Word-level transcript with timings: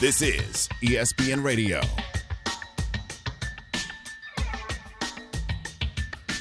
This 0.00 0.22
is 0.22 0.66
ESPN 0.82 1.44
Radio. 1.44 1.78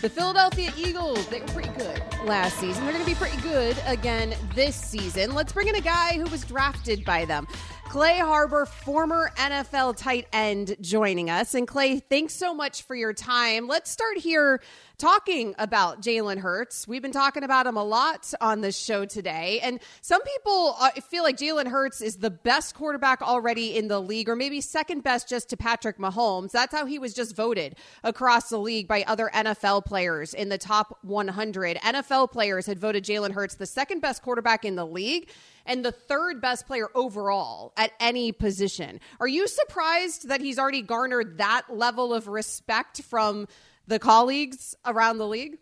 The 0.02 0.10
Philadelphia 0.10 0.72
Eagles, 0.78 1.28
they 1.28 1.42
were 1.42 1.48
pretty 1.48 1.70
good 1.78 2.02
last 2.24 2.58
season. 2.58 2.86
They're 2.86 2.94
going 2.94 3.04
to 3.04 3.12
be 3.12 3.18
pretty 3.18 3.36
good 3.42 3.78
again 3.86 4.34
this 4.56 4.78
season. 4.78 5.36
Let's 5.36 5.52
bring 5.52 5.68
in 5.68 5.76
a 5.76 5.82
guy 5.82 6.14
who 6.14 6.24
was 6.32 6.46
drafted 6.46 7.04
by 7.04 7.26
them. 7.26 7.48
Clay 7.90 8.20
Harbor, 8.20 8.66
former 8.66 9.32
NFL 9.36 9.98
tight 9.98 10.28
end, 10.32 10.78
joining 10.80 11.30
us. 11.30 11.54
And 11.54 11.68
Clay, 11.68 12.00
thanks 12.00 12.36
so 12.36 12.54
much 12.54 12.84
for 12.84 12.96
your 12.96 13.12
time. 13.12 13.68
Let's 13.68 13.92
start 13.92 14.20
here 14.20 14.62
talking 15.00 15.56
about 15.58 16.02
Jalen 16.02 16.38
Hurts. 16.38 16.88
We've 16.88 17.02
been 17.02 17.14
talking 17.14 17.44
about 17.44 17.66
him 17.66 17.78
a 17.78 17.84
lot 17.84 18.32
on 18.42 18.62
this 18.62 18.78
show 18.78 19.06
today. 19.06 19.60
And 19.64 19.80
some 20.02 20.22
people 20.22 20.76
uh, 20.80 20.92
feel 21.10 21.24
like 21.24 21.38
Jalen 21.38 21.68
Hurts 21.68 22.02
is 22.02 22.18
the 22.18 22.30
best 22.30 22.76
quarterback 22.76 23.22
already 23.22 23.76
in 23.76 23.88
the 23.88 24.00
league, 24.00 24.30
or 24.30 24.36
maybe 24.36 24.62
second 24.62 25.04
best 25.04 25.30
just 25.30 25.50
to 25.50 25.58
Patrick 25.58 25.98
Mahomes. 25.98 26.52
That's 26.52 26.76
how 26.76 26.86
he 26.86 27.00
was 27.00 27.14
just 27.14 27.36
voted 27.36 27.78
across 28.04 28.50
the 28.50 28.60
league 28.60 28.88
by 28.88 29.04
other 29.08 29.32
NFL 29.34 29.86
players 29.86 30.34
in 30.34 30.50
the 30.50 30.58
top 30.58 31.00
100. 31.02 31.78
NFL 31.78 32.32
players 32.32 32.66
had 32.66 32.78
voted 32.78 33.06
Jalen 33.06 33.32
Hurts 33.32 33.56
the 33.56 33.66
second 33.66 34.02
best 34.02 34.22
quarterback 34.22 34.66
in 34.66 34.76
the 34.76 34.86
league 34.86 35.30
and 35.66 35.86
the 35.86 35.92
third 35.92 36.42
best 36.42 36.68
player 36.68 36.90
overall 36.94 37.72
at 37.78 37.92
any 38.00 38.32
position. 38.32 39.00
Are 39.20 39.28
you 39.28 39.48
surprised 39.48 40.28
that 40.28 40.42
he's 40.42 40.60
already 40.60 40.82
garnered 40.82 41.38
that 41.38 41.64
level 41.70 42.14
of 42.14 42.28
respect 42.28 43.02
from 43.04 43.48
the 43.90 44.00
colleagues 44.00 44.76
around 44.86 45.18
the 45.18 45.28
league? 45.28 45.58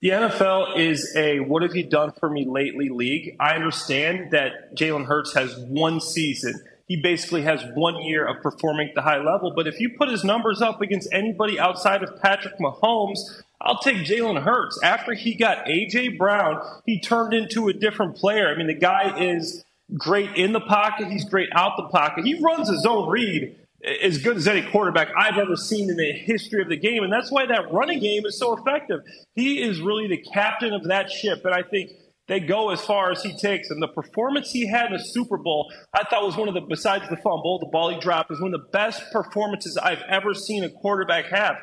The 0.00 0.08
NFL 0.08 0.78
is 0.78 1.14
a 1.14 1.40
what 1.40 1.62
have 1.62 1.76
you 1.76 1.86
done 1.86 2.12
for 2.18 2.30
me 2.30 2.46
lately 2.48 2.88
league. 2.88 3.36
I 3.38 3.54
understand 3.54 4.30
that 4.30 4.74
Jalen 4.74 5.04
Hurts 5.04 5.34
has 5.34 5.58
one 5.58 6.00
season. 6.00 6.54
He 6.86 6.96
basically 6.96 7.42
has 7.42 7.62
one 7.74 8.02
year 8.02 8.26
of 8.26 8.42
performing 8.42 8.88
at 8.88 8.94
the 8.94 9.02
high 9.02 9.22
level. 9.22 9.52
But 9.54 9.66
if 9.66 9.78
you 9.78 9.90
put 9.98 10.08
his 10.08 10.24
numbers 10.24 10.62
up 10.62 10.80
against 10.80 11.12
anybody 11.12 11.60
outside 11.60 12.02
of 12.02 12.20
Patrick 12.22 12.58
Mahomes, 12.58 13.18
I'll 13.60 13.78
take 13.80 13.98
Jalen 13.98 14.42
Hurts. 14.42 14.80
After 14.82 15.12
he 15.12 15.34
got 15.34 15.68
A.J. 15.68 16.16
Brown, 16.16 16.62
he 16.86 16.98
turned 16.98 17.34
into 17.34 17.68
a 17.68 17.74
different 17.74 18.16
player. 18.16 18.48
I 18.48 18.56
mean, 18.56 18.68
the 18.68 18.74
guy 18.74 19.20
is 19.20 19.64
great 19.98 20.34
in 20.34 20.52
the 20.52 20.60
pocket, 20.60 21.08
he's 21.08 21.28
great 21.28 21.50
out 21.54 21.72
the 21.76 21.88
pocket. 21.88 22.24
He 22.24 22.40
runs 22.42 22.70
his 22.70 22.86
own 22.86 23.08
read 23.10 23.54
as 23.82 24.18
good 24.18 24.36
as 24.36 24.46
any 24.46 24.62
quarterback 24.70 25.08
I've 25.16 25.38
ever 25.38 25.56
seen 25.56 25.88
in 25.88 25.96
the 25.96 26.12
history 26.12 26.60
of 26.62 26.68
the 26.68 26.76
game. 26.76 27.02
And 27.02 27.12
that's 27.12 27.30
why 27.30 27.46
that 27.46 27.72
running 27.72 28.00
game 28.00 28.26
is 28.26 28.38
so 28.38 28.56
effective. 28.56 29.00
He 29.34 29.62
is 29.62 29.80
really 29.80 30.06
the 30.06 30.18
captain 30.18 30.72
of 30.72 30.84
that 30.84 31.10
ship. 31.10 31.44
And 31.44 31.54
I 31.54 31.62
think 31.62 31.90
they 32.28 32.40
go 32.40 32.70
as 32.70 32.80
far 32.82 33.10
as 33.10 33.22
he 33.22 33.36
takes. 33.36 33.70
And 33.70 33.82
the 33.82 33.88
performance 33.88 34.50
he 34.52 34.66
had 34.66 34.86
in 34.86 34.92
the 34.92 35.04
Super 35.04 35.36
Bowl, 35.36 35.72
I 35.94 36.04
thought 36.04 36.24
was 36.24 36.36
one 36.36 36.48
of 36.48 36.54
the, 36.54 36.60
besides 36.60 37.08
the 37.08 37.16
fumble, 37.16 37.58
the 37.58 37.66
ball 37.66 37.88
he 37.88 37.98
dropped, 37.98 38.30
was 38.30 38.40
one 38.40 38.54
of 38.54 38.60
the 38.60 38.68
best 38.68 39.02
performances 39.12 39.76
I've 39.76 40.02
ever 40.08 40.34
seen 40.34 40.62
a 40.62 40.68
quarterback 40.68 41.26
have. 41.26 41.56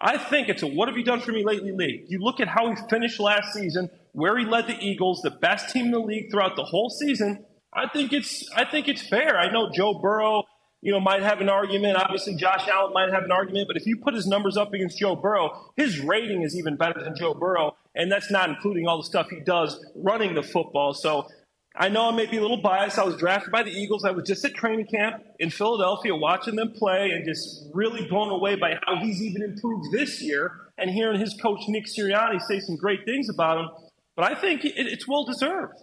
I 0.00 0.18
think 0.18 0.48
it's 0.48 0.62
a 0.62 0.66
what 0.66 0.88
have 0.88 0.98
you 0.98 1.04
done 1.04 1.20
for 1.20 1.32
me 1.32 1.44
lately 1.44 1.72
league. 1.72 2.04
You 2.08 2.18
look 2.18 2.40
at 2.40 2.48
how 2.48 2.68
he 2.68 2.76
finished 2.90 3.18
last 3.20 3.54
season, 3.54 3.88
where 4.12 4.36
he 4.36 4.44
led 4.44 4.66
the 4.66 4.78
Eagles, 4.78 5.22
the 5.22 5.30
best 5.30 5.70
team 5.70 5.86
in 5.86 5.92
the 5.92 5.98
league 5.98 6.30
throughout 6.30 6.56
the 6.56 6.64
whole 6.64 6.90
season. 6.90 7.44
I 7.72 7.88
think 7.88 8.12
it's 8.12 8.48
I 8.54 8.64
think 8.64 8.86
it's 8.86 9.02
fair. 9.02 9.38
I 9.38 9.50
know 9.50 9.70
Joe 9.72 9.94
Burrow, 9.94 10.44
you 10.84 10.92
know, 10.92 11.00
might 11.00 11.22
have 11.22 11.40
an 11.40 11.48
argument. 11.48 11.96
Obviously, 11.96 12.34
Josh 12.34 12.68
Allen 12.68 12.92
might 12.92 13.10
have 13.10 13.24
an 13.24 13.32
argument. 13.32 13.68
But 13.68 13.78
if 13.78 13.86
you 13.86 13.96
put 13.96 14.12
his 14.12 14.26
numbers 14.26 14.58
up 14.58 14.74
against 14.74 14.98
Joe 14.98 15.16
Burrow, 15.16 15.72
his 15.76 15.98
rating 15.98 16.42
is 16.42 16.54
even 16.56 16.76
better 16.76 17.02
than 17.02 17.16
Joe 17.16 17.32
Burrow, 17.32 17.74
and 17.94 18.12
that's 18.12 18.30
not 18.30 18.50
including 18.50 18.86
all 18.86 18.98
the 18.98 19.04
stuff 19.04 19.30
he 19.30 19.40
does 19.40 19.82
running 19.96 20.34
the 20.34 20.42
football. 20.42 20.92
So 20.92 21.26
I 21.74 21.88
know 21.88 22.10
I 22.10 22.14
may 22.14 22.26
be 22.26 22.36
a 22.36 22.42
little 22.42 22.60
biased. 22.60 22.98
I 22.98 23.04
was 23.04 23.16
drafted 23.16 23.50
by 23.50 23.62
the 23.62 23.70
Eagles. 23.70 24.04
I 24.04 24.10
was 24.10 24.28
just 24.28 24.44
at 24.44 24.52
training 24.54 24.86
camp 24.86 25.24
in 25.38 25.48
Philadelphia 25.48 26.14
watching 26.14 26.54
them 26.54 26.72
play 26.72 27.12
and 27.12 27.24
just 27.24 27.66
really 27.72 28.06
blown 28.06 28.30
away 28.30 28.54
by 28.54 28.78
how 28.86 28.96
he's 28.96 29.22
even 29.22 29.40
improved 29.40 29.90
this 29.90 30.20
year 30.20 30.52
and 30.76 30.90
hearing 30.90 31.18
his 31.18 31.34
coach 31.40 31.60
Nick 31.66 31.86
Sirianni 31.86 32.42
say 32.42 32.60
some 32.60 32.76
great 32.76 33.06
things 33.06 33.30
about 33.30 33.58
him. 33.58 33.70
But 34.16 34.30
I 34.30 34.34
think 34.34 34.60
it's 34.64 35.08
well 35.08 35.24
deserved. 35.24 35.74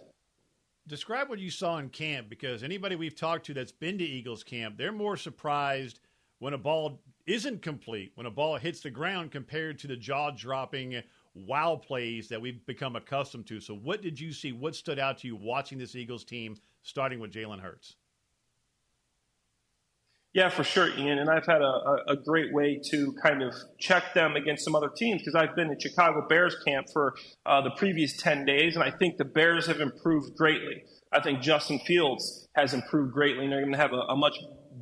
Describe 0.88 1.28
what 1.28 1.38
you 1.38 1.50
saw 1.50 1.78
in 1.78 1.88
camp 1.90 2.28
because 2.28 2.64
anybody 2.64 2.96
we've 2.96 3.14
talked 3.14 3.46
to 3.46 3.54
that's 3.54 3.70
been 3.70 3.98
to 3.98 4.04
Eagles 4.04 4.42
camp, 4.42 4.76
they're 4.76 4.90
more 4.90 5.16
surprised 5.16 6.00
when 6.40 6.54
a 6.54 6.58
ball 6.58 7.00
isn't 7.26 7.62
complete, 7.62 8.10
when 8.16 8.26
a 8.26 8.30
ball 8.30 8.56
hits 8.56 8.80
the 8.80 8.90
ground 8.90 9.30
compared 9.30 9.78
to 9.78 9.86
the 9.86 9.96
jaw 9.96 10.32
dropping 10.32 11.00
wow 11.34 11.76
plays 11.76 12.28
that 12.28 12.40
we've 12.40 12.66
become 12.66 12.96
accustomed 12.96 13.46
to. 13.46 13.60
So, 13.60 13.76
what 13.76 14.02
did 14.02 14.18
you 14.18 14.32
see? 14.32 14.50
What 14.50 14.74
stood 14.74 14.98
out 14.98 15.18
to 15.18 15.28
you 15.28 15.36
watching 15.36 15.78
this 15.78 15.94
Eagles 15.94 16.24
team, 16.24 16.56
starting 16.82 17.20
with 17.20 17.32
Jalen 17.32 17.60
Hurts? 17.60 17.94
Yeah, 20.34 20.48
for 20.48 20.64
sure, 20.64 20.88
Ian. 20.96 21.18
And 21.18 21.28
I've 21.28 21.44
had 21.44 21.60
a, 21.60 21.96
a 22.08 22.16
great 22.16 22.54
way 22.54 22.80
to 22.90 23.12
kind 23.22 23.42
of 23.42 23.54
check 23.78 24.14
them 24.14 24.34
against 24.34 24.64
some 24.64 24.74
other 24.74 24.88
teams 24.88 25.20
because 25.20 25.34
I've 25.34 25.54
been 25.54 25.70
at 25.70 25.82
Chicago 25.82 26.26
Bears 26.26 26.56
camp 26.66 26.86
for 26.90 27.14
uh, 27.44 27.60
the 27.60 27.70
previous 27.70 28.16
10 28.16 28.46
days, 28.46 28.74
and 28.74 28.82
I 28.82 28.90
think 28.90 29.18
the 29.18 29.26
Bears 29.26 29.66
have 29.66 29.80
improved 29.80 30.34
greatly. 30.34 30.84
I 31.12 31.20
think 31.20 31.42
Justin 31.42 31.80
Fields 31.80 32.48
has 32.54 32.72
improved 32.72 33.12
greatly, 33.12 33.44
and 33.44 33.52
they're 33.52 33.60
going 33.60 33.72
to 33.72 33.78
have 33.78 33.92
a, 33.92 34.12
a 34.12 34.16
much 34.16 34.38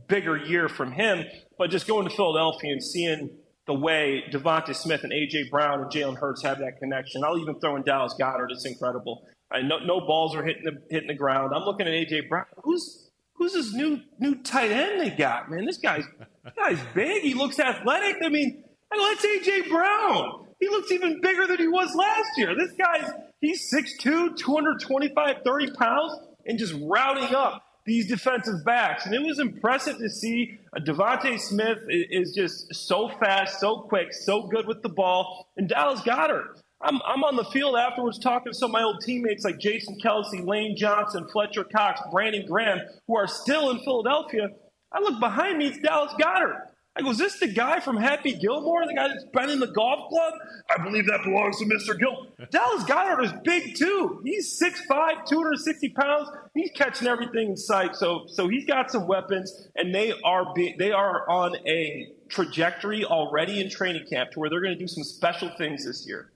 bigger 0.07 0.37
year 0.37 0.69
from 0.69 0.93
him. 0.93 1.25
But 1.59 1.71
just 1.71 1.89
going 1.89 2.09
to 2.09 2.15
Philadelphia 2.15 2.71
and 2.71 2.83
seeing 2.83 3.31
the 3.67 3.75
way 3.75 4.23
DeVonta 4.33 4.75
Smith 4.75 5.03
and 5.03 5.13
A.J. 5.13 5.49
Brown 5.51 5.81
and 5.81 5.91
Jalen 5.91 6.19
Hurts 6.19 6.43
have 6.45 6.59
that 6.59 6.79
connection. 6.79 7.25
I'll 7.25 7.39
even 7.39 7.59
throw 7.59 7.75
in 7.75 7.83
Dallas 7.83 8.15
Goedert. 8.21 8.51
It's 8.51 8.65
incredible. 8.67 9.27
I, 9.53 9.63
no, 9.63 9.79
no 9.79 10.01
balls 10.01 10.37
are 10.37 10.45
hitting 10.45 10.63
the, 10.65 10.81
hitting 10.91 11.09
the 11.09 11.15
ground. 11.15 11.53
I'm 11.55 11.65
looking 11.65 11.89
at 11.89 11.93
A.J. 11.93 12.23
Brown. 12.29 12.45
Who's 12.63 13.10
who's 13.41 13.55
this 13.55 13.73
new 13.73 13.99
new 14.21 14.37
tight 14.37 14.71
end 14.71 15.01
they 15.01 15.11
got, 15.11 15.51
man? 15.51 15.65
This 15.65 15.79
guy's 15.79 16.05
this 16.45 16.53
guy's 16.57 16.79
big. 16.95 17.23
He 17.23 17.35
looks 17.35 17.59
athletic. 17.59 18.17
I 18.23 18.29
mean, 18.29 18.63
that's 18.91 19.25
A.J. 19.25 19.63
Brown. 19.69 20.47
He 20.61 20.69
looks 20.69 20.93
even 20.93 21.21
bigger 21.23 21.47
than 21.47 21.57
he 21.57 21.67
was 21.67 21.95
last 21.95 22.29
year. 22.37 22.55
This 22.55 22.73
guy's 22.73 23.11
he's 23.41 23.73
6'2", 23.73 24.37
225, 24.37 25.37
30 25.43 25.71
pounds, 25.73 26.13
and 26.47 26.59
just 26.59 26.75
routing 26.83 27.35
up 27.35 27.63
these 27.87 28.07
defensive 28.07 28.63
backs. 28.65 29.07
And 29.07 29.15
it 29.15 29.23
was 29.23 29.39
impressive 29.39 29.97
to 29.99 30.11
see 30.11 30.59
DeVonta 30.77 31.41
Smith 31.41 31.79
is 31.89 32.35
just 32.35 32.75
so 32.75 33.09
fast, 33.09 33.59
so 33.59 33.79
quick, 33.89 34.13
so 34.13 34.43
good 34.49 34.67
with 34.67 34.83
the 34.83 34.91
ball. 34.91 35.49
And 35.57 35.67
Dallas 35.67 36.01
Goedert. 36.03 36.61
I'm, 36.83 37.01
I'm 37.05 37.25
on 37.25 37.37
the 37.37 37.45
field 37.45 37.77
afterwards 37.77 38.19
talking 38.19 38.53
to 38.53 38.59
some 38.59 38.71
of 38.71 38.73
my 38.73 38.83
old 38.83 39.03
teammates 39.03 39.45
like 39.45 39.59
Jason 39.59 39.99
Kelce, 40.03 40.47
Lane 40.47 40.77
Johnson, 40.77 41.29
Fletcher 41.29 41.65
Cox, 41.65 42.01
Brandon 42.11 42.47
Graham, 42.47 42.81
who 43.07 43.17
are 43.17 43.27
still 43.27 43.71
in 43.71 43.81
Philadelphia. 43.81 44.49
I 44.91 45.01
look 45.01 45.21
behind 45.21 45.59
me, 45.59 45.69
it's 45.69 45.79
Dallas 45.79 46.13
Goedert. 46.19 46.71
I 46.97 47.03
go, 47.03 47.11
is 47.11 47.19
this 47.19 47.39
the 47.39 47.47
guy 47.47 47.79
from 47.79 47.97
Happy 47.97 48.33
Gilmore, 48.33 48.85
the 48.85 48.95
guy 48.95 49.09
that's 49.09 49.25
been 49.33 49.49
in 49.49 49.61
the 49.61 49.69
golf 49.69 50.09
club? 50.09 50.35
I 50.69 50.83
believe 50.83 51.07
that 51.07 51.23
belongs 51.23 51.59
to 51.59 51.65
Mr. 51.65 51.97
Gilmore. 51.97 52.27
Dallas 52.51 52.83
Goedert 52.85 53.25
is 53.25 53.33
big 53.45 53.77
too. 53.77 54.21
He's 54.25 54.61
6'5", 54.61 55.27
260 55.27 55.89
pounds. 55.91 56.31
He's 56.55 56.71
catching 56.75 57.07
everything 57.07 57.51
in 57.51 57.57
sight. 57.57 57.95
So, 57.95 58.25
so 58.27 58.49
he's 58.49 58.67
got 58.67 58.91
some 58.91 59.07
weapons, 59.07 59.69
and 59.77 59.95
they 59.95 60.13
are 60.25 60.53
be, 60.53 60.75
they 60.79 60.91
are 60.91 61.29
on 61.29 61.57
a 61.67 62.09
trajectory 62.29 63.05
already 63.05 63.61
in 63.61 63.71
training 63.71 64.07
camp 64.11 64.33
to 64.33 64.41
where 64.41 64.51
they're 64.51 64.63
going 64.63 64.75
to 64.75 64.79
do 64.79 64.89
some 64.89 65.05
special 65.05 65.51
things 65.57 65.85
this 65.85 66.07
year. 66.09 66.33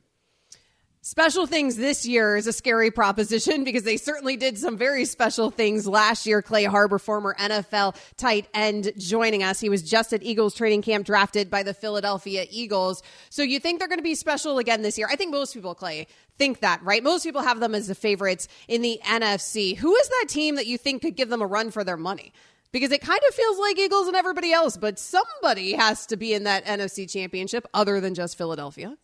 Special 1.06 1.46
things 1.46 1.76
this 1.76 2.06
year 2.06 2.34
is 2.34 2.46
a 2.46 2.52
scary 2.54 2.90
proposition 2.90 3.62
because 3.64 3.82
they 3.82 3.98
certainly 3.98 4.38
did 4.38 4.56
some 4.56 4.78
very 4.78 5.04
special 5.04 5.50
things 5.50 5.86
last 5.86 6.24
year. 6.24 6.40
Clay 6.40 6.64
Harbor, 6.64 6.98
former 6.98 7.36
NFL 7.38 7.94
tight 8.16 8.48
end, 8.54 8.90
joining 8.96 9.42
us. 9.42 9.60
He 9.60 9.68
was 9.68 9.82
just 9.82 10.14
at 10.14 10.22
Eagles 10.22 10.54
training 10.54 10.80
camp, 10.80 11.04
drafted 11.04 11.50
by 11.50 11.62
the 11.62 11.74
Philadelphia 11.74 12.46
Eagles. 12.50 13.02
So 13.28 13.42
you 13.42 13.60
think 13.60 13.80
they're 13.80 13.88
going 13.88 13.98
to 13.98 14.02
be 14.02 14.14
special 14.14 14.56
again 14.56 14.80
this 14.80 14.96
year? 14.96 15.06
I 15.10 15.16
think 15.16 15.30
most 15.30 15.52
people, 15.52 15.74
Clay, 15.74 16.06
think 16.38 16.60
that, 16.60 16.82
right? 16.82 17.02
Most 17.02 17.22
people 17.22 17.42
have 17.42 17.60
them 17.60 17.74
as 17.74 17.86
the 17.86 17.94
favorites 17.94 18.48
in 18.66 18.80
the 18.80 18.98
NFC. 19.04 19.76
Who 19.76 19.94
is 19.94 20.08
that 20.08 20.28
team 20.30 20.54
that 20.54 20.66
you 20.66 20.78
think 20.78 21.02
could 21.02 21.16
give 21.16 21.28
them 21.28 21.42
a 21.42 21.46
run 21.46 21.70
for 21.70 21.84
their 21.84 21.98
money? 21.98 22.32
because 22.72 22.90
it 22.90 23.02
kind 23.02 23.20
of 23.28 23.34
feels 23.36 23.56
like 23.60 23.78
Eagles 23.78 24.08
and 24.08 24.16
everybody 24.16 24.52
else, 24.52 24.76
but 24.76 24.98
somebody 24.98 25.74
has 25.74 26.06
to 26.06 26.16
be 26.16 26.34
in 26.34 26.42
that 26.42 26.64
NFC 26.64 27.08
championship 27.08 27.68
other 27.72 28.00
than 28.00 28.14
just 28.14 28.36
Philadelphia 28.36 28.96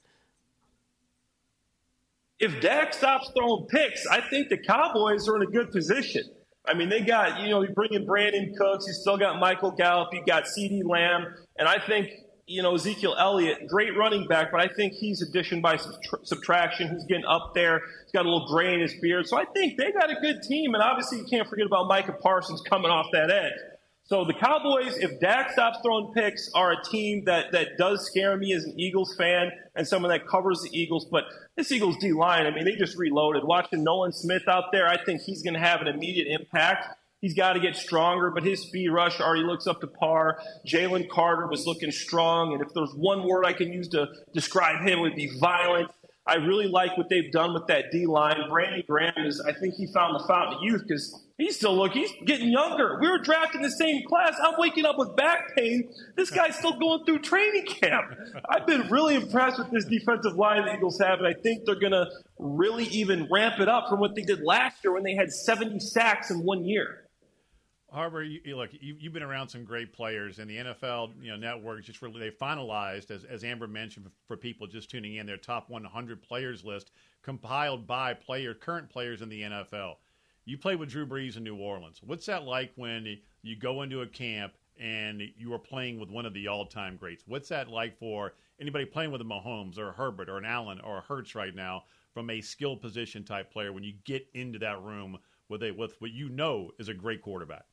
if 2.40 2.60
Dak 2.60 2.94
stops 2.94 3.30
throwing 3.36 3.66
picks, 3.66 4.06
I 4.06 4.22
think 4.22 4.48
the 4.48 4.56
Cowboys 4.56 5.28
are 5.28 5.36
in 5.36 5.42
a 5.42 5.50
good 5.50 5.70
position. 5.70 6.22
I 6.66 6.74
mean, 6.74 6.88
they 6.88 7.00
got, 7.00 7.40
you 7.40 7.50
know, 7.50 7.62
you 7.62 7.68
bring 7.68 7.92
in 7.92 8.06
Brandin 8.06 8.56
Cooks, 8.56 8.86
you 8.86 8.94
still 8.94 9.18
got 9.18 9.38
Michael 9.38 9.70
Gallup, 9.70 10.08
you 10.12 10.22
got 10.26 10.44
CeeDee 10.44 10.84
Lamb, 10.84 11.34
and 11.58 11.68
I 11.68 11.78
think, 11.78 12.10
you 12.46 12.62
know, 12.62 12.74
Ezekiel 12.74 13.14
Elliott, 13.18 13.66
great 13.68 13.96
running 13.96 14.26
back, 14.26 14.50
but 14.50 14.60
I 14.60 14.68
think 14.68 14.94
he's 14.94 15.22
addition 15.22 15.60
by 15.60 15.78
subtraction. 16.24 16.90
He's 16.90 17.04
getting 17.04 17.24
up 17.24 17.52
there. 17.54 17.80
He's 18.04 18.12
got 18.12 18.26
a 18.26 18.30
little 18.30 18.48
gray 18.48 18.74
in 18.74 18.80
his 18.80 18.94
beard. 19.00 19.28
So 19.28 19.38
I 19.38 19.44
think 19.44 19.78
they 19.78 19.92
got 19.92 20.10
a 20.10 20.20
good 20.20 20.42
team, 20.42 20.74
and 20.74 20.82
obviously 20.82 21.18
you 21.18 21.26
can't 21.30 21.48
forget 21.48 21.66
about 21.66 21.86
Micah 21.86 22.16
Parsons 22.20 22.60
coming 22.62 22.90
off 22.90 23.06
that 23.12 23.30
edge. 23.30 23.52
So 24.10 24.24
the 24.24 24.34
Cowboys, 24.34 24.96
if 24.98 25.20
Dak 25.20 25.52
stops 25.52 25.78
throwing 25.84 26.12
picks, 26.12 26.50
are 26.52 26.72
a 26.72 26.82
team 26.82 27.26
that, 27.26 27.52
that 27.52 27.78
does 27.78 28.04
scare 28.04 28.36
me 28.36 28.52
as 28.52 28.64
an 28.64 28.74
Eagles 28.76 29.14
fan 29.16 29.52
and 29.76 29.86
someone 29.86 30.10
that 30.10 30.26
covers 30.26 30.62
the 30.62 30.76
Eagles. 30.76 31.04
But 31.04 31.26
this 31.56 31.70
Eagles 31.70 31.96
D 31.98 32.12
line, 32.12 32.44
I 32.44 32.50
mean, 32.50 32.64
they 32.64 32.74
just 32.74 32.98
reloaded. 32.98 33.44
Watching 33.44 33.84
Nolan 33.84 34.10
Smith 34.12 34.48
out 34.48 34.72
there, 34.72 34.88
I 34.88 35.00
think 35.04 35.20
he's 35.20 35.44
going 35.44 35.54
to 35.54 35.60
have 35.60 35.80
an 35.80 35.86
immediate 35.86 36.26
impact. 36.26 36.88
He's 37.20 37.34
got 37.34 37.52
to 37.52 37.60
get 37.60 37.76
stronger, 37.76 38.32
but 38.32 38.42
his 38.42 38.62
speed 38.62 38.88
rush 38.88 39.20
already 39.20 39.44
looks 39.44 39.68
up 39.68 39.80
to 39.82 39.86
par. 39.86 40.40
Jalen 40.66 41.08
Carter 41.08 41.46
was 41.46 41.64
looking 41.64 41.92
strong, 41.92 42.52
and 42.52 42.62
if 42.62 42.74
there's 42.74 42.92
one 42.92 43.28
word 43.28 43.44
I 43.44 43.52
can 43.52 43.72
use 43.72 43.86
to 43.90 44.08
describe 44.34 44.80
him, 44.80 44.98
it 44.98 45.02
would 45.02 45.14
be 45.14 45.30
violent. 45.38 45.88
I 46.30 46.36
really 46.36 46.68
like 46.68 46.96
what 46.96 47.08
they've 47.08 47.32
done 47.32 47.54
with 47.54 47.66
that 47.66 47.90
D 47.90 48.06
line. 48.06 48.36
Brandon 48.48 48.84
Graham 48.86 49.26
is, 49.26 49.40
I 49.40 49.52
think 49.52 49.74
he 49.74 49.88
found 49.88 50.14
the 50.14 50.24
fountain 50.28 50.58
of 50.58 50.62
youth 50.62 50.84
because 50.86 51.20
he's 51.38 51.56
still 51.56 51.76
look, 51.76 51.90
he's 51.90 52.12
getting 52.24 52.50
younger. 52.50 52.98
We 53.00 53.10
were 53.10 53.18
drafted 53.18 53.56
in 53.56 53.62
the 53.62 53.70
same 53.72 54.06
class. 54.06 54.36
I'm 54.40 54.54
waking 54.56 54.84
up 54.84 54.96
with 54.96 55.16
back 55.16 55.56
pain. 55.56 55.92
This 56.16 56.30
guy's 56.30 56.56
still 56.56 56.78
going 56.78 57.04
through 57.04 57.18
training 57.18 57.66
camp. 57.66 58.14
I've 58.48 58.64
been 58.64 58.88
really 58.90 59.16
impressed 59.16 59.58
with 59.58 59.72
this 59.72 59.86
defensive 59.86 60.36
line 60.36 60.64
the 60.66 60.74
Eagles 60.74 61.00
have, 61.00 61.18
and 61.18 61.26
I 61.26 61.34
think 61.34 61.64
they're 61.64 61.74
going 61.80 61.92
to 61.92 62.06
really 62.38 62.84
even 62.84 63.26
ramp 63.28 63.58
it 63.58 63.68
up 63.68 63.88
from 63.88 63.98
what 63.98 64.14
they 64.14 64.22
did 64.22 64.40
last 64.40 64.84
year 64.84 64.94
when 64.94 65.02
they 65.02 65.16
had 65.16 65.32
70 65.32 65.80
sacks 65.80 66.30
in 66.30 66.44
one 66.44 66.64
year. 66.64 67.09
Harbor, 67.92 68.22
you, 68.22 68.40
you 68.44 68.56
look, 68.56 68.70
you, 68.72 68.96
have 69.02 69.12
been 69.12 69.22
around 69.22 69.48
some 69.48 69.64
great 69.64 69.92
players, 69.92 70.38
and 70.38 70.48
the 70.48 70.56
NFL, 70.58 71.12
you 71.20 71.30
know, 71.30 71.36
network 71.36 71.82
just 71.82 72.02
really 72.02 72.20
they 72.20 72.30
finalized, 72.30 73.10
as, 73.10 73.24
as 73.24 73.42
Amber 73.42 73.66
mentioned, 73.66 74.06
for, 74.06 74.12
for, 74.26 74.36
people 74.36 74.66
just 74.66 74.90
tuning 74.90 75.16
in, 75.16 75.26
their 75.26 75.36
top 75.36 75.68
100 75.68 76.22
players 76.22 76.64
list 76.64 76.92
compiled 77.22 77.86
by 77.86 78.14
player 78.14 78.54
current 78.54 78.88
players 78.88 79.22
in 79.22 79.28
the 79.28 79.42
NFL. 79.42 79.96
You 80.44 80.56
played 80.56 80.78
with 80.78 80.90
Drew 80.90 81.06
Brees 81.06 81.36
in 81.36 81.44
New 81.44 81.56
Orleans. 81.56 82.00
What's 82.04 82.26
that 82.26 82.44
like 82.44 82.72
when 82.76 83.18
you 83.42 83.56
go 83.56 83.82
into 83.82 84.02
a 84.02 84.06
camp 84.06 84.54
and 84.78 85.22
you 85.36 85.52
are 85.52 85.58
playing 85.58 86.00
with 86.00 86.10
one 86.10 86.26
of 86.26 86.32
the 86.32 86.48
all-time 86.48 86.96
greats? 86.96 87.24
What's 87.26 87.48
that 87.50 87.68
like 87.68 87.98
for 87.98 88.34
anybody 88.60 88.84
playing 88.84 89.10
with 89.10 89.20
a 89.20 89.24
Mahomes 89.24 89.78
or 89.78 89.88
a 89.88 89.92
Herbert 89.92 90.28
or 90.28 90.38
an 90.38 90.44
Allen 90.44 90.80
or 90.80 90.98
a 90.98 91.02
Hurts 91.02 91.34
right 91.34 91.54
now 91.54 91.84
from 92.14 92.30
a 92.30 92.40
skill 92.40 92.76
position 92.76 93.24
type 93.24 93.52
player 93.52 93.72
when 93.72 93.84
you 93.84 93.94
get 94.04 94.26
into 94.34 94.58
that 94.60 94.80
room 94.82 95.18
with 95.48 95.62
a 95.62 95.72
with 95.72 96.00
what 96.00 96.12
you 96.12 96.28
know 96.28 96.70
is 96.78 96.88
a 96.88 96.94
great 96.94 97.22
quarterback? 97.22 97.64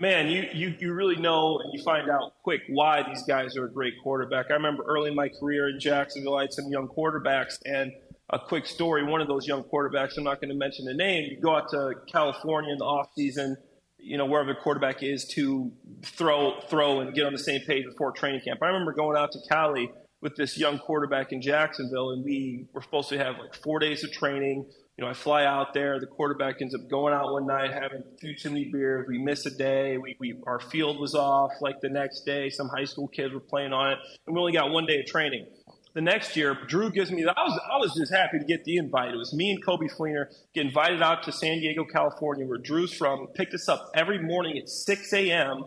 Man, 0.00 0.28
you, 0.28 0.46
you, 0.52 0.74
you 0.78 0.92
really 0.92 1.16
know 1.16 1.58
and 1.58 1.72
you 1.72 1.82
find 1.82 2.10
out 2.10 2.34
quick 2.42 2.62
why 2.68 3.02
these 3.02 3.22
guys 3.24 3.56
are 3.56 3.66
a 3.66 3.70
great 3.70 3.94
quarterback. 4.02 4.46
I 4.50 4.54
remember 4.54 4.84
early 4.84 5.10
in 5.10 5.14
my 5.14 5.28
career 5.28 5.68
in 5.68 5.78
Jacksonville, 5.78 6.36
I 6.36 6.42
had 6.42 6.52
some 6.52 6.66
young 6.68 6.88
quarterbacks, 6.88 7.58
and 7.64 7.92
a 8.30 8.38
quick 8.38 8.66
story 8.66 9.04
one 9.04 9.20
of 9.20 9.28
those 9.28 9.46
young 9.46 9.62
quarterbacks, 9.62 10.16
I'm 10.16 10.24
not 10.24 10.40
going 10.40 10.48
to 10.48 10.56
mention 10.56 10.86
the 10.86 10.94
name, 10.94 11.30
you 11.30 11.40
go 11.40 11.54
out 11.54 11.68
to 11.70 11.94
California 12.10 12.72
in 12.72 12.78
the 12.78 12.84
off 12.84 13.08
season, 13.16 13.56
you 13.98 14.18
know, 14.18 14.26
wherever 14.26 14.52
the 14.52 14.60
quarterback 14.60 15.02
is 15.02 15.26
to 15.28 15.70
throw, 16.02 16.60
throw 16.68 17.00
and 17.00 17.14
get 17.14 17.26
on 17.26 17.32
the 17.32 17.38
same 17.38 17.60
page 17.62 17.84
before 17.84 18.12
training 18.12 18.40
camp. 18.44 18.60
I 18.62 18.66
remember 18.66 18.92
going 18.92 19.16
out 19.16 19.32
to 19.32 19.38
Cali 19.48 19.90
with 20.20 20.36
this 20.36 20.58
young 20.58 20.78
quarterback 20.78 21.32
in 21.32 21.40
Jacksonville, 21.40 22.10
and 22.10 22.24
we 22.24 22.66
were 22.72 22.82
supposed 22.82 23.10
to 23.10 23.18
have 23.18 23.38
like 23.38 23.54
four 23.54 23.78
days 23.78 24.02
of 24.04 24.10
training 24.10 24.66
you 24.96 25.04
know, 25.04 25.10
I 25.10 25.14
fly 25.14 25.44
out 25.44 25.74
there. 25.74 25.98
The 25.98 26.06
quarterback 26.06 26.62
ends 26.62 26.74
up 26.74 26.88
going 26.88 27.12
out 27.12 27.32
one 27.32 27.46
night, 27.46 27.72
having 27.72 28.04
too 28.20 28.34
too 28.34 28.50
many 28.50 28.70
beers. 28.70 29.06
We 29.08 29.18
miss 29.18 29.44
a 29.44 29.50
day. 29.50 29.98
We, 29.98 30.16
we 30.20 30.34
our 30.46 30.60
field 30.60 31.00
was 31.00 31.14
off 31.14 31.50
like 31.60 31.80
the 31.80 31.88
next 31.88 32.24
day. 32.24 32.48
Some 32.50 32.68
high 32.68 32.84
school 32.84 33.08
kids 33.08 33.34
were 33.34 33.40
playing 33.40 33.72
on 33.72 33.92
it, 33.92 33.98
and 34.26 34.34
we 34.34 34.40
only 34.40 34.52
got 34.52 34.70
one 34.70 34.86
day 34.86 35.00
of 35.00 35.06
training. 35.06 35.46
The 35.94 36.00
next 36.00 36.36
year, 36.36 36.56
Drew 36.68 36.90
gives 36.90 37.10
me. 37.10 37.24
I 37.24 37.42
was 37.42 37.60
I 37.72 37.76
was 37.78 37.94
just 37.94 38.12
happy 38.12 38.38
to 38.38 38.44
get 38.44 38.64
the 38.64 38.76
invite. 38.76 39.12
It 39.12 39.16
was 39.16 39.34
me 39.34 39.50
and 39.50 39.64
Coby 39.64 39.92
Fleener 39.92 40.26
get 40.54 40.66
invited 40.66 41.02
out 41.02 41.24
to 41.24 41.32
San 41.32 41.58
Diego, 41.58 41.84
California, 41.84 42.46
where 42.46 42.58
Drew's 42.58 42.92
from. 42.92 43.26
Picked 43.34 43.54
us 43.54 43.68
up 43.68 43.90
every 43.96 44.20
morning 44.20 44.58
at 44.58 44.68
6 44.68 45.12
a.m. 45.12 45.64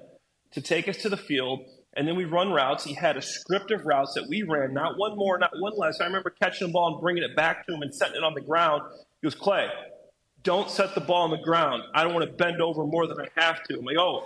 to 0.53 0.61
take 0.61 0.87
us 0.87 0.97
to 0.97 1.09
the 1.09 1.17
field 1.17 1.65
and 1.97 2.07
then 2.07 2.15
we 2.15 2.25
run 2.25 2.51
routes. 2.51 2.83
He 2.83 2.93
had 2.93 3.17
a 3.17 3.21
script 3.23 3.71
of 3.71 3.83
routes 3.83 4.13
that 4.13 4.27
we 4.29 4.43
ran, 4.43 4.71
not 4.71 4.99
one 4.99 5.17
more, 5.17 5.39
not 5.39 5.49
one 5.57 5.73
less. 5.75 5.99
I 5.99 6.05
remember 6.05 6.29
catching 6.29 6.67
the 6.67 6.71
ball 6.71 6.93
and 6.93 7.01
bringing 7.01 7.23
it 7.23 7.35
back 7.35 7.65
to 7.65 7.73
him 7.73 7.81
and 7.81 7.93
setting 7.93 8.17
it 8.17 8.23
on 8.23 8.35
the 8.35 8.41
ground 8.41 8.83
he 9.21 9.25
goes, 9.25 9.35
Clay, 9.35 9.69
don't 10.43 10.69
set 10.69 10.95
the 10.95 11.01
ball 11.01 11.23
on 11.23 11.31
the 11.31 11.43
ground. 11.43 11.83
I 11.93 12.03
don't 12.03 12.13
want 12.13 12.25
to 12.25 12.31
bend 12.31 12.61
over 12.61 12.85
more 12.85 13.07
than 13.07 13.17
I 13.19 13.41
have 13.41 13.63
to. 13.63 13.79
I'm 13.79 13.85
like, 13.85 13.97
oh, 13.97 14.23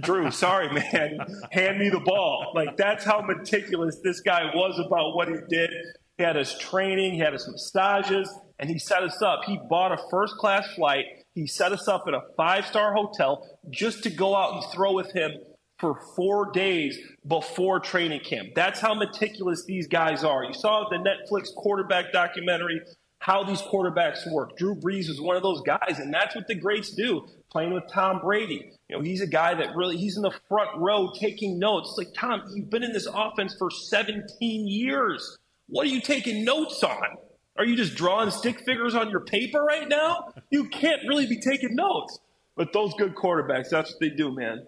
Drew, 0.00 0.30
sorry, 0.30 0.72
man. 0.72 1.18
Hand 1.50 1.78
me 1.78 1.90
the 1.90 2.00
ball. 2.00 2.52
Like, 2.54 2.76
that's 2.76 3.04
how 3.04 3.20
meticulous 3.20 3.98
this 4.02 4.20
guy 4.20 4.44
was 4.54 4.78
about 4.78 5.14
what 5.14 5.28
he 5.28 5.34
did. 5.48 5.70
He 6.16 6.24
had 6.24 6.36
his 6.36 6.56
training, 6.58 7.14
he 7.14 7.18
had 7.18 7.32
his 7.32 7.48
massages, 7.48 8.32
and 8.58 8.68
he 8.68 8.78
set 8.78 9.02
us 9.02 9.20
up. 9.22 9.40
He 9.44 9.58
bought 9.68 9.92
a 9.92 9.98
first 10.10 10.36
class 10.36 10.66
flight. 10.74 11.04
He 11.34 11.46
set 11.46 11.72
us 11.72 11.88
up 11.88 12.04
at 12.06 12.14
a 12.14 12.22
five 12.36 12.66
star 12.66 12.94
hotel 12.94 13.46
just 13.70 14.02
to 14.04 14.10
go 14.10 14.36
out 14.36 14.54
and 14.54 14.72
throw 14.72 14.92
with 14.92 15.12
him 15.12 15.32
for 15.78 15.98
four 16.14 16.52
days 16.52 16.98
before 17.26 17.80
training 17.80 18.20
camp. 18.20 18.50
That's 18.54 18.80
how 18.80 18.94
meticulous 18.94 19.64
these 19.64 19.88
guys 19.88 20.24
are. 20.24 20.44
You 20.44 20.52
saw 20.52 20.88
the 20.90 20.96
Netflix 20.96 21.54
quarterback 21.54 22.12
documentary 22.12 22.82
how 23.20 23.44
these 23.44 23.60
quarterbacks 23.60 24.30
work. 24.32 24.56
Drew 24.56 24.74
Brees 24.74 25.08
was 25.08 25.20
one 25.20 25.36
of 25.36 25.42
those 25.42 25.60
guys, 25.60 25.98
and 25.98 26.12
that's 26.12 26.34
what 26.34 26.48
the 26.48 26.54
greats 26.54 26.90
do. 26.90 27.26
Playing 27.50 27.74
with 27.74 27.84
Tom 27.92 28.20
Brady, 28.20 28.72
you 28.88 28.96
know, 28.96 29.02
he's 29.02 29.20
a 29.20 29.26
guy 29.26 29.54
that 29.54 29.76
really 29.76 29.96
he's 29.96 30.16
in 30.16 30.22
the 30.22 30.32
front 30.48 30.70
row 30.76 31.12
taking 31.18 31.58
notes. 31.58 31.94
Like 31.98 32.08
Tom, 32.14 32.42
you've 32.54 32.70
been 32.70 32.82
in 32.82 32.92
this 32.92 33.06
offense 33.12 33.54
for 33.58 33.70
17 33.70 34.66
years. 34.66 35.38
What 35.68 35.86
are 35.86 35.90
you 35.90 36.00
taking 36.00 36.44
notes 36.44 36.82
on? 36.82 37.16
Are 37.58 37.64
you 37.64 37.76
just 37.76 37.94
drawing 37.94 38.30
stick 38.30 38.60
figures 38.64 38.94
on 38.94 39.10
your 39.10 39.20
paper 39.20 39.62
right 39.62 39.88
now? 39.88 40.32
You 40.50 40.68
can't 40.68 41.02
really 41.06 41.26
be 41.26 41.40
taking 41.40 41.74
notes. 41.74 42.18
But 42.56 42.72
those 42.72 42.94
good 42.94 43.14
quarterbacks, 43.14 43.68
that's 43.68 43.92
what 43.92 44.00
they 44.00 44.10
do, 44.10 44.34
man. 44.34 44.64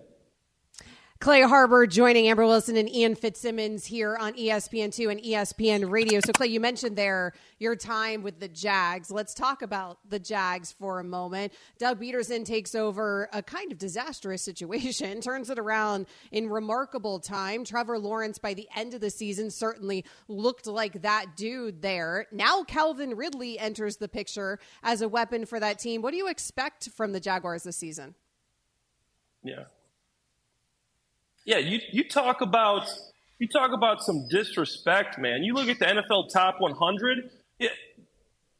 Clay 1.22 1.42
Harbor 1.42 1.86
joining 1.86 2.26
Amber 2.26 2.44
Wilson 2.44 2.76
and 2.76 2.92
Ian 2.92 3.14
Fitzsimmons 3.14 3.86
here 3.86 4.16
on 4.16 4.32
ESPN2 4.32 5.08
and 5.08 5.20
ESPN 5.20 5.88
Radio. 5.88 6.18
So, 6.18 6.32
Clay, 6.32 6.48
you 6.48 6.58
mentioned 6.58 6.96
there 6.96 7.32
your 7.60 7.76
time 7.76 8.24
with 8.24 8.40
the 8.40 8.48
Jags. 8.48 9.08
Let's 9.08 9.32
talk 9.32 9.62
about 9.62 9.98
the 10.08 10.18
Jags 10.18 10.72
for 10.72 10.98
a 10.98 11.04
moment. 11.04 11.52
Doug 11.78 12.00
Pederson 12.00 12.44
takes 12.44 12.74
over 12.74 13.28
a 13.32 13.40
kind 13.40 13.70
of 13.70 13.78
disastrous 13.78 14.42
situation, 14.42 15.20
turns 15.20 15.48
it 15.48 15.60
around 15.60 16.06
in 16.32 16.50
remarkable 16.50 17.20
time. 17.20 17.64
Trevor 17.64 18.00
Lawrence, 18.00 18.38
by 18.38 18.52
the 18.52 18.68
end 18.74 18.92
of 18.92 19.00
the 19.00 19.08
season, 19.08 19.48
certainly 19.48 20.04
looked 20.26 20.66
like 20.66 21.02
that 21.02 21.36
dude 21.36 21.82
there. 21.82 22.26
Now, 22.32 22.64
Calvin 22.64 23.14
Ridley 23.14 23.60
enters 23.60 23.98
the 23.98 24.08
picture 24.08 24.58
as 24.82 25.02
a 25.02 25.08
weapon 25.08 25.46
for 25.46 25.60
that 25.60 25.78
team. 25.78 26.02
What 26.02 26.10
do 26.10 26.16
you 26.16 26.26
expect 26.26 26.88
from 26.88 27.12
the 27.12 27.20
Jaguars 27.20 27.62
this 27.62 27.76
season? 27.76 28.16
Yeah. 29.44 29.66
Yeah, 31.44 31.58
you 31.58 31.80
you 31.90 32.08
talk 32.08 32.40
about 32.40 32.88
you 33.38 33.48
talk 33.48 33.72
about 33.72 34.02
some 34.02 34.28
disrespect, 34.28 35.18
man. 35.18 35.42
You 35.42 35.54
look 35.54 35.68
at 35.68 35.78
the 35.78 35.86
NFL 35.86 36.32
top 36.32 36.60
100. 36.60 37.30
Yeah, 37.58 37.70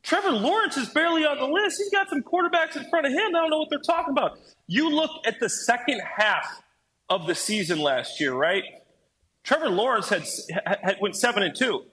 Trevor 0.03 0.33
Lawrence 0.33 0.77
is 0.77 0.89
barely 0.89 1.25
on 1.25 1.39
the 1.39 1.47
list. 1.47 1.79
He's 1.79 1.91
got 1.91 2.09
some 2.09 2.23
quarterbacks 2.23 2.77
in 2.77 2.89
front 2.91 3.07
of 3.07 3.13
him. 3.13 3.29
I 3.29 3.41
don't 3.41 3.51
know 3.51 3.59
what 3.59 3.71
they're 3.71 3.79
talking 3.79 4.11
about. 4.11 4.39
You 4.67 4.91
look 4.91 5.11
at 5.27 5.39
the 5.39 5.49
second 5.49 6.01
half 6.01 6.63
of 7.09 7.27
the 7.27 7.35
season 7.35 7.79
last 7.79 8.21
year, 8.21 8.33
right? 8.35 8.65
Trevor 9.45 9.71
Lawrence 9.71 10.09
had, 10.09 10.25
had 10.67 10.97
went 11.01 11.17
seven 11.17 11.43
and 11.43 11.55
two. 11.55 11.85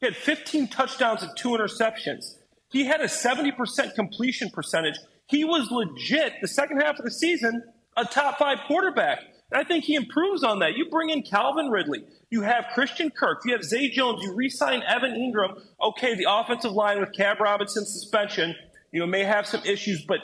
He 0.00 0.06
had 0.06 0.16
15 0.16 0.68
touchdowns 0.68 1.22
and 1.22 1.32
two 1.36 1.50
interceptions. 1.50 2.36
He 2.70 2.84
had 2.84 3.00
a 3.00 3.04
70% 3.04 3.94
completion 3.94 4.50
percentage. 4.50 4.96
He 5.26 5.44
was 5.44 5.70
legit 5.70 6.34
the 6.42 6.48
second 6.48 6.80
half 6.80 6.98
of 6.98 7.04
the 7.04 7.10
season 7.10 7.62
a 7.96 8.04
top 8.04 8.38
five 8.38 8.58
quarterback. 8.66 9.20
I 9.52 9.64
think 9.64 9.84
he 9.84 9.94
improves 9.94 10.42
on 10.42 10.60
that. 10.60 10.76
You 10.76 10.88
bring 10.88 11.10
in 11.10 11.22
Calvin 11.22 11.70
Ridley. 11.70 12.04
You 12.30 12.42
have 12.42 12.66
Christian 12.74 13.10
Kirk. 13.10 13.42
You 13.44 13.52
have 13.52 13.62
Zay 13.62 13.88
Jones. 13.88 14.22
You 14.22 14.34
re-sign 14.34 14.82
Evan 14.82 15.12
Engram. 15.12 15.60
Okay, 15.80 16.14
the 16.14 16.26
offensive 16.28 16.72
line 16.72 16.98
with 17.00 17.12
Cam 17.12 17.36
Robinson 17.38 17.84
suspension, 17.84 18.54
you 18.90 19.00
know, 19.00 19.06
may 19.06 19.24
have 19.24 19.46
some 19.46 19.62
issues, 19.64 20.04
but 20.04 20.18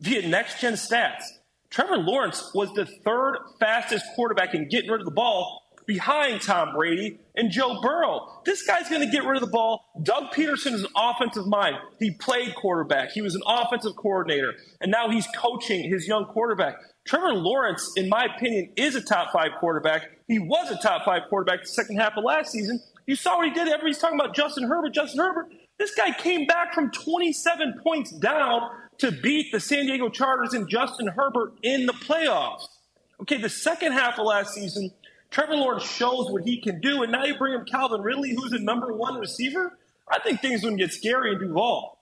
via 0.00 0.26
next 0.28 0.60
gen 0.60 0.74
stats, 0.74 1.22
Trevor 1.70 1.98
Lawrence 1.98 2.52
was 2.54 2.72
the 2.74 2.84
third 2.84 3.38
fastest 3.58 4.04
quarterback 4.14 4.54
in 4.54 4.68
getting 4.68 4.90
rid 4.90 5.00
of 5.00 5.04
the 5.04 5.12
ball 5.12 5.62
behind 5.86 6.40
Tom 6.40 6.72
Brady 6.72 7.18
and 7.34 7.50
Joe 7.50 7.80
Burrow. 7.80 8.40
This 8.44 8.62
guy's 8.62 8.88
going 8.88 9.00
to 9.00 9.10
get 9.10 9.24
rid 9.24 9.36
of 9.36 9.40
the 9.40 9.50
ball. 9.50 9.84
Doug 10.02 10.32
Pederson 10.32 10.72
is 10.72 10.84
an 10.84 10.90
offensive 10.96 11.46
mind. 11.46 11.76
He 11.98 12.12
played 12.12 12.54
quarterback. 12.54 13.10
He 13.10 13.22
was 13.22 13.34
an 13.34 13.42
offensive 13.46 13.96
coordinator, 13.96 14.54
and 14.80 14.90
now 14.90 15.10
he's 15.10 15.26
coaching 15.36 15.88
his 15.90 16.06
young 16.06 16.26
quarterback. 16.26 16.76
Trevor 17.10 17.34
Lawrence, 17.34 17.90
in 17.96 18.08
my 18.08 18.26
opinion, 18.26 18.70
is 18.76 18.94
a 18.94 19.00
top 19.00 19.32
five 19.32 19.50
quarterback. 19.58 20.12
He 20.28 20.38
was 20.38 20.70
a 20.70 20.76
top 20.76 21.04
five 21.04 21.22
quarterback 21.28 21.62
the 21.62 21.66
second 21.66 21.96
half 21.96 22.16
of 22.16 22.22
last 22.22 22.52
season. 22.52 22.80
You 23.04 23.16
saw 23.16 23.38
what 23.38 23.48
he 23.48 23.52
did. 23.52 23.66
Everybody's 23.66 23.98
talking 23.98 24.16
about 24.16 24.32
Justin 24.32 24.68
Herbert. 24.68 24.94
Justin 24.94 25.18
Herbert. 25.18 25.48
This 25.76 25.92
guy 25.92 26.12
came 26.12 26.46
back 26.46 26.72
from 26.72 26.92
27 26.92 27.80
points 27.82 28.12
down 28.12 28.70
to 28.98 29.10
beat 29.10 29.50
the 29.50 29.58
San 29.58 29.86
Diego 29.86 30.08
Chargers 30.08 30.54
and 30.54 30.68
Justin 30.68 31.08
Herbert 31.08 31.54
in 31.64 31.86
the 31.86 31.94
playoffs. 31.94 32.68
Okay, 33.22 33.38
the 33.38 33.48
second 33.48 33.90
half 33.90 34.16
of 34.20 34.26
last 34.26 34.54
season, 34.54 34.92
Trevor 35.32 35.56
Lawrence 35.56 35.90
shows 35.90 36.30
what 36.30 36.44
he 36.44 36.60
can 36.60 36.80
do, 36.80 37.02
and 37.02 37.10
now 37.10 37.24
you 37.24 37.36
bring 37.36 37.54
him 37.54 37.64
Calvin 37.64 38.02
Ridley, 38.02 38.36
who's 38.36 38.52
a 38.52 38.60
number 38.60 38.92
one 38.92 39.18
receiver. 39.18 39.76
I 40.08 40.20
think 40.20 40.40
things 40.40 40.62
would 40.62 40.78
get 40.78 40.92
scary 40.92 41.32
in 41.32 41.40
Duval. 41.40 41.98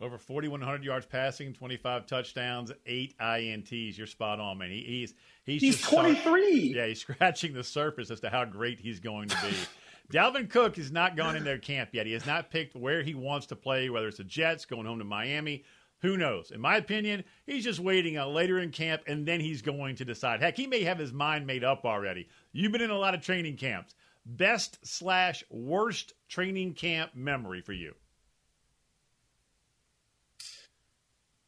Over 0.00 0.16
4,100 0.16 0.82
yards 0.82 1.04
passing, 1.04 1.52
25 1.52 2.06
touchdowns, 2.06 2.72
eight 2.86 3.14
INTs. 3.20 3.98
You're 3.98 4.06
spot 4.06 4.40
on, 4.40 4.58
man. 4.58 4.70
He, 4.70 4.82
he's 4.82 5.14
he's, 5.44 5.60
He's 5.60 5.76
just 5.76 5.90
23. 5.92 6.74
yeah, 6.74 6.86
he's 6.86 7.00
scratching 7.06 7.52
the 7.52 7.64
surface 7.64 8.10
as 8.10 8.20
to 8.20 8.30
how 8.30 8.46
great 8.46 8.80
he's 8.80 8.98
going 8.98 9.28
to 9.28 9.36
be. 9.42 9.54
Dalvin 10.16 10.48
Cook 10.50 10.76
has 10.76 10.90
not 10.90 11.16
gone 11.16 11.36
in 11.36 11.44
their 11.44 11.58
camp 11.58 11.90
yet. 11.92 12.06
He 12.06 12.12
has 12.14 12.26
not 12.26 12.50
picked 12.50 12.74
where 12.74 13.02
he 13.02 13.14
wants 13.14 13.46
to 13.46 13.56
play, 13.56 13.90
whether 13.90 14.08
it's 14.08 14.16
the 14.16 14.24
Jets, 14.24 14.64
going 14.64 14.86
home 14.86 14.98
to 14.98 15.04
Miami. 15.04 15.64
Who 16.00 16.16
knows? 16.16 16.50
In 16.50 16.60
my 16.60 16.78
opinion, 16.78 17.22
he's 17.46 17.62
just 17.62 17.78
waiting 17.78 18.18
uh, 18.18 18.26
later 18.26 18.58
in 18.58 18.70
camp, 18.70 19.02
and 19.06 19.26
then 19.26 19.38
he's 19.38 19.60
going 19.60 19.96
to 19.96 20.04
decide. 20.04 20.40
Heck, 20.40 20.56
he 20.56 20.66
may 20.66 20.82
have 20.82 20.98
his 20.98 21.12
mind 21.12 21.46
made 21.46 21.62
up 21.62 21.84
already. 21.84 22.26
You've 22.52 22.72
been 22.72 22.80
in 22.80 22.90
a 22.90 22.98
lot 22.98 23.14
of 23.14 23.20
training 23.20 23.56
camps. 23.56 23.94
Best 24.24 24.78
slash 24.82 25.44
worst 25.50 26.14
training 26.28 26.74
camp 26.74 27.12
memory 27.14 27.60
for 27.60 27.72
you? 27.74 27.94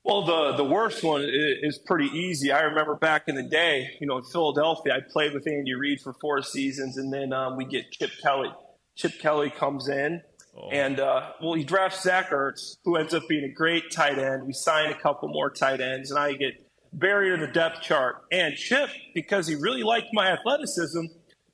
Well, 0.05 0.25
the 0.25 0.57
the 0.57 0.65
worst 0.65 1.05
one 1.05 1.23
is 1.25 1.79
pretty 1.79 2.09
easy. 2.09 2.51
I 2.51 2.63
remember 2.63 2.97
back 2.97 3.29
in 3.29 3.37
the 3.37 3.43
day, 3.43 3.91
you 4.01 4.07
know, 4.07 4.19
in 4.19 4.25
Philadelphia, 4.25 4.95
I 4.95 5.01
played 5.01 5.33
with 5.33 5.47
Andy 5.47 5.75
Reid 5.75 6.01
for 6.01 6.13
four 6.15 6.43
seasons, 6.43 6.97
and 6.97 7.13
then 7.13 7.33
um, 7.33 7.57
we 7.57 7.65
get 7.65 7.93
Chip 7.93 8.11
Kelly. 8.21 8.51
Chip 8.97 9.19
Kelly 9.21 9.51
comes 9.51 9.89
in, 9.89 10.21
oh. 10.57 10.71
and 10.71 10.99
uh, 10.99 11.31
well, 11.41 11.55
he 11.55 11.63
drafts 11.63 12.03
Zach 12.03 12.31
Ertz, 12.31 12.79
who 12.85 12.97
ends 12.97 13.15
up 13.15 13.29
being 13.29 13.45
a 13.45 13.53
great 13.53 13.93
tight 13.93 14.19
end. 14.19 14.45
We 14.45 14.53
sign 14.53 14.91
a 14.91 14.99
couple 14.99 15.29
more 15.29 15.51
tight 15.51 15.81
ends, 15.81 16.11
and 16.11 16.19
I 16.19 16.33
get 16.33 16.55
buried 16.93 17.35
in 17.35 17.41
the 17.41 17.47
depth 17.47 17.83
chart. 17.83 18.25
And 18.33 18.57
Chip, 18.57 18.91
because 19.15 19.47
he 19.47 19.55
really 19.55 19.85
liked 19.85 20.09
my 20.13 20.33
athleticism, 20.33 21.05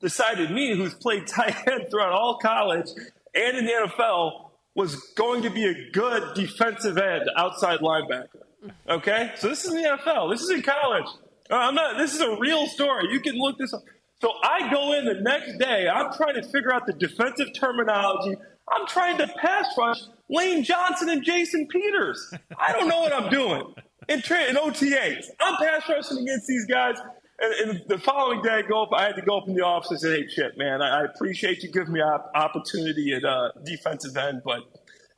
decided 0.01 0.51
me, 0.51 0.75
who's 0.75 0.95
played 0.95 1.27
tight 1.27 1.55
end 1.69 1.89
throughout 1.91 2.13
all 2.13 2.39
college 2.39 2.89
and 3.35 3.59
in 3.59 3.67
the 3.67 3.73
NFL, 3.73 4.48
was 4.79 4.95
going 5.17 5.43
to 5.43 5.51
be 5.51 5.65
a 5.65 5.91
good 5.91 6.35
defensive 6.35 6.99
end 6.99 7.29
outside 7.37 7.81
linebacker. 7.81 8.43
Okay? 8.89 9.33
So 9.37 9.49
this 9.49 9.65
is 9.65 9.73
the 9.73 9.79
NFL. 9.79 10.31
This 10.31 10.41
is 10.41 10.51
in 10.51 10.63
college. 10.63 11.07
Uh, 11.51 11.57
I'm 11.57 11.75
not, 11.75 11.99
this 11.99 12.15
is 12.15 12.21
a 12.21 12.37
real 12.39 12.69
story. 12.69 13.13
You 13.13 13.19
can 13.19 13.35
look 13.37 13.59
this 13.59 13.75
up. 13.75 13.83
So 14.21 14.31
I 14.41 14.71
go 14.71 14.93
in 14.93 15.05
the 15.05 15.15
next 15.15 15.59
day. 15.59 15.89
I'm 15.89 16.13
trying 16.13 16.35
to 16.35 16.45
figure 16.45 16.73
out 16.73 16.87
the 16.87 16.93
defensive 16.93 17.49
terminology. 17.59 18.37
I'm 18.71 18.87
trying 18.87 19.19
to 19.19 19.27
pass 19.27 19.67
rush 19.77 19.99
Lane 20.31 20.63
Johnson 20.63 21.09
and 21.09 21.25
Jason 21.25 21.67
Peters. 21.67 22.33
I 22.57 22.73
don't 22.73 22.87
know 22.87 23.01
what 23.01 23.13
I'm 23.13 23.31
doing 23.31 23.75
in, 24.09 24.23
tra- 24.23 24.45
in 24.45 24.55
OTAs. 24.55 25.27
I'm 25.41 25.57
pass 25.57 25.89
rushing 25.89 26.19
against 26.19 26.47
these 26.47 26.67
guys. 26.67 26.99
And, 27.41 27.71
and, 27.71 27.83
the 27.89 27.99
following 27.99 28.43
day, 28.43 28.51
I 28.51 28.63
go 28.63 28.83
up. 28.83 28.91
I 28.93 29.05
had 29.05 29.15
to 29.17 29.23
go 29.23 29.39
up 29.39 29.47
in 29.47 29.55
the 29.55 29.65
office 29.65 29.91
and 29.91 30.01
say, 30.01 30.23
"Hey, 30.23 30.27
Chip, 30.27 30.57
man, 30.57 30.83
I, 30.83 31.03
I 31.03 31.05
appreciate 31.05 31.63
you 31.63 31.71
giving 31.71 31.93
me 31.93 32.01
op- 32.01 32.33
opportunity 32.35 33.13
at 33.13 33.25
uh, 33.25 33.53
defensive 33.65 34.17
end, 34.17 34.43
but 34.45 34.63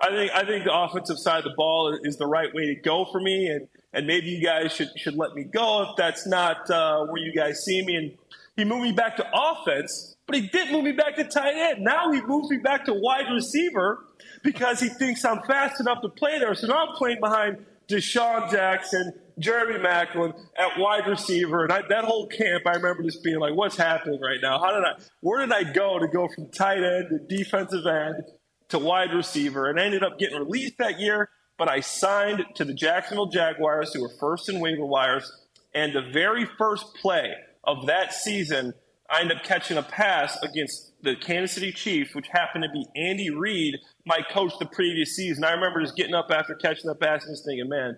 I 0.01 0.09
think 0.11 0.33
I 0.33 0.45
think 0.45 0.65
the 0.65 0.75
offensive 0.75 1.19
side 1.19 1.39
of 1.39 1.45
the 1.45 1.55
ball 1.57 1.99
is 2.03 2.19
the 2.19 2.27
right 2.27 2.53
way 2.55 2.67
to 2.67 2.75
go 2.75 3.07
for 3.07 3.21
me, 3.21 3.49
and 3.49 3.69
and 3.95 4.07
maybe 4.07 4.29
you 4.29 4.45
guys 4.45 4.73
should 4.73 4.91
should 4.97 5.17
let 5.17 5.35
me 5.35 5.45
go 5.45 5.89
if 5.89 5.97
that's 5.97 6.27
not 6.27 6.71
uh, 6.71 7.07
where 7.07 7.23
you 7.23 7.33
guys 7.33 7.65
see 7.65 7.85
me." 7.85 7.97
And 7.97 8.13
he 8.57 8.65
moved 8.65 8.83
me 8.83 8.93
back 8.93 9.17
to 9.17 9.27
offense, 9.33 10.17
but 10.27 10.37
he 10.37 10.49
didn't 10.49 10.73
move 10.73 10.85
me 10.85 10.93
back 10.93 11.17
to 11.17 11.25
tight 11.25 11.55
end. 11.55 11.83
Now 11.83 12.13
he 12.13 12.21
moves 12.21 12.51
me 12.51 12.59
back 12.59 12.85
to 12.85 12.93
wide 12.93 13.33
receiver 13.33 14.05
because 14.43 14.81
he 14.81 14.89
thinks 14.89 15.25
I'm 15.25 15.41
fast 15.43 15.81
enough 15.81 16.03
to 16.03 16.11
play 16.11 16.39
there. 16.39 16.55
So 16.55 16.67
now 16.67 16.89
I'm 16.89 16.95
playing 16.97 17.21
behind 17.21 17.65
DeSean 17.89 18.51
Jackson, 18.51 19.13
Jeremy 19.41 19.79
Maclin 19.79 20.39
at 20.57 20.79
wide 20.79 21.07
receiver, 21.07 21.65
and 21.65 21.73
I, 21.73 21.83
that 21.89 22.05
whole 22.05 22.27
camp, 22.27 22.63
I 22.67 22.75
remember 22.75 23.03
just 23.03 23.25
being 23.25 23.39
like, 23.39 23.55
"What's 23.55 23.77
happening 23.77 24.21
right 24.21 24.39
now? 24.41 24.59
How 24.59 24.73
did 24.73 24.85
I? 24.85 24.93
Where 25.21 25.41
did 25.41 25.53
I 25.53 25.73
go 25.73 25.99
to 25.99 26.07
go 26.07 26.29
from 26.29 26.51
tight 26.51 26.83
end 26.83 27.09
to 27.11 27.37
defensive 27.37 27.87
end 27.87 28.23
to 28.69 28.79
wide 28.79 29.13
receiver?" 29.13 29.69
And 29.69 29.81
I 29.81 29.85
ended 29.85 30.05
up 30.05 30.19
getting 30.19 30.39
released 30.39 30.79
that 30.79 31.01
year, 31.01 31.31
but 31.59 31.69
I 31.69 31.81
signed 31.81 32.45
to 32.57 32.65
the 32.65 32.75
Jacksonville 32.75 33.27
Jaguars, 33.27 33.93
who 33.93 34.03
were 34.03 34.13
first 34.21 34.49
in 34.49 34.61
waiver 34.61 34.85
wires, 34.85 35.31
and 35.75 35.93
the 35.95 36.03
very 36.13 36.47
first 36.59 36.95
play 36.95 37.35
of 37.65 37.87
that 37.87 38.13
season, 38.13 38.75
I 39.09 39.23
ended 39.23 39.39
up 39.39 39.45
catching 39.45 39.77
a 39.77 39.83
pass 39.83 40.41
against 40.43 40.93
the 41.03 41.17
Kansas 41.17 41.55
City 41.55 41.73
Chiefs, 41.73 42.15
which 42.15 42.29
happened 42.29 42.65
to 42.65 42.71
be 42.71 42.87
Andy 42.97 43.31
Reid, 43.31 43.75
my 44.07 44.21
coach 44.31 44.53
the 44.59 44.67
previous 44.67 45.17
season. 45.17 45.45
I 45.45 45.53
remember 45.53 45.81
just 45.81 45.97
getting 45.97 46.15
up 46.15 46.31
after 46.31 46.55
catching 46.55 46.87
the 46.87 46.95
pass 46.95 47.25
and 47.25 47.33
just 47.33 47.45
thinking, 47.45 47.69
man, 47.69 47.97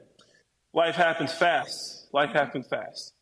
life 0.72 0.94
happens 0.94 1.32
fast. 1.32 2.08
Life 2.12 2.30
happens 2.30 2.66
fast. 2.68 3.14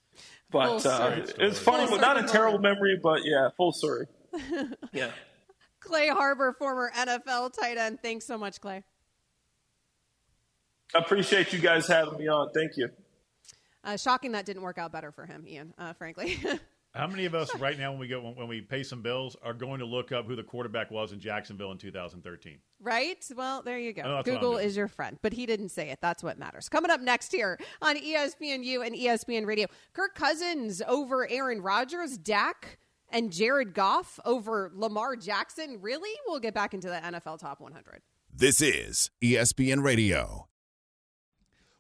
But 0.50 0.84
uh, 0.84 1.16
it's 1.38 1.58
funny, 1.58 1.88
but 1.88 2.00
not 2.00 2.18
a 2.22 2.26
terrible 2.26 2.58
memory, 2.58 2.98
but 3.00 3.24
yeah, 3.24 3.50
full 3.56 3.72
story. 3.72 4.06
yeah. 4.92 5.10
Clay 5.78 6.08
Harbor, 6.08 6.54
former 6.58 6.90
NFL 6.94 7.52
tight 7.58 7.78
end. 7.78 8.00
Thanks 8.02 8.26
so 8.26 8.36
much, 8.36 8.60
Clay. 8.60 8.82
I 10.94 10.98
appreciate 10.98 11.52
you 11.52 11.60
guys 11.60 11.86
having 11.86 12.18
me 12.18 12.28
on. 12.28 12.50
Thank 12.52 12.76
you. 12.76 12.90
Uh, 13.84 13.96
shocking 13.96 14.32
that 14.32 14.44
didn't 14.44 14.62
work 14.62 14.76
out 14.76 14.92
better 14.92 15.12
for 15.12 15.24
him, 15.24 15.46
Ian, 15.46 15.72
uh, 15.78 15.92
frankly. 15.94 16.38
How 16.94 17.06
many 17.06 17.24
of 17.24 17.36
us 17.36 17.54
right 17.56 17.78
now, 17.78 17.92
when 17.92 18.00
we 18.00 18.08
go 18.08 18.20
when 18.20 18.48
we 18.48 18.60
pay 18.60 18.82
some 18.82 19.00
bills, 19.00 19.36
are 19.42 19.54
going 19.54 19.78
to 19.78 19.84
look 19.84 20.10
up 20.10 20.26
who 20.26 20.34
the 20.34 20.42
quarterback 20.42 20.90
was 20.90 21.12
in 21.12 21.20
Jacksonville 21.20 21.70
in 21.70 21.78
2013? 21.78 22.58
Right. 22.80 23.24
Well, 23.36 23.62
there 23.62 23.78
you 23.78 23.92
go. 23.92 24.22
Google 24.24 24.56
is 24.56 24.76
your 24.76 24.88
friend, 24.88 25.16
but 25.22 25.32
he 25.32 25.46
didn't 25.46 25.68
say 25.68 25.90
it. 25.90 26.00
That's 26.02 26.22
what 26.22 26.38
matters. 26.38 26.68
Coming 26.68 26.90
up 26.90 27.00
next 27.00 27.30
here 27.32 27.58
on 27.80 27.96
ESPNU 27.96 28.84
and 28.84 28.94
ESPN 28.94 29.46
Radio, 29.46 29.68
Kirk 29.92 30.16
Cousins 30.16 30.82
over 30.86 31.30
Aaron 31.30 31.62
Rodgers, 31.62 32.18
Dak 32.18 32.78
and 33.08 33.32
Jared 33.32 33.72
Goff 33.72 34.18
over 34.24 34.72
Lamar 34.74 35.14
Jackson. 35.14 35.78
Really? 35.80 36.10
We'll 36.26 36.40
get 36.40 36.54
back 36.54 36.74
into 36.74 36.88
the 36.88 36.96
NFL 36.96 37.38
Top 37.38 37.60
100. 37.60 38.02
This 38.32 38.60
is 38.60 39.10
ESPN 39.22 39.82
Radio. 39.82 40.49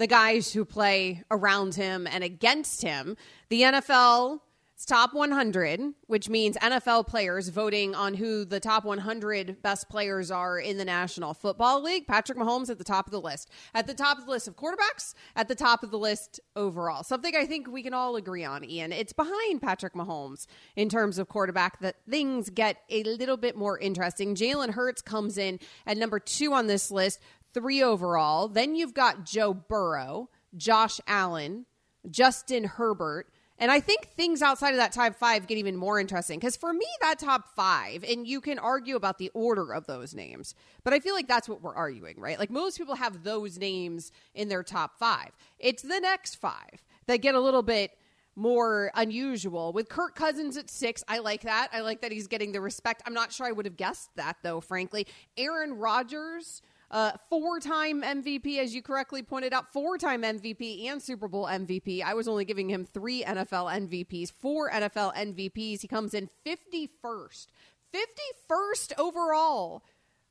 the 0.00 0.06
guys 0.06 0.50
who 0.50 0.64
play 0.64 1.22
around 1.30 1.74
him 1.74 2.06
and 2.06 2.24
against 2.24 2.80
him. 2.80 3.18
The 3.50 3.60
NFL 3.60 4.40
top 4.86 5.14
100, 5.14 5.92
which 6.06 6.28
means 6.28 6.56
NFL 6.56 7.06
players 7.06 7.48
voting 7.48 7.94
on 7.94 8.14
who 8.14 8.44
the 8.44 8.60
top 8.60 8.84
100 8.84 9.62
best 9.62 9.88
players 9.88 10.30
are 10.30 10.58
in 10.58 10.78
the 10.78 10.84
National 10.84 11.34
Football 11.34 11.82
League. 11.82 12.06
Patrick 12.06 12.38
Mahomes 12.38 12.70
at 12.70 12.78
the 12.78 12.84
top 12.84 13.06
of 13.06 13.12
the 13.12 13.20
list. 13.20 13.50
At 13.74 13.86
the 13.86 13.94
top 13.94 14.18
of 14.18 14.24
the 14.24 14.30
list 14.30 14.48
of 14.48 14.56
quarterbacks, 14.56 15.14
at 15.36 15.48
the 15.48 15.54
top 15.54 15.82
of 15.82 15.90
the 15.90 15.98
list 15.98 16.40
overall. 16.56 17.02
Something 17.02 17.36
I 17.36 17.46
think 17.46 17.68
we 17.68 17.82
can 17.82 17.94
all 17.94 18.16
agree 18.16 18.44
on, 18.44 18.64
Ian. 18.64 18.92
It's 18.92 19.12
behind 19.12 19.62
Patrick 19.62 19.94
Mahomes 19.94 20.46
in 20.76 20.88
terms 20.88 21.18
of 21.18 21.28
quarterback 21.28 21.80
that 21.80 21.96
things 22.08 22.50
get 22.50 22.78
a 22.88 23.02
little 23.04 23.36
bit 23.36 23.56
more 23.56 23.78
interesting. 23.78 24.34
Jalen 24.34 24.70
Hurts 24.70 25.02
comes 25.02 25.38
in 25.38 25.60
at 25.86 25.98
number 25.98 26.18
two 26.18 26.52
on 26.52 26.66
this 26.66 26.90
list, 26.90 27.20
three 27.52 27.82
overall. 27.82 28.48
Then 28.48 28.74
you've 28.74 28.94
got 28.94 29.24
Joe 29.24 29.54
Burrow, 29.54 30.28
Josh 30.56 31.00
Allen, 31.06 31.66
Justin 32.10 32.64
Herbert. 32.64 33.28
And 33.58 33.70
I 33.70 33.80
think 33.80 34.08
things 34.16 34.40
outside 34.40 34.70
of 34.70 34.78
that 34.78 34.92
top 34.92 35.16
five 35.16 35.46
get 35.46 35.58
even 35.58 35.76
more 35.76 36.00
interesting 36.00 36.38
because 36.38 36.56
for 36.56 36.72
me, 36.72 36.86
that 37.02 37.18
top 37.18 37.54
five, 37.54 38.02
and 38.04 38.26
you 38.26 38.40
can 38.40 38.58
argue 38.58 38.96
about 38.96 39.18
the 39.18 39.30
order 39.34 39.74
of 39.74 39.86
those 39.86 40.14
names, 40.14 40.54
but 40.82 40.94
I 40.94 40.98
feel 40.98 41.14
like 41.14 41.28
that's 41.28 41.46
what 41.46 41.60
we're 41.60 41.74
arguing, 41.74 42.18
right? 42.18 42.38
Like 42.38 42.50
most 42.50 42.78
people 42.78 42.94
have 42.94 43.22
those 43.22 43.58
names 43.58 44.12
in 44.34 44.48
their 44.48 44.62
top 44.62 44.98
five. 44.98 45.30
It's 45.58 45.82
the 45.82 46.00
next 46.00 46.36
five 46.36 46.82
that 47.06 47.18
get 47.18 47.34
a 47.34 47.40
little 47.40 47.62
bit 47.62 47.90
more 48.34 48.90
unusual. 48.94 49.72
With 49.72 49.88
Kirk 49.90 50.14
Cousins 50.14 50.56
at 50.56 50.70
six, 50.70 51.04
I 51.06 51.18
like 51.18 51.42
that. 51.42 51.68
I 51.72 51.80
like 51.80 52.00
that 52.00 52.12
he's 52.12 52.28
getting 52.28 52.52
the 52.52 52.60
respect. 52.60 53.02
I'm 53.06 53.12
not 53.12 53.32
sure 53.32 53.46
I 53.46 53.52
would 53.52 53.66
have 53.66 53.76
guessed 53.76 54.08
that, 54.16 54.38
though, 54.42 54.60
frankly. 54.60 55.06
Aaron 55.36 55.74
Rodgers 55.74 56.62
Uh, 56.90 57.12
four 57.28 57.60
time 57.60 58.02
MVP, 58.02 58.58
as 58.58 58.74
you 58.74 58.82
correctly 58.82 59.22
pointed 59.22 59.52
out, 59.52 59.72
four 59.72 59.96
time 59.96 60.22
MVP 60.22 60.86
and 60.86 61.00
Super 61.00 61.28
Bowl 61.28 61.46
MVP. 61.46 62.02
I 62.02 62.14
was 62.14 62.26
only 62.26 62.44
giving 62.44 62.68
him 62.68 62.84
three 62.84 63.22
NFL 63.22 63.88
MVPs, 63.88 64.32
four 64.32 64.70
NFL 64.70 65.14
MVPs. 65.14 65.80
He 65.82 65.88
comes 65.88 66.14
in 66.14 66.28
51st. 66.44 67.46
51st 67.94 68.92
overall. 68.98 69.84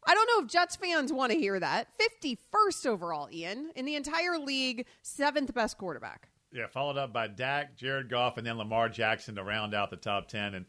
I 0.07 0.13
don't 0.13 0.27
know 0.27 0.45
if 0.45 0.51
Jets 0.51 0.75
fans 0.75 1.11
want 1.11 1.31
to 1.31 1.37
hear 1.37 1.59
that. 1.59 1.87
51st 1.99 2.85
overall, 2.85 3.29
Ian, 3.31 3.71
in 3.75 3.85
the 3.85 3.95
entire 3.95 4.37
league, 4.37 4.85
seventh 5.01 5.53
best 5.53 5.77
quarterback. 5.77 6.29
Yeah, 6.51 6.67
followed 6.67 6.97
up 6.97 7.13
by 7.13 7.27
Dak, 7.27 7.75
Jared 7.75 8.09
Goff, 8.09 8.37
and 8.37 8.47
then 8.47 8.57
Lamar 8.57 8.89
Jackson 8.89 9.35
to 9.35 9.43
round 9.43 9.73
out 9.73 9.91
the 9.91 9.97
top 9.97 10.27
10. 10.27 10.55
And 10.55 10.65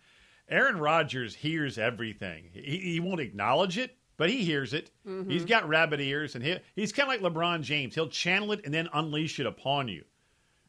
Aaron 0.49 0.79
Rodgers 0.79 1.35
hears 1.35 1.79
everything. 1.79 2.51
He, 2.53 2.79
he 2.79 3.01
won't 3.01 3.21
acknowledge 3.21 3.79
it, 3.79 3.97
but 4.21 4.29
he 4.29 4.45
hears 4.45 4.75
it. 4.75 4.91
Mm-hmm. 5.09 5.31
He's 5.31 5.47
got 5.47 5.67
rabbit 5.67 5.99
ears, 5.99 6.35
and 6.35 6.45
he, 6.45 6.59
he's 6.77 6.93
kind 6.93 7.11
of 7.11 7.23
like 7.23 7.33
LeBron 7.33 7.63
James. 7.63 7.95
He'll 7.95 8.11
channel 8.11 8.53
it 8.53 8.61
and 8.67 8.75
then 8.75 8.87
unleash 8.93 9.41
it 9.41 9.47
upon 9.47 9.89
you. 9.89 10.05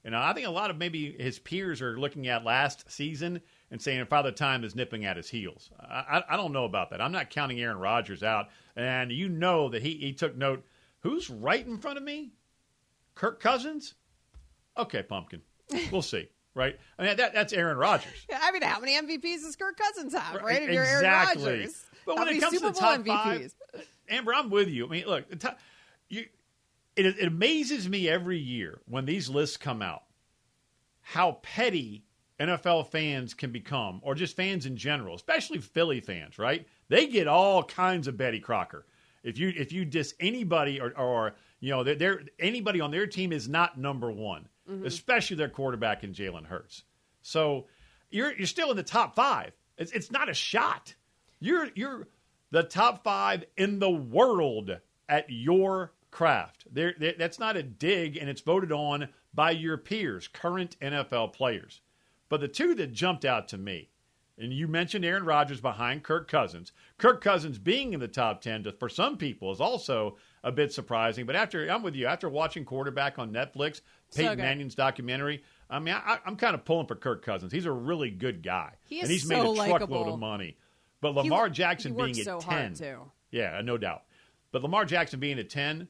And 0.05 0.15
I 0.15 0.31
think 0.31 0.47
a 0.47 0.51
lot 0.51 0.71
of 0.71 0.77
maybe 0.77 1.17
his 1.19 1.37
peers 1.37 1.81
are 1.81 1.99
looking 1.99 2.29
at 2.29 2.45
last 2.45 2.89
season 2.89 3.41
and 3.69 3.81
saying 3.81 4.05
Father 4.05 4.31
Time 4.31 4.63
is 4.63 4.73
nipping 4.73 5.03
at 5.03 5.17
his 5.17 5.29
heels. 5.29 5.69
I, 5.77 5.83
I, 5.85 6.23
I 6.29 6.37
don't 6.37 6.53
know 6.53 6.63
about 6.63 6.91
that. 6.91 7.01
I'm 7.01 7.11
not 7.11 7.29
counting 7.29 7.59
Aaron 7.59 7.77
Rodgers 7.77 8.23
out. 8.23 8.47
And 8.77 9.11
you 9.11 9.27
know 9.27 9.67
that 9.67 9.81
he, 9.81 9.95
he 9.95 10.13
took 10.13 10.37
note. 10.37 10.63
Who's 11.01 11.29
right 11.29 11.67
in 11.67 11.77
front 11.77 11.97
of 11.97 12.05
me? 12.05 12.31
Kirk 13.15 13.41
Cousins? 13.41 13.95
Okay, 14.77 15.03
Pumpkin. 15.03 15.41
We'll 15.91 16.01
see. 16.01 16.29
Right? 16.53 16.77
I 16.99 17.03
mean, 17.03 17.15
that, 17.15 17.33
that's 17.33 17.53
Aaron 17.53 17.77
Rodgers. 17.77 18.27
I 18.33 18.51
mean, 18.51 18.61
how 18.61 18.81
many 18.81 18.97
MVPs 18.97 19.43
does 19.43 19.55
Kirk 19.55 19.77
Cousins 19.77 20.13
have, 20.13 20.35
right? 20.35 20.43
right? 20.43 20.63
If 20.63 20.71
you're 20.71 20.83
exactly. 20.83 21.45
Aaron 21.45 21.59
Rodgers. 21.61 21.85
But 22.05 22.17
when 22.17 22.27
it 22.29 22.39
comes 22.39 22.53
Super 22.53 22.67
to 22.67 22.73
the 22.73 22.79
top 22.79 22.99
MVPs? 22.99 23.05
five, 23.05 23.87
Amber, 24.09 24.33
I'm 24.33 24.49
with 24.49 24.67
you. 24.67 24.85
I 24.85 24.89
mean, 24.89 25.05
look, 25.05 25.39
top, 25.39 25.59
you, 26.09 26.25
it, 26.95 27.05
it 27.05 27.27
amazes 27.27 27.87
me 27.87 28.09
every 28.09 28.39
year 28.39 28.81
when 28.85 29.05
these 29.05 29.29
lists 29.29 29.57
come 29.57 29.81
out 29.81 30.03
how 31.01 31.39
petty 31.41 32.05
NFL 32.39 32.87
fans 32.87 33.33
can 33.33 33.51
become, 33.51 33.99
or 34.03 34.15
just 34.15 34.35
fans 34.35 34.65
in 34.65 34.77
general, 34.77 35.15
especially 35.15 35.59
Philly 35.59 35.99
fans, 35.99 36.39
right? 36.39 36.65
They 36.89 37.07
get 37.07 37.27
all 37.27 37.63
kinds 37.63 38.07
of 38.07 38.17
Betty 38.17 38.39
Crocker. 38.39 38.85
If 39.23 39.37
you 39.37 39.53
if 39.55 39.71
you 39.71 39.85
diss 39.85 40.15
anybody 40.19 40.79
or, 40.79 40.97
or 40.97 41.35
you 41.59 41.69
know 41.69 41.83
they're, 41.83 42.23
anybody 42.39 42.81
on 42.81 42.89
their 42.89 43.05
team 43.05 43.31
is 43.31 43.47
not 43.47 43.77
number 43.77 44.11
one, 44.11 44.47
mm-hmm. 44.69 44.85
especially 44.85 45.37
their 45.37 45.49
quarterback 45.49 46.03
in 46.03 46.13
Jalen 46.13 46.45
Hurts. 46.45 46.83
So 47.21 47.67
you're 48.09 48.33
you're 48.33 48.47
still 48.47 48.71
in 48.71 48.77
the 48.77 48.83
top 48.83 49.15
five. 49.15 49.51
It's 49.77 49.91
it's 49.91 50.09
not 50.09 50.29
a 50.29 50.33
shot. 50.33 50.95
You're 51.41 51.67
you're 51.75 52.07
the 52.51 52.63
top 52.63 53.03
five 53.03 53.43
in 53.57 53.79
the 53.79 53.89
world 53.89 54.77
at 55.09 55.25
your 55.29 55.91
craft. 56.11 56.65
There, 56.71 56.93
that's 57.17 57.39
not 57.39 57.57
a 57.57 57.63
dig, 57.63 58.15
and 58.15 58.29
it's 58.29 58.41
voted 58.41 58.71
on 58.71 59.09
by 59.33 59.51
your 59.51 59.77
peers, 59.77 60.27
current 60.27 60.77
NFL 60.81 61.33
players. 61.33 61.81
But 62.29 62.41
the 62.41 62.47
two 62.47 62.75
that 62.75 62.93
jumped 62.93 63.25
out 63.25 63.47
to 63.49 63.57
me, 63.57 63.89
and 64.37 64.53
you 64.53 64.67
mentioned 64.67 65.05
Aaron 65.05 65.25
Rodgers 65.25 65.61
behind 65.61 66.03
Kirk 66.03 66.29
Cousins. 66.29 66.71
Kirk 66.97 67.21
Cousins 67.21 67.57
being 67.57 67.93
in 67.93 67.99
the 67.99 68.07
top 68.07 68.41
10 68.41 68.63
to, 68.63 68.71
for 68.71 68.89
some 68.89 69.17
people 69.17 69.51
is 69.51 69.61
also 69.61 70.17
a 70.43 70.51
bit 70.51 70.73
surprising. 70.73 71.25
But 71.25 71.35
after, 71.35 71.67
I'm 71.69 71.83
with 71.83 71.95
you, 71.95 72.07
after 72.07 72.27
watching 72.29 72.65
Quarterback 72.65 73.19
on 73.19 73.31
Netflix, 73.31 73.81
Peyton 74.15 74.37
so 74.37 74.41
Manning's 74.41 74.75
documentary, 74.75 75.43
I 75.69 75.79
mean, 75.79 75.93
I, 75.93 76.19
am 76.25 76.37
kind 76.37 76.55
of 76.55 76.65
pulling 76.65 76.87
for 76.87 76.95
Kirk 76.95 77.23
Cousins. 77.23 77.51
He's 77.51 77.65
a 77.65 77.71
really 77.71 78.09
good 78.09 78.41
guy. 78.41 78.73
He 78.85 79.01
and 79.01 79.09
he's 79.09 79.23
so 79.23 79.29
made 79.29 79.45
a 79.45 79.49
likable. 79.49 79.77
truckload 79.77 80.13
of 80.13 80.19
money. 80.19 80.57
But 81.01 81.15
Lamar 81.15 81.47
he, 81.47 81.53
Jackson 81.53 81.95
he 81.95 82.03
being 82.03 82.19
at 82.19 82.25
so 82.25 82.39
10. 82.39 82.75
Yeah, 83.31 83.61
no 83.63 83.77
doubt. 83.77 84.03
But 84.51 84.61
Lamar 84.61 84.85
Jackson 84.85 85.19
being 85.19 85.39
at 85.39 85.49
10, 85.49 85.87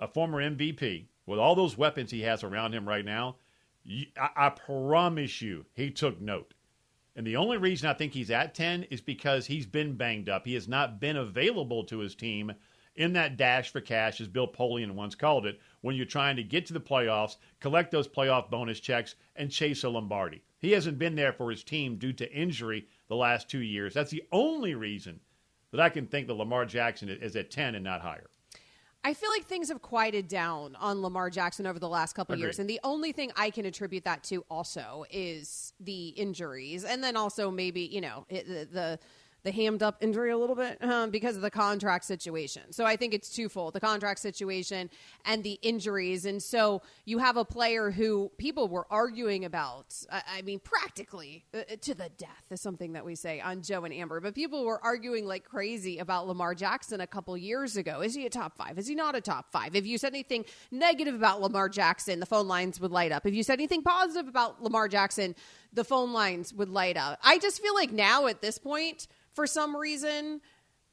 a 0.00 0.08
former 0.08 0.42
MVP, 0.42 1.06
with 1.26 1.38
all 1.38 1.54
those 1.54 1.78
weapons 1.78 2.10
he 2.10 2.22
has 2.22 2.42
around 2.42 2.72
him 2.72 2.88
right 2.88 3.04
now, 3.04 3.36
I, 3.86 4.30
I 4.36 4.48
promise 4.50 5.40
you, 5.40 5.66
he 5.74 5.90
took 5.90 6.20
note. 6.20 6.54
And 7.16 7.26
the 7.26 7.36
only 7.36 7.58
reason 7.58 7.88
I 7.88 7.94
think 7.94 8.12
he's 8.12 8.30
at 8.30 8.54
10 8.54 8.84
is 8.84 9.00
because 9.00 9.46
he's 9.46 9.66
been 9.66 9.96
banged 9.96 10.28
up. 10.28 10.44
He 10.44 10.54
has 10.54 10.66
not 10.66 10.98
been 10.98 11.16
available 11.16 11.84
to 11.84 11.98
his 11.98 12.14
team 12.14 12.52
in 12.96 13.12
that 13.12 13.36
dash 13.36 13.70
for 13.70 13.80
cash, 13.80 14.20
as 14.20 14.28
Bill 14.28 14.48
Polian 14.48 14.92
once 14.92 15.14
called 15.14 15.46
it, 15.46 15.60
when 15.80 15.96
you're 15.96 16.06
trying 16.06 16.36
to 16.36 16.42
get 16.42 16.66
to 16.66 16.72
the 16.72 16.80
playoffs, 16.80 17.36
collect 17.60 17.90
those 17.90 18.08
playoff 18.08 18.50
bonus 18.50 18.80
checks, 18.80 19.14
and 19.36 19.50
chase 19.50 19.84
a 19.84 19.88
Lombardi. 19.88 20.42
He 20.58 20.72
hasn't 20.72 20.98
been 20.98 21.14
there 21.14 21.32
for 21.32 21.50
his 21.50 21.64
team 21.64 21.96
due 21.96 22.12
to 22.14 22.32
injury 22.32 22.86
the 23.08 23.16
last 23.16 23.48
two 23.48 23.60
years. 23.60 23.94
That's 23.94 24.10
the 24.10 24.24
only 24.32 24.74
reason 24.74 25.20
that 25.70 25.80
I 25.80 25.88
can 25.88 26.06
think 26.06 26.26
that 26.28 26.34
Lamar 26.34 26.64
Jackson 26.64 27.08
is 27.08 27.36
at 27.36 27.50
10 27.50 27.74
and 27.74 27.84
not 27.84 28.00
higher. 28.00 28.30
I 29.06 29.12
feel 29.12 29.28
like 29.28 29.44
things 29.44 29.68
have 29.68 29.82
quieted 29.82 30.28
down 30.28 30.76
on 30.76 31.02
Lamar 31.02 31.28
Jackson 31.28 31.66
over 31.66 31.78
the 31.78 31.88
last 31.88 32.14
couple 32.14 32.36
years, 32.36 32.58
and 32.58 32.68
the 32.68 32.80
only 32.82 33.12
thing 33.12 33.30
I 33.36 33.50
can 33.50 33.66
attribute 33.66 34.04
that 34.04 34.24
to 34.24 34.46
also 34.48 35.04
is 35.10 35.74
the 35.78 36.08
injuries, 36.08 36.84
and 36.84 37.04
then 37.04 37.14
also 37.14 37.50
maybe 37.50 37.82
you 37.82 38.00
know 38.00 38.24
the, 38.30 38.66
the 38.72 38.98
the 39.44 39.52
hammed 39.52 39.82
up 39.82 39.98
injury 40.00 40.30
a 40.30 40.38
little 40.38 40.56
bit 40.56 40.82
um, 40.82 41.10
because 41.10 41.36
of 41.36 41.42
the 41.42 41.50
contract 41.50 42.04
situation. 42.04 42.72
So 42.72 42.84
I 42.84 42.96
think 42.96 43.12
it's 43.12 43.28
twofold 43.28 43.74
the 43.74 43.80
contract 43.80 44.20
situation 44.20 44.90
and 45.24 45.44
the 45.44 45.58
injuries. 45.62 46.24
And 46.24 46.42
so 46.42 46.82
you 47.04 47.18
have 47.18 47.36
a 47.36 47.44
player 47.44 47.90
who 47.90 48.32
people 48.38 48.68
were 48.68 48.86
arguing 48.90 49.44
about, 49.44 49.94
I, 50.10 50.40
mean, 50.42 50.60
practically 50.60 51.44
uh, 51.54 51.58
uh, 51.58 51.76
to 51.82 51.94
the 51.94 52.08
death 52.16 52.44
is 52.50 52.60
something 52.62 52.94
that 52.94 53.04
we 53.04 53.14
say 53.14 53.40
on 53.40 53.62
Joe 53.62 53.84
and 53.84 53.92
Amber, 53.92 54.20
but 54.20 54.34
people 54.34 54.64
were 54.64 54.82
arguing 54.82 55.26
like 55.26 55.44
crazy 55.44 55.98
about 55.98 56.26
Lamar 56.26 56.54
Jackson 56.54 57.02
a 57.02 57.06
couple 57.06 57.36
years 57.36 57.76
ago. 57.76 58.00
Is 58.00 58.14
he 58.14 58.24
a 58.24 58.30
top 58.30 58.56
five? 58.56 58.78
Is 58.78 58.86
he 58.86 58.94
not 58.94 59.14
a 59.14 59.20
top 59.20 59.52
five? 59.52 59.76
If 59.76 59.86
you 59.86 59.98
said 59.98 60.14
anything 60.14 60.46
negative 60.70 61.14
about 61.14 61.42
Lamar 61.42 61.68
Jackson, 61.68 62.18
the 62.18 62.26
phone 62.26 62.48
lines 62.48 62.80
would 62.80 62.90
light 62.90 63.12
up. 63.12 63.26
If 63.26 63.34
you 63.34 63.42
said 63.42 63.54
anything 63.54 63.82
positive 63.82 64.26
about 64.26 64.62
Lamar 64.62 64.88
Jackson, 64.88 65.34
the 65.74 65.84
phone 65.84 66.12
lines 66.12 66.54
would 66.54 66.70
light 66.70 66.96
up. 66.96 67.18
I 67.22 67.38
just 67.38 67.60
feel 67.60 67.74
like 67.74 67.92
now 67.92 68.26
at 68.26 68.40
this 68.40 68.58
point, 68.58 69.06
for 69.34 69.46
some 69.46 69.76
reason, 69.76 70.40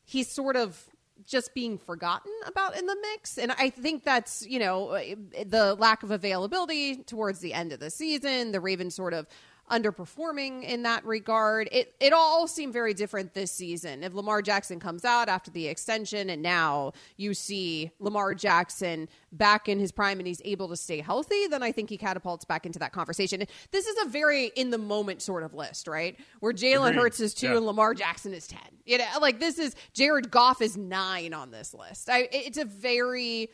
he's 0.03 0.29
sort 0.29 0.55
of 0.55 0.83
just 1.25 1.53
being 1.53 1.77
forgotten 1.77 2.31
about 2.47 2.77
in 2.77 2.87
the 2.87 2.97
mix. 3.13 3.37
And 3.37 3.51
I 3.51 3.69
think 3.69 4.03
that's, 4.03 4.45
you 4.47 4.59
know, 4.59 4.97
the 5.45 5.75
lack 5.75 6.03
of 6.03 6.11
availability 6.11 6.97
towards 6.97 7.39
the 7.39 7.53
end 7.53 7.71
of 7.71 7.79
the 7.79 7.89
season, 7.89 8.51
the 8.51 8.59
Ravens 8.59 8.95
sort 8.95 9.13
of 9.13 9.27
underperforming 9.71 10.63
in 10.63 10.83
that 10.83 11.05
regard. 11.05 11.69
It 11.71 11.95
it 11.99 12.13
all 12.13 12.47
seemed 12.47 12.73
very 12.73 12.93
different 12.93 13.33
this 13.33 13.51
season. 13.51 14.03
If 14.03 14.13
Lamar 14.13 14.41
Jackson 14.41 14.79
comes 14.79 15.05
out 15.05 15.29
after 15.29 15.49
the 15.49 15.67
extension 15.67 16.29
and 16.29 16.41
now 16.41 16.91
you 17.17 17.33
see 17.33 17.91
Lamar 17.99 18.35
Jackson 18.35 19.07
back 19.31 19.69
in 19.69 19.79
his 19.79 19.91
prime 19.91 20.19
and 20.19 20.27
he's 20.27 20.41
able 20.43 20.67
to 20.67 20.75
stay 20.75 20.99
healthy, 20.99 21.47
then 21.47 21.63
I 21.63 21.71
think 21.71 21.89
he 21.89 21.97
catapults 21.97 22.45
back 22.45 22.65
into 22.65 22.79
that 22.79 22.91
conversation. 22.91 23.43
This 23.71 23.87
is 23.87 24.05
a 24.05 24.09
very 24.09 24.47
in 24.55 24.69
the 24.69 24.77
moment 24.77 25.21
sort 25.21 25.43
of 25.43 25.53
list, 25.53 25.87
right? 25.87 26.19
Where 26.41 26.53
Jalen 26.53 26.93
Hurts 26.93 27.19
is 27.19 27.33
two 27.33 27.47
yeah. 27.47 27.57
and 27.57 27.65
Lamar 27.65 27.93
Jackson 27.93 28.33
is 28.33 28.47
10. 28.47 28.59
You 28.85 28.97
know, 28.97 29.05
like 29.21 29.39
this 29.39 29.57
is 29.57 29.75
Jared 29.93 30.29
Goff 30.29 30.61
is 30.61 30.75
nine 30.75 31.33
on 31.33 31.51
this 31.51 31.73
list. 31.73 32.09
I, 32.09 32.27
it's 32.31 32.57
a 32.57 32.65
very 32.65 33.49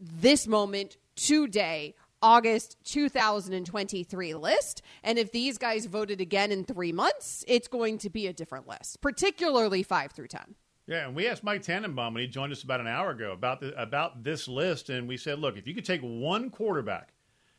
this 0.00 0.46
moment 0.46 0.96
today 1.16 1.94
August 2.22 2.76
2023 2.84 4.34
list. 4.34 4.82
And 5.02 5.18
if 5.18 5.32
these 5.32 5.58
guys 5.58 5.86
voted 5.86 6.20
again 6.20 6.52
in 6.52 6.64
three 6.64 6.92
months, 6.92 7.44
it's 7.48 7.68
going 7.68 7.98
to 7.98 8.10
be 8.10 8.26
a 8.26 8.32
different 8.32 8.68
list, 8.68 9.00
particularly 9.00 9.82
five 9.82 10.12
through 10.12 10.28
10. 10.28 10.54
Yeah, 10.86 11.06
and 11.06 11.14
we 11.14 11.28
asked 11.28 11.44
Mike 11.44 11.62
Tannenbaum 11.62 12.14
when 12.14 12.22
he 12.22 12.28
joined 12.28 12.50
us 12.50 12.62
about 12.62 12.80
an 12.80 12.86
hour 12.86 13.10
ago 13.10 13.32
about 13.32 13.60
the, 13.60 13.80
about 13.80 14.24
this 14.24 14.48
list, 14.48 14.88
and 14.88 15.06
we 15.06 15.18
said, 15.18 15.38
look, 15.38 15.58
if 15.58 15.66
you 15.66 15.74
could 15.74 15.84
take 15.84 16.00
one 16.00 16.48
quarterback 16.48 17.12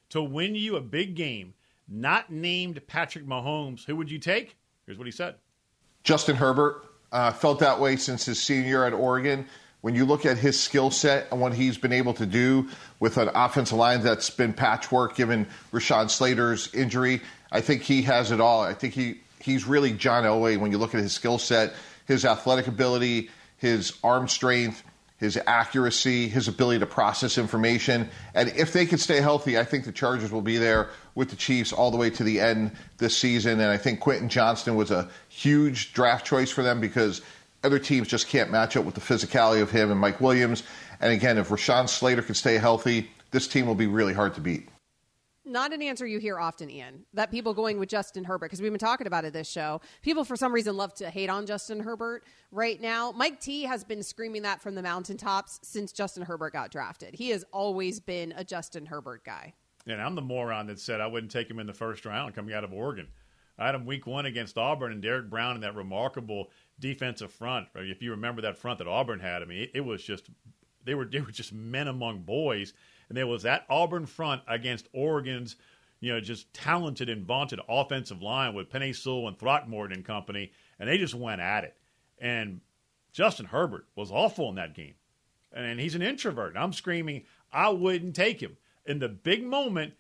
to 0.10 0.22
win 0.22 0.56
you 0.56 0.78
a 0.78 0.82
big 0.82 1.16
game, 1.16 1.54
not 1.88 2.32
named 2.32 2.82
Patrick 2.88 3.28
Mahomes, 3.28 3.86
who 3.86 3.96
would 3.96 4.10
you 4.10 4.18
take? 4.18 4.58
Here's 4.86 4.98
what 4.98 5.06
he 5.06 5.12
said: 5.12 5.36
Justin 6.04 6.36
Herbert 6.36 6.86
uh, 7.12 7.32
felt 7.32 7.60
that 7.60 7.80
way 7.80 7.96
since 7.96 8.26
his 8.26 8.42
senior 8.42 8.68
year 8.68 8.86
at 8.86 8.94
Oregon 8.94 9.46
when 9.82 9.96
you 9.96 10.06
look 10.06 10.26
at 10.26 10.38
his 10.38 10.60
skill 10.60 10.92
set 10.92 11.28
and 11.32 11.40
what 11.40 11.54
he's 11.54 11.78
been 11.78 11.94
able 11.94 12.14
to 12.16 12.26
do 12.26 12.68
with 13.00 13.18
an 13.18 13.30
offensive 13.34 13.78
line 13.78 14.02
that's 14.02 14.30
been 14.30 14.54
patchwork 14.54 15.16
given 15.16 15.48
Rashawn 15.72 16.10
Slater's 16.10 16.74
injury, 16.74 17.22
I 17.52 17.62
think 17.62 17.84
he 17.84 18.02
has 18.04 18.32
it 18.32 18.42
all. 18.42 18.62
I 18.62 18.74
think 18.74 18.94
he, 18.94 19.22
he's 19.40 19.66
really 19.66 19.94
John 19.94 20.24
Elway 20.24 20.58
when 20.60 20.72
you 20.72 20.78
look 20.78 20.94
at 20.94 21.02
his 21.02 21.14
skill 21.14 21.38
set, 21.38 21.74
his 22.06 22.26
athletic 22.26 22.68
ability, 22.68 23.30
his 23.58 23.94
arm 24.04 24.28
strength, 24.28 24.84
his 25.18 25.38
accuracy, 25.48 26.30
his 26.30 26.48
ability 26.48 26.80
to 26.80 26.86
process 26.86 27.38
information. 27.38 28.10
And 28.34 28.50
if 28.56 28.72
they 28.72 28.86
can 28.86 28.98
stay 28.98 29.20
healthy, 29.20 29.60
I 29.60 29.66
think 29.66 29.84
the 29.84 29.92
Chargers 29.92 30.32
will 30.32 30.42
be 30.42 30.58
there 30.58 30.90
with 31.14 31.30
the 31.30 31.36
Chiefs 31.36 31.74
all 31.74 31.92
the 31.92 31.98
way 31.98 32.10
to 32.12 32.24
the 32.24 32.40
end 32.40 32.72
this 32.98 33.18
season. 33.18 33.60
And 33.60 33.70
I 33.70 33.76
think 33.76 34.00
Quentin 34.00 34.30
Johnston 34.30 34.76
was 34.76 34.92
a 34.92 35.10
huge 35.28 35.94
draft 35.94 36.26
choice 36.26 36.50
for 36.50 36.64
them 36.64 36.80
because 36.80 37.22
other 37.64 37.80
teams 37.80 38.08
just 38.08 38.28
can't 38.28 38.52
match 38.52 38.78
up 38.78 38.86
with 38.86 38.96
the 38.96 39.02
physicality 39.02 39.62
of 39.62 39.72
him 39.72 39.92
and 39.92 40.00
Mike 40.00 40.22
Williams. 40.22 40.64
And 41.02 41.12
again, 41.12 41.38
if 41.38 41.50
Rashawn 41.50 41.90
Slater 41.90 42.22
can 42.22 42.36
stay 42.36 42.58
healthy, 42.58 43.10
this 43.32 43.48
team 43.48 43.66
will 43.66 43.76
be 43.76 43.88
really 43.88 44.14
hard 44.14 44.34
to 44.36 44.42
beat. 44.42 44.68
not 45.46 45.74
an 45.74 45.82
answer 45.82 46.06
you 46.06 46.20
hear 46.20 46.40
often, 46.40 46.70
Ian. 46.70 47.06
That 47.14 47.32
people 47.32 47.54
going 47.54 47.80
with 47.80 47.90
Justin 47.90 48.24
Herbert 48.24 48.48
because 48.48 48.62
we've 48.62 48.72
been 48.72 48.80
talking 48.80 49.08
about 49.08 49.26
it 49.26 49.34
this 49.34 49.50
show. 49.50 49.82
People 50.02 50.24
for 50.24 50.36
some 50.36 50.54
reason 50.54 50.78
love 50.78 50.94
to 50.96 51.10
hate 51.10 51.30
on 51.30 51.46
Justin 51.46 51.80
Herbert 51.80 52.24
right 52.52 52.80
now. 52.80 53.12
Mike 53.12 53.40
T 53.42 53.64
has 53.64 53.84
been 53.84 54.04
screaming 54.04 54.44
that 54.44 54.62
from 54.62 54.76
the 54.76 54.84
mountaintops 54.84 55.60
since 55.64 55.92
Justin 55.92 56.24
Herbert 56.24 56.54
got 56.54 56.72
drafted. 56.72 57.16
He 57.16 57.30
has 57.30 57.44
always 57.52 58.00
been 58.00 58.34
a 58.38 58.44
Justin 58.44 58.86
Herbert 58.86 59.24
guy. 59.24 59.54
And 59.88 60.02
I'm 60.02 60.14
the 60.16 60.22
moron 60.22 60.68
that 60.68 60.80
said 60.80 61.02
I 61.02 61.08
wouldn't 61.08 61.32
take 61.32 61.50
him 61.50 61.58
in 61.60 61.66
the 61.66 61.74
first 61.74 62.06
round 62.06 62.36
coming 62.36 62.54
out 62.54 62.64
of 62.64 62.72
Oregon. 62.72 63.08
I 63.58 63.66
had 63.66 63.76
him 63.76 63.86
week 63.86 64.06
one 64.08 64.26
against 64.26 64.58
Auburn 64.58 64.92
and 64.92 65.02
Derrick 65.02 65.30
Brown 65.30 65.56
in 65.56 65.62
that 65.62 65.76
remarkable 65.76 66.50
defensive 66.80 67.32
front. 67.32 67.68
If 67.76 68.02
you 68.02 68.12
remember 68.12 68.42
that 68.44 68.58
front 68.58 68.80
that 68.80 68.88
Auburn 68.88 69.20
had, 69.20 69.42
I 69.42 69.46
mean, 69.46 69.64
it, 69.64 69.72
it 69.76 69.82
was 69.82 70.04
just 70.04 70.30
they 70.84 70.96
were 70.96 71.06
they 71.12 71.22
were 71.22 71.32
just 71.32 71.54
men 71.54 71.88
among 71.88 72.22
boys, 72.22 72.74
and 73.08 73.18
there 73.18 73.28
was 73.28 73.44
that 73.44 73.66
Auburn 73.70 74.06
front 74.06 74.42
against 74.48 74.88
Oregon's, 74.94 75.56
you 76.00 76.12
know, 76.12 76.20
just 76.20 76.54
talented 76.54 77.10
and 77.10 77.26
vaunted 77.26 77.60
offensive 77.68 78.22
line 78.22 78.54
with 78.54 78.70
Penei 78.70 78.96
Sewell 78.96 79.28
and 79.28 79.38
Throckmorton 79.38 79.96
and 79.96 80.06
company, 80.06 80.52
and 80.80 80.90
they 80.90 80.98
just 80.98 81.16
went 81.16 81.42
at 81.42 81.64
it. 81.64 81.76
And 82.20 82.62
Justin 83.12 83.46
Herbert 83.46 83.88
was 83.96 84.12
awful 84.12 84.50
in 84.50 84.56
that 84.56 84.76
game, 84.76 84.96
and 85.54 85.80
he's 85.80 85.96
an 85.96 86.02
introvert. 86.02 86.56
I'm 86.58 86.74
screaming, 86.74 87.24
I 87.52 87.70
wouldn't 87.70 88.16
take 88.16 88.42
him 88.42 88.58
in 88.86 89.00
the 89.00 89.10
big 89.10 89.44
moment. 89.44 89.94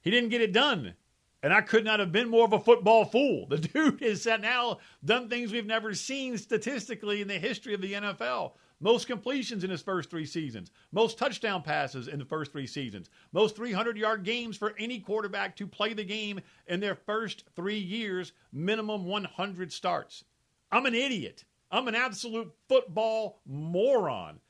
He 0.00 0.10
didn't 0.10 0.30
get 0.30 0.40
it 0.40 0.52
done. 0.52 0.94
And 1.42 1.52
I 1.52 1.60
could 1.60 1.84
not 1.84 1.98
have 1.98 2.12
been 2.12 2.28
more 2.28 2.44
of 2.44 2.52
a 2.52 2.60
football 2.60 3.04
fool. 3.04 3.46
The 3.46 3.58
dude 3.58 4.00
has 4.00 4.26
now 4.26 4.78
done 5.04 5.28
things 5.28 5.52
we've 5.52 5.66
never 5.66 5.92
seen 5.94 6.38
statistically 6.38 7.20
in 7.20 7.28
the 7.28 7.38
history 7.38 7.74
of 7.74 7.80
the 7.80 7.94
NFL. 7.94 8.52
Most 8.80 9.06
completions 9.06 9.62
in 9.62 9.70
his 9.70 9.82
first 9.82 10.10
three 10.10 10.26
seasons, 10.26 10.72
most 10.90 11.16
touchdown 11.16 11.62
passes 11.62 12.08
in 12.08 12.18
the 12.18 12.24
first 12.24 12.50
three 12.50 12.66
seasons, 12.66 13.10
most 13.32 13.54
300 13.54 13.96
yard 13.96 14.24
games 14.24 14.56
for 14.56 14.74
any 14.76 14.98
quarterback 14.98 15.54
to 15.56 15.68
play 15.68 15.94
the 15.94 16.02
game 16.02 16.40
in 16.66 16.80
their 16.80 16.96
first 16.96 17.44
three 17.54 17.78
years, 17.78 18.32
minimum 18.52 19.04
100 19.04 19.72
starts. 19.72 20.24
I'm 20.72 20.86
an 20.86 20.96
idiot. 20.96 21.44
I'm 21.70 21.86
an 21.86 21.94
absolute 21.94 22.52
football 22.68 23.40
moron. 23.46 24.40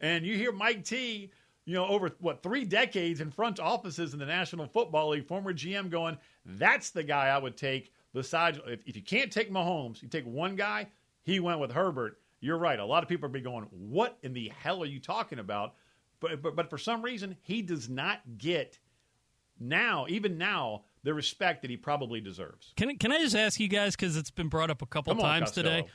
And 0.00 0.24
you 0.24 0.36
hear 0.36 0.52
Mike 0.52 0.84
T 0.84 1.30
you 1.64 1.74
know, 1.74 1.86
over 1.86 2.10
what 2.20 2.42
three 2.42 2.64
decades 2.64 3.20
in 3.20 3.30
front 3.30 3.60
offices 3.60 4.12
in 4.12 4.18
the 4.18 4.26
National 4.26 4.66
Football 4.66 5.10
League, 5.10 5.26
former 5.26 5.52
GM 5.52 5.90
going, 5.90 6.18
that's 6.44 6.90
the 6.90 7.02
guy 7.02 7.28
I 7.28 7.38
would 7.38 7.56
take. 7.56 7.92
Besides, 8.12 8.58
if, 8.66 8.80
if 8.86 8.96
you 8.96 9.02
can't 9.02 9.32
take 9.32 9.50
Mahomes, 9.50 10.02
you 10.02 10.08
take 10.08 10.26
one 10.26 10.56
guy. 10.56 10.88
He 11.22 11.40
went 11.40 11.60
with 11.60 11.70
Herbert. 11.70 12.18
You're 12.40 12.58
right. 12.58 12.78
A 12.78 12.84
lot 12.84 13.02
of 13.02 13.08
people 13.08 13.26
are 13.26 13.28
be 13.28 13.40
going, 13.40 13.66
what 13.70 14.18
in 14.22 14.32
the 14.32 14.50
hell 14.58 14.82
are 14.82 14.86
you 14.86 14.98
talking 14.98 15.38
about? 15.38 15.74
But, 16.20 16.42
but 16.42 16.56
but 16.56 16.68
for 16.70 16.78
some 16.78 17.02
reason, 17.02 17.36
he 17.42 17.62
does 17.62 17.88
not 17.88 18.20
get 18.38 18.78
now, 19.58 20.06
even 20.08 20.38
now, 20.38 20.82
the 21.04 21.14
respect 21.14 21.62
that 21.62 21.70
he 21.70 21.76
probably 21.76 22.20
deserves. 22.20 22.72
Can 22.76 22.96
can 22.96 23.12
I 23.12 23.18
just 23.18 23.36
ask 23.36 23.58
you 23.58 23.68
guys 23.68 23.96
because 23.96 24.16
it's 24.16 24.30
been 24.30 24.48
brought 24.48 24.70
up 24.70 24.82
a 24.82 24.86
couple 24.86 25.14
Come 25.14 25.22
times 25.22 25.50
Costello. 25.50 25.76
today? 25.76 25.88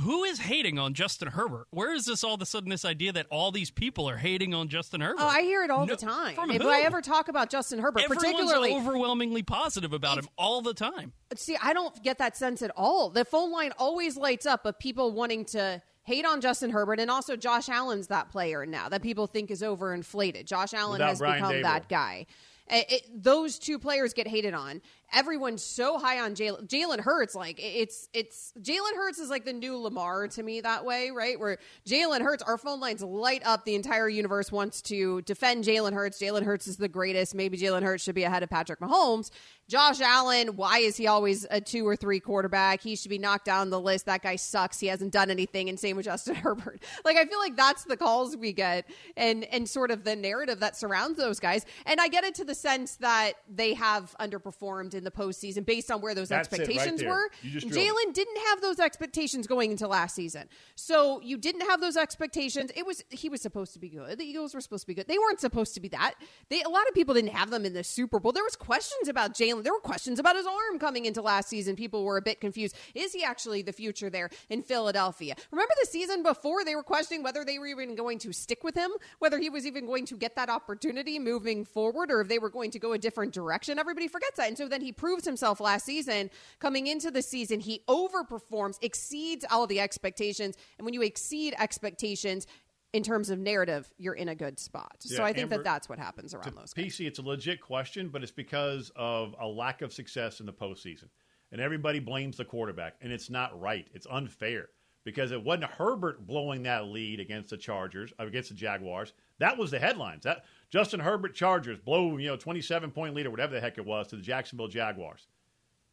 Who 0.00 0.24
is 0.24 0.38
hating 0.38 0.78
on 0.78 0.94
Justin 0.94 1.28
Herbert? 1.28 1.66
Where 1.70 1.94
is 1.94 2.04
this 2.04 2.22
all 2.24 2.34
of 2.34 2.42
a 2.42 2.46
sudden 2.46 2.70
this 2.70 2.84
idea 2.84 3.12
that 3.12 3.26
all 3.30 3.50
these 3.52 3.70
people 3.70 4.08
are 4.08 4.16
hating 4.16 4.54
on 4.54 4.68
Justin 4.68 5.00
Herbert? 5.00 5.20
Oh, 5.20 5.26
I 5.26 5.42
hear 5.42 5.62
it 5.64 5.70
all 5.70 5.86
No- 5.86 5.94
the 5.94 5.96
time. 6.06 6.34
from 6.34 6.50
if 6.50 6.62
who? 6.62 6.68
I 6.68 6.80
ever 6.80 7.00
talk 7.00 7.28
about 7.28 7.50
Justin 7.50 7.78
Herbert, 7.78 8.02
Everyone's 8.04 8.24
particularly 8.24 8.74
overwhelmingly 8.74 9.42
positive 9.42 9.92
about 9.92 10.18
If- 10.18 10.24
him 10.24 10.30
all 10.38 10.62
the 10.62 10.74
time. 10.74 11.12
See, 11.36 11.56
I 11.62 11.72
don't 11.72 12.02
get 12.02 12.18
that 12.18 12.36
sense 12.36 12.62
at 12.62 12.70
all. 12.76 13.10
The 13.10 13.24
phone 13.24 13.50
line 13.50 13.72
always 13.78 14.16
lights 14.16 14.46
up 14.46 14.64
of 14.66 14.78
people 14.78 15.12
wanting 15.12 15.44
to 15.46 15.82
hate 16.08 16.24
on 16.26 16.40
Justin 16.40 16.70
Herbert, 16.70 16.98
and 16.98 17.10
also 17.10 17.36
Josh 17.36 17.68
Allen's 17.68 18.08
that 18.08 18.30
player 18.30 18.66
now 18.66 18.88
that 18.88 19.02
people 19.02 19.26
think 19.26 19.50
is 19.50 19.62
overinflated. 19.62 20.46
Josh 20.46 20.74
Allen 20.74 20.92
Without 20.94 21.08
has 21.10 21.18
Brian 21.18 21.36
become 21.36 21.52
Daboll. 21.56 21.62
that 21.62 21.88
guy. 21.88 22.26
It- 22.70 22.92
it- 22.92 23.22
those 23.24 23.58
two 23.58 23.78
players 23.78 24.12
get 24.12 24.26
hated 24.28 24.52
on. 24.52 24.82
Everyone's 25.14 25.62
so 25.62 25.98
high 25.98 26.20
on 26.20 26.34
Jalen. 26.34 26.66
Jalen 26.68 27.00
Hurts, 27.00 27.34
like 27.34 27.58
it's 27.58 28.10
it's 28.12 28.52
Jalen 28.60 28.94
Hurts 28.94 29.18
is 29.18 29.30
like 29.30 29.46
the 29.46 29.54
new 29.54 29.78
Lamar 29.78 30.28
to 30.28 30.42
me 30.42 30.60
that 30.60 30.84
way, 30.84 31.10
right? 31.10 31.40
Where 31.40 31.56
Jalen 31.86 32.20
Hurts, 32.20 32.42
our 32.42 32.58
phone 32.58 32.78
lines 32.78 33.02
light 33.02 33.40
up. 33.46 33.64
The 33.64 33.74
entire 33.74 34.10
universe 34.10 34.52
wants 34.52 34.82
to 34.82 35.22
defend 35.22 35.64
Jalen 35.64 35.94
Hurts. 35.94 36.20
Jalen 36.20 36.42
Hurts 36.42 36.66
is 36.66 36.76
the 36.76 36.88
greatest. 36.88 37.34
Maybe 37.34 37.56
Jalen 37.56 37.82
Hurts 37.84 38.04
should 38.04 38.14
be 38.14 38.24
ahead 38.24 38.42
of 38.42 38.50
Patrick 38.50 38.80
Mahomes. 38.80 39.30
Josh 39.68 40.00
Allen, 40.00 40.56
why 40.56 40.78
is 40.78 40.96
he 40.96 41.06
always 41.06 41.46
a 41.50 41.60
two 41.60 41.86
or 41.86 41.94
three 41.94 42.20
quarterback? 42.20 42.80
He 42.80 42.96
should 42.96 43.10
be 43.10 43.18
knocked 43.18 43.44
down 43.44 43.68
the 43.68 43.78
list. 43.78 44.06
That 44.06 44.22
guy 44.22 44.36
sucks. 44.36 44.80
He 44.80 44.86
hasn't 44.86 45.12
done 45.12 45.30
anything. 45.30 45.68
And 45.68 45.78
same 45.78 45.96
with 45.96 46.06
Justin 46.06 46.34
Herbert. 46.36 46.82
Like 47.04 47.18
I 47.18 47.26
feel 47.26 47.38
like 47.38 47.54
that's 47.54 47.84
the 47.84 47.96
calls 47.96 48.34
we 48.34 48.54
get, 48.54 48.88
and 49.16 49.44
and 49.44 49.68
sort 49.68 49.90
of 49.90 50.04
the 50.04 50.16
narrative 50.16 50.60
that 50.60 50.76
surrounds 50.76 51.18
those 51.18 51.38
guys. 51.38 51.66
And 51.84 52.00
I 52.00 52.08
get 52.08 52.24
it 52.24 52.34
to 52.36 52.44
the 52.44 52.54
sense 52.54 52.96
that 52.96 53.34
they 53.46 53.74
have 53.74 54.14
underperformed 54.18 54.94
in 54.94 55.04
the 55.04 55.10
postseason 55.10 55.66
based 55.66 55.90
on 55.90 56.00
where 56.00 56.14
those 56.14 56.30
That's 56.30 56.48
it 56.48 56.52
right 56.52 56.60
expectations 56.60 57.04
were. 57.04 57.30
You 57.42 57.60
just 57.60 57.68
drilled 57.68 57.88
it. 57.88 58.08
Jalen 58.08 58.14
didn't 58.14 58.38
have 58.48 58.62
those 58.62 58.78
expectations 58.80 59.46
going 59.46 59.70
into 59.70 59.86
last 59.86 60.14
season. 60.14 60.48
So 60.76 61.20
you 61.20 61.36
didn't 61.36 61.68
have 61.68 61.82
those 61.82 61.98
expectations. 61.98 62.70
It 62.74 62.86
was 62.86 63.04
he 63.10 63.28
was 63.28 63.42
supposed 63.42 63.74
to 63.74 63.78
be 63.78 63.90
good. 63.90 64.18
The 64.18 64.24
Eagles 64.24 64.54
were 64.54 64.62
supposed 64.62 64.84
to 64.84 64.86
be 64.86 64.94
good. 64.94 65.08
They 65.08 65.18
weren't 65.18 65.40
supposed 65.40 65.74
to 65.74 65.80
be 65.80 65.88
that. 65.88 66.14
They 66.48 66.62
a 66.62 66.70
lot 66.70 66.88
of 66.88 66.94
people 66.94 67.12
didn't 67.12 67.34
have 67.34 67.50
them 67.50 67.66
in 67.66 67.74
the 67.74 67.84
Super 67.84 68.18
Bowl. 68.18 68.32
There 68.32 68.44
was 68.44 68.56
questions 68.56 69.08
about 69.08 69.34
Jalen. 69.34 69.57
There 69.62 69.72
were 69.72 69.80
questions 69.80 70.18
about 70.18 70.36
his 70.36 70.46
arm 70.46 70.78
coming 70.78 71.06
into 71.06 71.22
last 71.22 71.48
season. 71.48 71.76
People 71.76 72.04
were 72.04 72.16
a 72.16 72.22
bit 72.22 72.40
confused. 72.40 72.76
Is 72.94 73.12
he 73.12 73.24
actually 73.24 73.62
the 73.62 73.72
future 73.72 74.10
there 74.10 74.30
in 74.50 74.62
Philadelphia? 74.62 75.34
Remember 75.50 75.74
the 75.80 75.88
season 75.88 76.22
before 76.22 76.64
they 76.64 76.74
were 76.74 76.82
questioning 76.82 77.22
whether 77.22 77.44
they 77.44 77.58
were 77.58 77.66
even 77.66 77.94
going 77.94 78.18
to 78.20 78.32
stick 78.32 78.64
with 78.64 78.74
him, 78.74 78.90
whether 79.18 79.38
he 79.38 79.50
was 79.50 79.66
even 79.66 79.86
going 79.86 80.06
to 80.06 80.16
get 80.16 80.36
that 80.36 80.48
opportunity 80.48 81.18
moving 81.18 81.64
forward, 81.64 82.10
or 82.10 82.20
if 82.20 82.28
they 82.28 82.38
were 82.38 82.50
going 82.50 82.70
to 82.70 82.78
go 82.78 82.92
a 82.92 82.98
different 82.98 83.32
direction. 83.32 83.78
Everybody 83.78 84.08
forgets 84.08 84.36
that. 84.36 84.48
And 84.48 84.58
so 84.58 84.68
then 84.68 84.80
he 84.80 84.92
proves 84.92 85.24
himself 85.24 85.60
last 85.60 85.84
season. 85.84 86.30
Coming 86.58 86.86
into 86.86 87.10
the 87.10 87.22
season, 87.22 87.60
he 87.60 87.82
overperforms, 87.88 88.78
exceeds 88.82 89.44
all 89.50 89.66
the 89.66 89.80
expectations. 89.80 90.56
And 90.78 90.84
when 90.84 90.94
you 90.94 91.02
exceed 91.02 91.54
expectations, 91.58 92.46
in 92.92 93.02
terms 93.02 93.30
of 93.30 93.38
narrative, 93.38 93.90
you're 93.98 94.14
in 94.14 94.28
a 94.28 94.34
good 94.34 94.58
spot. 94.58 94.96
so 95.00 95.22
I 95.22 95.32
think 95.32 95.44
Amber, 95.44 95.56
that 95.56 95.64
that's 95.64 95.88
what 95.88 95.98
happens 95.98 96.34
around 96.34 96.56
those 96.56 96.72
guys. 96.72 96.84
PC, 96.84 97.06
it's 97.06 97.18
a 97.18 97.22
legit 97.22 97.60
question, 97.60 98.08
but 98.08 98.22
it's 98.22 98.32
because 98.32 98.90
of 98.96 99.34
a 99.40 99.46
lack 99.46 99.82
of 99.82 99.92
success 99.92 100.40
in 100.40 100.46
the 100.46 100.52
postseason. 100.52 101.08
And 101.52 101.60
everybody 101.60 101.98
blames 101.98 102.36
the 102.36 102.44
quarterback, 102.44 102.96
and 103.00 103.12
it's 103.12 103.30
not 103.30 103.58
right. 103.58 103.86
It's 103.94 104.06
unfair 104.10 104.68
because 105.04 105.32
it 105.32 105.42
wasn't 105.42 105.64
Herbert 105.64 106.26
blowing 106.26 106.62
that 106.64 106.86
lead 106.86 107.20
against 107.20 107.50
the 107.50 107.56
Chargers, 107.56 108.12
uh, 108.20 108.26
against 108.26 108.50
the 108.50 108.54
Jaguars. 108.54 109.12
That 109.38 109.56
was 109.56 109.70
the 109.70 109.78
headlines. 109.78 110.24
That 110.24 110.44
Justin 110.70 111.00
Herbert 111.00 111.34
Chargers 111.34 111.78
blow, 111.78 112.18
you 112.18 112.28
know, 112.28 112.36
27 112.36 112.90
point 112.90 113.14
lead 113.14 113.26
or 113.26 113.30
whatever 113.30 113.54
the 113.54 113.60
heck 113.60 113.78
it 113.78 113.86
was 113.86 114.08
to 114.08 114.16
the 114.16 114.22
Jacksonville 114.22 114.68
Jaguars. 114.68 115.26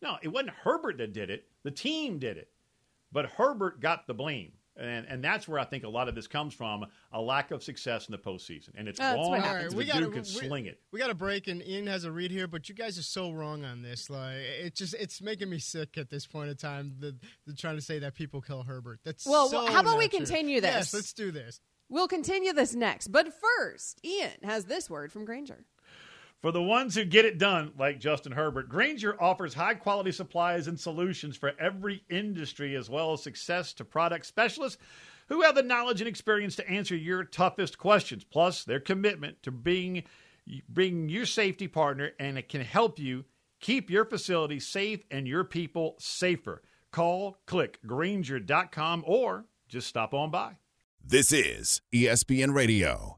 No, 0.01 0.17
it 0.21 0.27
wasn't 0.27 0.51
Herbert 0.51 0.97
that 0.97 1.13
did 1.13 1.29
it. 1.29 1.45
The 1.63 1.71
team 1.71 2.19
did 2.19 2.37
it. 2.37 2.49
But 3.11 3.27
Herbert 3.27 3.79
got 3.79 4.07
the 4.07 4.13
blame. 4.13 4.51
And, 4.77 5.05
and 5.07 5.23
that's 5.23 5.47
where 5.47 5.57
I 5.57 5.63
think 5.63 5.85
a 5.85 5.89
lot 5.89 6.09
of 6.09 6.15
this 6.15 6.27
comes 6.27 6.53
from 6.53 6.85
a 7.13 7.21
lack 7.21 7.51
of 7.51 7.63
success 7.63 8.07
in 8.07 8.11
the 8.11 8.17
postseason. 8.17 8.69
And 8.75 8.87
it's 8.89 8.99
That's 8.99 9.17
what 9.17 9.31
wrong. 9.31 9.41
happens. 9.41 9.71
The 9.71 9.77
we 9.77 9.85
gotta- 9.85 10.07
could 10.09 10.27
sling 10.27 10.65
it. 10.65 10.79
We 10.91 10.99
got 10.99 11.09
a 11.09 11.13
break, 11.15 11.47
and 11.47 11.65
Ian 11.65 11.87
has 11.87 12.03
a 12.03 12.11
read 12.11 12.29
here, 12.29 12.45
but 12.47 12.67
you 12.67 12.75
guys 12.75 12.99
are 12.99 13.03
so 13.03 13.31
wrong 13.31 13.63
on 13.63 13.81
this. 13.81 14.09
Like, 14.09 14.35
it 14.35 14.75
just 14.75 14.93
it's 14.95 15.21
making 15.21 15.49
me 15.49 15.59
sick 15.59 15.97
at 15.97 16.09
this 16.09 16.27
point 16.27 16.49
in 16.49 16.57
time. 16.57 16.95
The, 16.99 17.15
the 17.47 17.53
trying 17.53 17.75
to 17.77 17.81
say 17.81 17.99
that 17.99 18.15
people 18.15 18.41
kill 18.41 18.63
Herbert. 18.63 18.99
That's 19.05 19.25
Well, 19.25 19.47
so 19.47 19.65
how 19.71 19.79
about 19.79 19.97
we 19.97 20.05
not 20.05 20.11
true. 20.11 20.19
continue 20.19 20.59
this? 20.59 20.71
Yes, 20.75 20.93
let's 20.93 21.13
do 21.13 21.31
this. 21.31 21.61
We'll 21.87 22.07
continue 22.07 22.51
this 22.51 22.73
next. 22.75 23.09
But 23.09 23.27
first, 23.57 23.99
Ian 24.03 24.31
has 24.43 24.65
this 24.65 24.89
word 24.89 25.11
from 25.13 25.23
Grainger. 25.23 25.63
For 26.45 26.51
the 26.51 26.61
ones 26.61 26.93
who 26.93 27.05
get 27.05 27.25
it 27.25 27.39
done, 27.39 27.71
like 27.75 27.99
Justin 27.99 28.31
Herbert, 28.31 28.69
Grainger 28.69 29.19
offers 29.19 29.55
high 29.55 29.73
quality 29.73 30.11
supplies 30.11 30.67
and 30.67 30.79
solutions 30.79 31.35
for 31.35 31.53
every 31.59 32.03
industry, 32.07 32.75
as 32.75 32.87
well 32.87 33.13
as 33.13 33.23
success 33.23 33.73
to 33.73 33.83
product 33.83 34.27
specialists 34.27 34.77
who 35.27 35.41
have 35.41 35.55
the 35.55 35.63
knowledge 35.63 36.01
and 36.01 36.07
experience 36.07 36.55
to 36.57 36.69
answer 36.69 36.95
your 36.95 37.23
toughest 37.23 37.79
questions. 37.79 38.23
Plus, 38.23 38.63
their 38.63 38.79
commitment 38.79 39.41
to 39.41 39.49
being, 39.49 40.03
being 40.71 41.09
your 41.09 41.25
safety 41.25 41.67
partner, 41.67 42.11
and 42.19 42.37
it 42.37 42.47
can 42.47 42.61
help 42.61 42.99
you 42.99 43.25
keep 43.59 43.89
your 43.89 44.05
facility 44.05 44.59
safe 44.59 45.03
and 45.09 45.27
your 45.27 45.45
people 45.45 45.95
safer. 45.97 46.61
Call, 46.91 47.39
click 47.47 47.79
Grainger.com, 47.87 49.03
or 49.07 49.45
just 49.67 49.87
stop 49.87 50.13
on 50.13 50.29
by. 50.29 50.57
This 51.03 51.31
is 51.31 51.81
ESPN 51.91 52.53
Radio. 52.53 53.17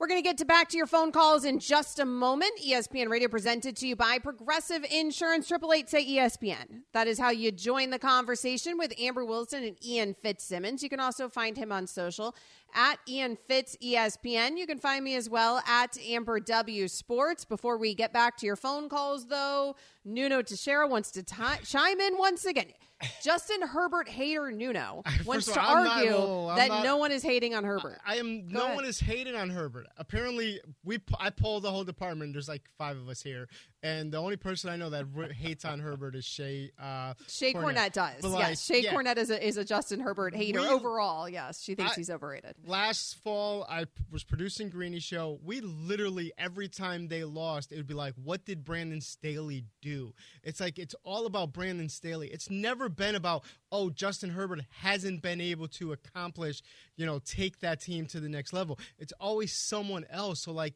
We're 0.00 0.06
going 0.06 0.18
to 0.18 0.26
get 0.26 0.38
to 0.38 0.46
back 0.46 0.70
to 0.70 0.78
your 0.78 0.86
phone 0.86 1.12
calls 1.12 1.44
in 1.44 1.58
just 1.58 1.98
a 1.98 2.06
moment. 2.06 2.52
ESPN 2.66 3.10
Radio 3.10 3.28
presented 3.28 3.76
to 3.76 3.86
you 3.86 3.96
by 3.96 4.18
Progressive 4.18 4.82
Insurance, 4.90 5.46
Triple 5.46 5.74
Eight 5.74 5.90
say 5.90 6.02
ESPN. 6.02 6.84
That 6.94 7.06
is 7.06 7.18
how 7.18 7.28
you 7.28 7.52
join 7.52 7.90
the 7.90 7.98
conversation 7.98 8.78
with 8.78 8.94
Amber 8.98 9.26
Wilson 9.26 9.62
and 9.62 9.76
Ian 9.84 10.14
Fitzsimmons. 10.14 10.82
You 10.82 10.88
can 10.88 11.00
also 11.00 11.28
find 11.28 11.54
him 11.54 11.70
on 11.70 11.86
social 11.86 12.34
at 12.74 12.98
Ian 13.08 13.36
Fitz 13.48 13.76
ESPN. 13.82 14.56
You 14.58 14.66
can 14.66 14.78
find 14.78 15.04
me 15.04 15.14
as 15.16 15.28
well 15.28 15.62
at 15.66 15.96
Amber 16.06 16.40
W 16.40 16.88
Sports. 16.88 17.44
Before 17.44 17.76
we 17.78 17.94
get 17.94 18.12
back 18.12 18.36
to 18.38 18.46
your 18.46 18.56
phone 18.56 18.88
calls, 18.88 19.26
though, 19.26 19.76
Nuno 20.04 20.42
Teixeira 20.42 20.86
wants 20.88 21.10
to 21.12 21.22
ti 21.22 21.36
chime 21.64 22.00
in 22.00 22.16
once 22.18 22.44
again. 22.44 22.66
Justin 23.22 23.62
Herbert 23.62 24.10
hater 24.10 24.52
Nuno 24.52 25.02
wants 25.24 25.48
of 25.48 25.54
to 25.54 25.60
I'm 25.62 25.84
not- 25.84 25.96
argue 25.96 26.10
no, 26.10 26.48
I'm 26.50 26.56
that 26.58 26.68
not- 26.68 26.84
no 26.84 26.98
one 26.98 27.12
is 27.12 27.22
hating 27.22 27.54
on 27.54 27.64
Herbert. 27.64 27.98
I 28.06 28.16
am. 28.16 28.46
Go 28.48 28.58
no 28.58 28.64
ahead. 28.66 28.76
one 28.76 28.84
is 28.84 29.00
hating 29.00 29.34
on 29.34 29.48
Herbert. 29.48 29.86
Apparently, 29.96 30.60
we. 30.84 30.98
I 31.18 31.30
polled 31.30 31.62
the 31.62 31.70
whole 31.70 31.84
department. 31.84 32.34
There's 32.34 32.48
like 32.48 32.62
five 32.76 32.98
of 32.98 33.08
us 33.08 33.22
here, 33.22 33.48
and 33.82 34.12
the 34.12 34.18
only 34.18 34.36
person 34.36 34.68
I 34.68 34.76
know 34.76 34.90
that 34.90 35.06
hates 35.34 35.64
on 35.64 35.80
Herbert 35.80 36.14
is 36.14 36.26
Shay. 36.26 36.72
Uh, 36.78 37.14
Shay 37.26 37.54
Cornett 37.54 37.92
does. 37.92 38.16
But, 38.20 38.32
like, 38.32 38.48
yes, 38.50 38.64
Shay 38.66 38.80
yeah. 38.82 38.92
Cornett 38.92 39.16
is 39.16 39.30
a, 39.30 39.46
is 39.46 39.56
a 39.56 39.64
Justin 39.64 40.00
Herbert 40.00 40.34
hater 40.34 40.60
We- 40.60 40.66
overall. 40.68 41.26
Yes, 41.26 41.62
she 41.62 41.74
thinks 41.74 41.92
I- 41.92 41.96
he's 41.96 42.10
overrated. 42.10 42.54
Last 42.66 43.22
fall, 43.22 43.64
I 43.68 43.86
was 44.10 44.22
producing 44.22 44.68
Greeny 44.68 45.00
Show. 45.00 45.38
We 45.42 45.60
literally 45.60 46.32
every 46.36 46.68
time 46.68 47.08
they 47.08 47.24
lost, 47.24 47.72
it 47.72 47.76
would 47.76 47.86
be 47.86 47.94
like, 47.94 48.14
"What 48.16 48.44
did 48.44 48.64
Brandon 48.64 49.00
Staley 49.00 49.64
do?" 49.80 50.14
It's 50.42 50.60
like 50.60 50.78
it's 50.78 50.94
all 51.02 51.26
about 51.26 51.52
Brandon 51.52 51.88
Staley. 51.88 52.28
It's 52.28 52.50
never 52.50 52.88
been 52.88 53.14
about, 53.14 53.44
"Oh, 53.72 53.90
Justin 53.90 54.30
Herbert 54.30 54.62
hasn't 54.80 55.22
been 55.22 55.40
able 55.40 55.68
to 55.68 55.92
accomplish, 55.92 56.62
you 56.96 57.06
know, 57.06 57.18
take 57.20 57.60
that 57.60 57.80
team 57.80 58.06
to 58.06 58.20
the 58.20 58.28
next 58.28 58.52
level." 58.52 58.78
It's 58.98 59.12
always 59.20 59.52
someone 59.52 60.04
else. 60.10 60.42
So 60.42 60.52
like, 60.52 60.74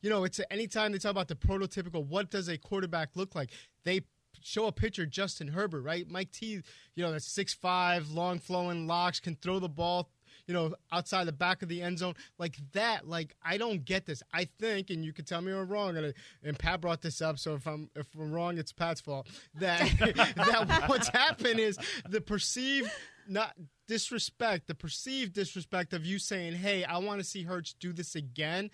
you 0.00 0.08
know, 0.08 0.24
it's 0.24 0.40
anytime 0.50 0.92
they 0.92 0.98
talk 0.98 1.10
about 1.10 1.28
the 1.28 1.36
prototypical, 1.36 2.06
what 2.06 2.30
does 2.30 2.48
a 2.48 2.56
quarterback 2.56 3.14
look 3.14 3.34
like? 3.34 3.50
They 3.84 4.02
show 4.42 4.66
a 4.66 4.72
picture 4.72 5.06
Justin 5.06 5.48
Herbert, 5.48 5.82
right? 5.82 6.08
Mike 6.08 6.30
T, 6.30 6.46
you 6.46 6.62
know, 7.02 7.12
that's 7.12 7.26
six 7.26 7.52
five, 7.52 8.10
long 8.10 8.38
flowing 8.38 8.86
locks, 8.86 9.20
can 9.20 9.36
throw 9.36 9.58
the 9.58 9.68
ball, 9.68 10.10
you 10.46 10.54
know, 10.54 10.74
outside 10.92 11.24
the 11.24 11.32
back 11.32 11.62
of 11.62 11.68
the 11.68 11.82
end 11.82 11.98
zone. 11.98 12.14
Like 12.38 12.56
that, 12.72 13.08
like 13.08 13.34
I 13.44 13.56
don't 13.56 13.84
get 13.84 14.06
this. 14.06 14.22
I 14.32 14.48
think, 14.58 14.90
and 14.90 15.04
you 15.04 15.12
can 15.12 15.24
tell 15.24 15.40
me 15.40 15.52
I'm 15.52 15.68
wrong, 15.68 15.96
and, 15.96 16.06
uh, 16.06 16.12
and 16.42 16.58
Pat 16.58 16.80
brought 16.80 17.02
this 17.02 17.20
up, 17.20 17.38
so 17.38 17.54
if 17.54 17.66
I'm 17.66 17.90
if 17.94 18.06
I'm 18.14 18.32
wrong, 18.32 18.58
it's 18.58 18.72
Pat's 18.72 19.00
fault. 19.00 19.28
That 19.54 19.80
that 20.36 20.84
what's 20.88 21.08
happened 21.08 21.60
is 21.60 21.78
the 22.08 22.20
perceived 22.20 22.90
not 23.28 23.54
disrespect, 23.88 24.66
the 24.66 24.74
perceived 24.74 25.32
disrespect 25.32 25.92
of 25.92 26.04
you 26.04 26.18
saying, 26.18 26.54
Hey, 26.54 26.84
I 26.84 26.98
want 26.98 27.20
to 27.20 27.24
see 27.24 27.42
Hurts 27.42 27.74
do 27.78 27.92
this 27.92 28.14
again 28.14 28.70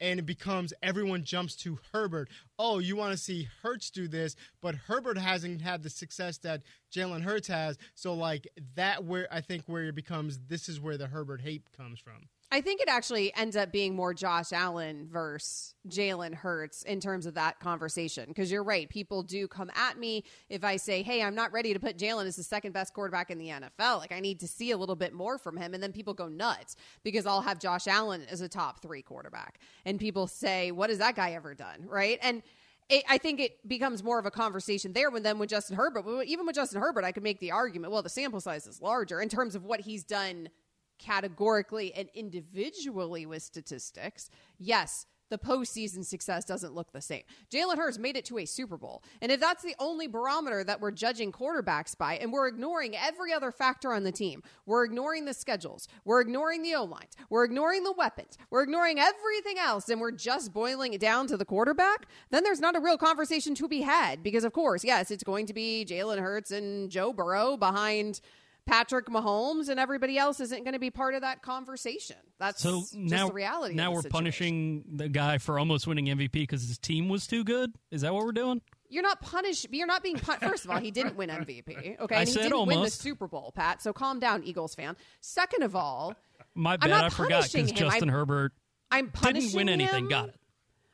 and 0.00 0.18
it 0.18 0.26
becomes 0.26 0.72
everyone 0.82 1.24
jumps 1.24 1.56
to 1.56 1.78
Herbert. 1.92 2.28
Oh, 2.58 2.78
you 2.78 2.96
want 2.96 3.12
to 3.12 3.18
see 3.18 3.48
Hurts 3.62 3.90
do 3.90 4.08
this, 4.08 4.36
but 4.60 4.74
Herbert 4.74 5.18
hasn't 5.18 5.62
had 5.62 5.82
the 5.82 5.90
success 5.90 6.38
that 6.38 6.62
Jalen 6.92 7.22
Hurts 7.22 7.48
has. 7.48 7.78
So 7.94 8.14
like 8.14 8.48
that, 8.74 9.04
where 9.04 9.28
I 9.30 9.40
think 9.40 9.64
where 9.66 9.84
it 9.84 9.94
becomes 9.94 10.38
this 10.48 10.68
is 10.68 10.80
where 10.80 10.96
the 10.96 11.08
Herbert 11.08 11.40
hate 11.40 11.64
comes 11.76 12.00
from. 12.00 12.28
I 12.52 12.60
think 12.60 12.80
it 12.80 12.88
actually 12.88 13.34
ends 13.34 13.56
up 13.56 13.72
being 13.72 13.96
more 13.96 14.14
Josh 14.14 14.52
Allen 14.52 15.08
versus 15.10 15.74
Jalen 15.88 16.32
Hurts 16.32 16.82
in 16.84 17.00
terms 17.00 17.26
of 17.26 17.34
that 17.34 17.58
conversation. 17.58 18.26
Because 18.28 18.52
you're 18.52 18.62
right, 18.62 18.88
people 18.88 19.24
do 19.24 19.48
come 19.48 19.70
at 19.74 19.98
me 19.98 20.22
if 20.48 20.62
I 20.62 20.76
say, 20.76 21.02
"Hey, 21.02 21.22
I'm 21.22 21.34
not 21.34 21.52
ready 21.52 21.72
to 21.72 21.80
put 21.80 21.98
Jalen 21.98 22.26
as 22.26 22.36
the 22.36 22.44
second 22.44 22.72
best 22.72 22.94
quarterback 22.94 23.30
in 23.30 23.38
the 23.38 23.48
NFL. 23.48 23.98
Like 23.98 24.12
I 24.12 24.20
need 24.20 24.38
to 24.40 24.48
see 24.48 24.70
a 24.70 24.76
little 24.76 24.94
bit 24.94 25.12
more 25.12 25.38
from 25.38 25.56
him." 25.56 25.74
And 25.74 25.82
then 25.82 25.92
people 25.92 26.14
go 26.14 26.28
nuts 26.28 26.76
because 27.02 27.26
I'll 27.26 27.42
have 27.42 27.58
Josh 27.58 27.88
Allen 27.88 28.22
as 28.30 28.40
a 28.40 28.48
top 28.48 28.80
three 28.80 29.02
quarterback, 29.02 29.58
and 29.84 29.98
people 29.98 30.28
say, 30.28 30.70
"What 30.70 30.90
has 30.90 30.98
that 30.98 31.16
guy 31.16 31.32
ever 31.32 31.54
done?" 31.54 31.86
Right? 31.88 32.18
And 32.22 32.42
it, 32.88 33.02
I 33.08 33.18
think 33.18 33.40
it 33.40 33.66
becomes 33.66 34.04
more 34.04 34.20
of 34.20 34.26
a 34.26 34.30
conversation 34.30 34.92
there 34.92 35.10
when 35.10 35.24
then 35.24 35.40
with 35.40 35.50
Justin 35.50 35.76
Herbert. 35.76 36.24
Even 36.26 36.46
with 36.46 36.54
Justin 36.54 36.80
Herbert, 36.80 37.04
I 37.04 37.10
could 37.10 37.24
make 37.24 37.40
the 37.40 37.50
argument. 37.50 37.92
Well, 37.92 38.02
the 38.02 38.08
sample 38.08 38.40
size 38.40 38.68
is 38.68 38.80
larger 38.80 39.20
in 39.20 39.28
terms 39.28 39.56
of 39.56 39.64
what 39.64 39.80
he's 39.80 40.04
done 40.04 40.48
categorically 40.98 41.92
and 41.94 42.08
individually 42.14 43.26
with 43.26 43.42
statistics, 43.42 44.30
yes, 44.58 45.06
the 45.28 45.38
postseason 45.38 46.04
success 46.04 46.44
doesn't 46.44 46.74
look 46.74 46.92
the 46.92 47.00
same. 47.00 47.22
Jalen 47.50 47.76
Hurts 47.76 47.98
made 47.98 48.16
it 48.16 48.24
to 48.26 48.38
a 48.38 48.44
Super 48.44 48.76
Bowl. 48.76 49.02
And 49.20 49.32
if 49.32 49.40
that's 49.40 49.62
the 49.62 49.74
only 49.78 50.06
barometer 50.06 50.62
that 50.64 50.80
we're 50.80 50.92
judging 50.92 51.32
quarterbacks 51.32 51.96
by, 51.96 52.16
and 52.18 52.32
we're 52.32 52.46
ignoring 52.46 52.94
every 52.96 53.32
other 53.32 53.50
factor 53.50 53.92
on 53.92 54.04
the 54.04 54.12
team, 54.12 54.42
we're 54.66 54.84
ignoring 54.84 55.24
the 55.24 55.34
schedules, 55.34 55.88
we're 56.04 56.20
ignoring 56.20 56.62
the 56.62 56.74
O 56.76 56.84
lines, 56.84 57.16
we're 57.28 57.44
ignoring 57.44 57.82
the 57.82 57.92
weapons, 57.92 58.38
we're 58.50 58.62
ignoring 58.62 58.98
everything 58.98 59.58
else, 59.58 59.88
and 59.88 60.00
we're 60.00 60.12
just 60.12 60.52
boiling 60.52 60.94
it 60.94 61.00
down 61.00 61.26
to 61.26 61.36
the 61.36 61.44
quarterback, 61.44 62.06
then 62.30 62.44
there's 62.44 62.60
not 62.60 62.76
a 62.76 62.80
real 62.80 62.98
conversation 62.98 63.54
to 63.56 63.68
be 63.68 63.80
had. 63.80 64.22
Because, 64.22 64.44
of 64.44 64.52
course, 64.52 64.84
yes, 64.84 65.10
it's 65.10 65.24
going 65.24 65.46
to 65.46 65.52
be 65.52 65.84
Jalen 65.84 66.20
Hurts 66.20 66.50
and 66.50 66.90
Joe 66.90 67.12
Burrow 67.12 67.56
behind. 67.56 68.20
Patrick 68.66 69.06
Mahomes 69.06 69.68
and 69.68 69.78
everybody 69.78 70.18
else 70.18 70.40
isn't 70.40 70.64
going 70.64 70.72
to 70.74 70.78
be 70.80 70.90
part 70.90 71.14
of 71.14 71.20
that 71.22 71.40
conversation. 71.42 72.16
That's 72.38 72.60
So 72.60 72.80
just 72.80 72.94
now, 72.96 73.28
the 73.28 73.32
reality. 73.34 73.74
now 73.74 73.90
we're 73.92 73.98
situation. 74.02 74.12
punishing 74.12 74.84
the 74.94 75.08
guy 75.08 75.38
for 75.38 75.58
almost 75.58 75.86
winning 75.86 76.06
MVP 76.06 76.32
because 76.32 76.62
his 76.66 76.78
team 76.78 77.08
was 77.08 77.26
too 77.26 77.44
good. 77.44 77.72
Is 77.90 78.00
that 78.02 78.12
what 78.12 78.24
we're 78.24 78.32
doing? 78.32 78.60
You're 78.88 79.02
not 79.02 79.20
punished. 79.20 79.66
You're 79.70 79.86
not 79.86 80.02
being 80.02 80.16
punished. 80.18 80.44
First 80.44 80.64
of 80.64 80.70
all, 80.70 80.78
he 80.78 80.90
didn't 80.90 81.16
win 81.16 81.28
MVP. 81.30 81.98
Okay, 82.00 82.14
I 82.16 82.20
and 82.20 82.28
he 82.28 82.34
said 82.34 82.42
didn't 82.42 82.66
win 82.66 82.82
the. 82.82 82.90
Super 82.90 83.26
Bowl, 83.26 83.52
Pat. 83.54 83.82
So 83.82 83.92
calm 83.92 84.18
down, 84.20 84.42
Eagles 84.44 84.74
fan. 84.74 84.96
Second 85.20 85.62
of 85.62 85.74
all, 85.74 86.14
My 86.54 86.76
bad. 86.76 86.90
I 86.92 87.08
forgot 87.08 87.50
because. 87.52 87.72
Justin 87.72 88.08
I'm- 88.10 88.16
Herbert 88.16 88.52
I'm 88.90 89.10
punishing 89.10 89.42
didn't 89.50 89.56
win 89.56 89.68
anything. 89.68 90.08
Got 90.08 90.28
it. 90.28 90.34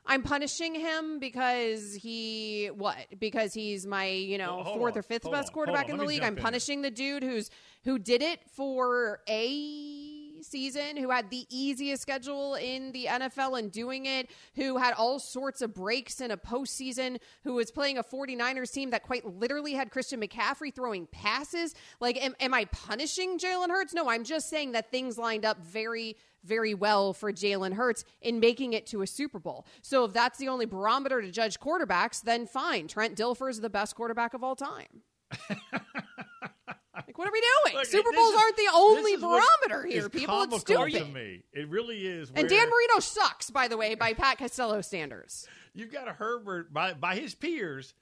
I'm 0.04 0.22
punishing 0.22 0.74
him 0.74 1.18
because 1.20 1.94
he 1.94 2.70
what? 2.74 2.96
Because 3.18 3.54
he's 3.54 3.86
my 3.86 4.06
you 4.06 4.38
know 4.38 4.62
Well, 4.64 4.74
fourth 4.74 4.94
on, 4.94 4.98
or 4.98 5.02
fifth 5.02 5.30
best 5.30 5.48
on, 5.48 5.54
quarterback 5.54 5.88
in 5.88 5.96
the 5.96 6.04
league. 6.04 6.22
I'm 6.22 6.36
in 6.36 6.42
punishing 6.42 6.82
the 6.82 6.90
dude 6.90 7.22
who's 7.22 7.50
who 7.84 7.98
did 7.98 8.22
it 8.22 8.40
for 8.54 9.20
a 9.28 10.32
season, 10.42 10.96
who 10.96 11.10
had 11.10 11.30
the 11.30 11.46
easiest 11.50 12.02
schedule 12.02 12.54
in 12.54 12.92
the 12.92 13.06
NFL 13.06 13.58
and 13.58 13.70
doing 13.70 14.06
it, 14.06 14.30
who 14.54 14.76
had 14.76 14.94
all 14.94 15.18
sorts 15.18 15.62
of 15.62 15.74
breaks 15.74 16.20
in 16.20 16.30
a 16.30 16.36
postseason, 16.36 17.18
who 17.44 17.54
was 17.54 17.70
playing 17.70 17.98
a 17.98 18.02
49ers 18.02 18.72
team 18.72 18.90
that 18.90 19.02
quite 19.02 19.24
literally 19.24 19.72
had 19.72 19.90
Christian 19.90 20.20
McCaffrey 20.20 20.74
throwing 20.74 21.06
passes. 21.06 21.74
Like, 22.00 22.22
am, 22.22 22.34
am 22.40 22.54
I 22.54 22.64
punishing 22.66 23.38
Jalen 23.38 23.68
Hurts? 23.68 23.94
No, 23.94 24.08
I'm 24.08 24.24
just 24.24 24.48
saying 24.48 24.72
that 24.72 24.90
things 24.90 25.18
lined 25.18 25.44
up 25.44 25.58
very 25.58 26.16
very 26.44 26.74
well 26.74 27.12
for 27.12 27.32
Jalen 27.32 27.74
Hurts 27.74 28.04
in 28.20 28.40
making 28.40 28.72
it 28.72 28.86
to 28.88 29.02
a 29.02 29.06
Super 29.06 29.38
Bowl. 29.38 29.66
So 29.82 30.04
if 30.04 30.12
that's 30.12 30.38
the 30.38 30.48
only 30.48 30.66
barometer 30.66 31.20
to 31.22 31.30
judge 31.30 31.60
quarterbacks, 31.60 32.22
then 32.22 32.46
fine. 32.46 32.88
Trent 32.88 33.16
Dilfer 33.16 33.50
is 33.50 33.60
the 33.60 33.70
best 33.70 33.94
quarterback 33.94 34.34
of 34.34 34.42
all 34.42 34.56
time. 34.56 35.02
like, 35.50 37.16
what 37.18 37.28
are 37.28 37.32
we 37.32 37.40
doing? 37.64 37.76
Look, 37.78 37.86
Super 37.86 38.12
Bowls 38.12 38.34
is- 38.34 38.40
aren't 38.40 38.56
the 38.56 38.68
only 38.74 39.16
barometer 39.16 39.86
here, 39.86 40.08
people. 40.08 40.42
It's 40.42 40.60
stupid. 40.60 40.92
to 40.92 41.04
me. 41.06 41.42
It 41.52 41.68
really 41.68 42.06
is. 42.06 42.30
And 42.34 42.48
Dan 42.48 42.68
Marino 42.68 43.00
sucks, 43.00 43.50
by 43.50 43.68
the 43.68 43.76
way, 43.76 43.94
by 43.94 44.12
Pat 44.12 44.38
Costello 44.38 44.80
standards. 44.80 45.46
You've 45.74 45.92
got 45.92 46.08
a 46.08 46.12
Herbert 46.12 46.72
by 46.72 46.92
by 46.92 47.16
his 47.16 47.34
peers 47.34 47.94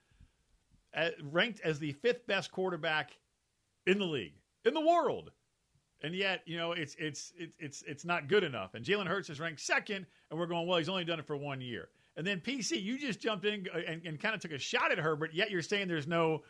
uh, 0.94 1.10
ranked 1.22 1.60
as 1.60 1.78
the 1.78 1.92
fifth 1.92 2.26
best 2.26 2.50
quarterback 2.50 3.12
in 3.86 3.98
the 3.98 4.04
league 4.06 4.34
in 4.64 4.74
the 4.74 4.80
world, 4.80 5.30
and 6.02 6.14
yet 6.14 6.42
you 6.46 6.56
know 6.56 6.72
it's 6.72 6.96
it's 6.98 7.32
it's 7.38 7.56
it's 7.58 7.82
it's 7.86 8.04
not 8.04 8.28
good 8.28 8.44
enough. 8.44 8.74
And 8.74 8.84
Jalen 8.84 9.06
Hurts 9.06 9.30
is 9.30 9.40
ranked 9.40 9.60
second, 9.60 10.06
and 10.30 10.38
we're 10.38 10.46
going 10.46 10.66
well. 10.66 10.78
He's 10.78 10.88
only 10.88 11.04
done 11.04 11.18
it 11.18 11.26
for 11.26 11.36
one 11.36 11.60
year. 11.60 11.88
And 12.16 12.26
then 12.26 12.40
PC, 12.40 12.82
you 12.82 12.98
just 12.98 13.20
jumped 13.20 13.44
in 13.44 13.66
uh, 13.74 13.78
and, 13.86 14.04
and 14.04 14.20
kind 14.20 14.34
of 14.34 14.40
took 14.40 14.52
a 14.52 14.58
shot 14.58 14.92
at 14.92 14.98
Herbert. 14.98 15.32
Yet 15.32 15.50
you're 15.50 15.62
saying 15.62 15.88
there's 15.88 16.06
no 16.06 16.42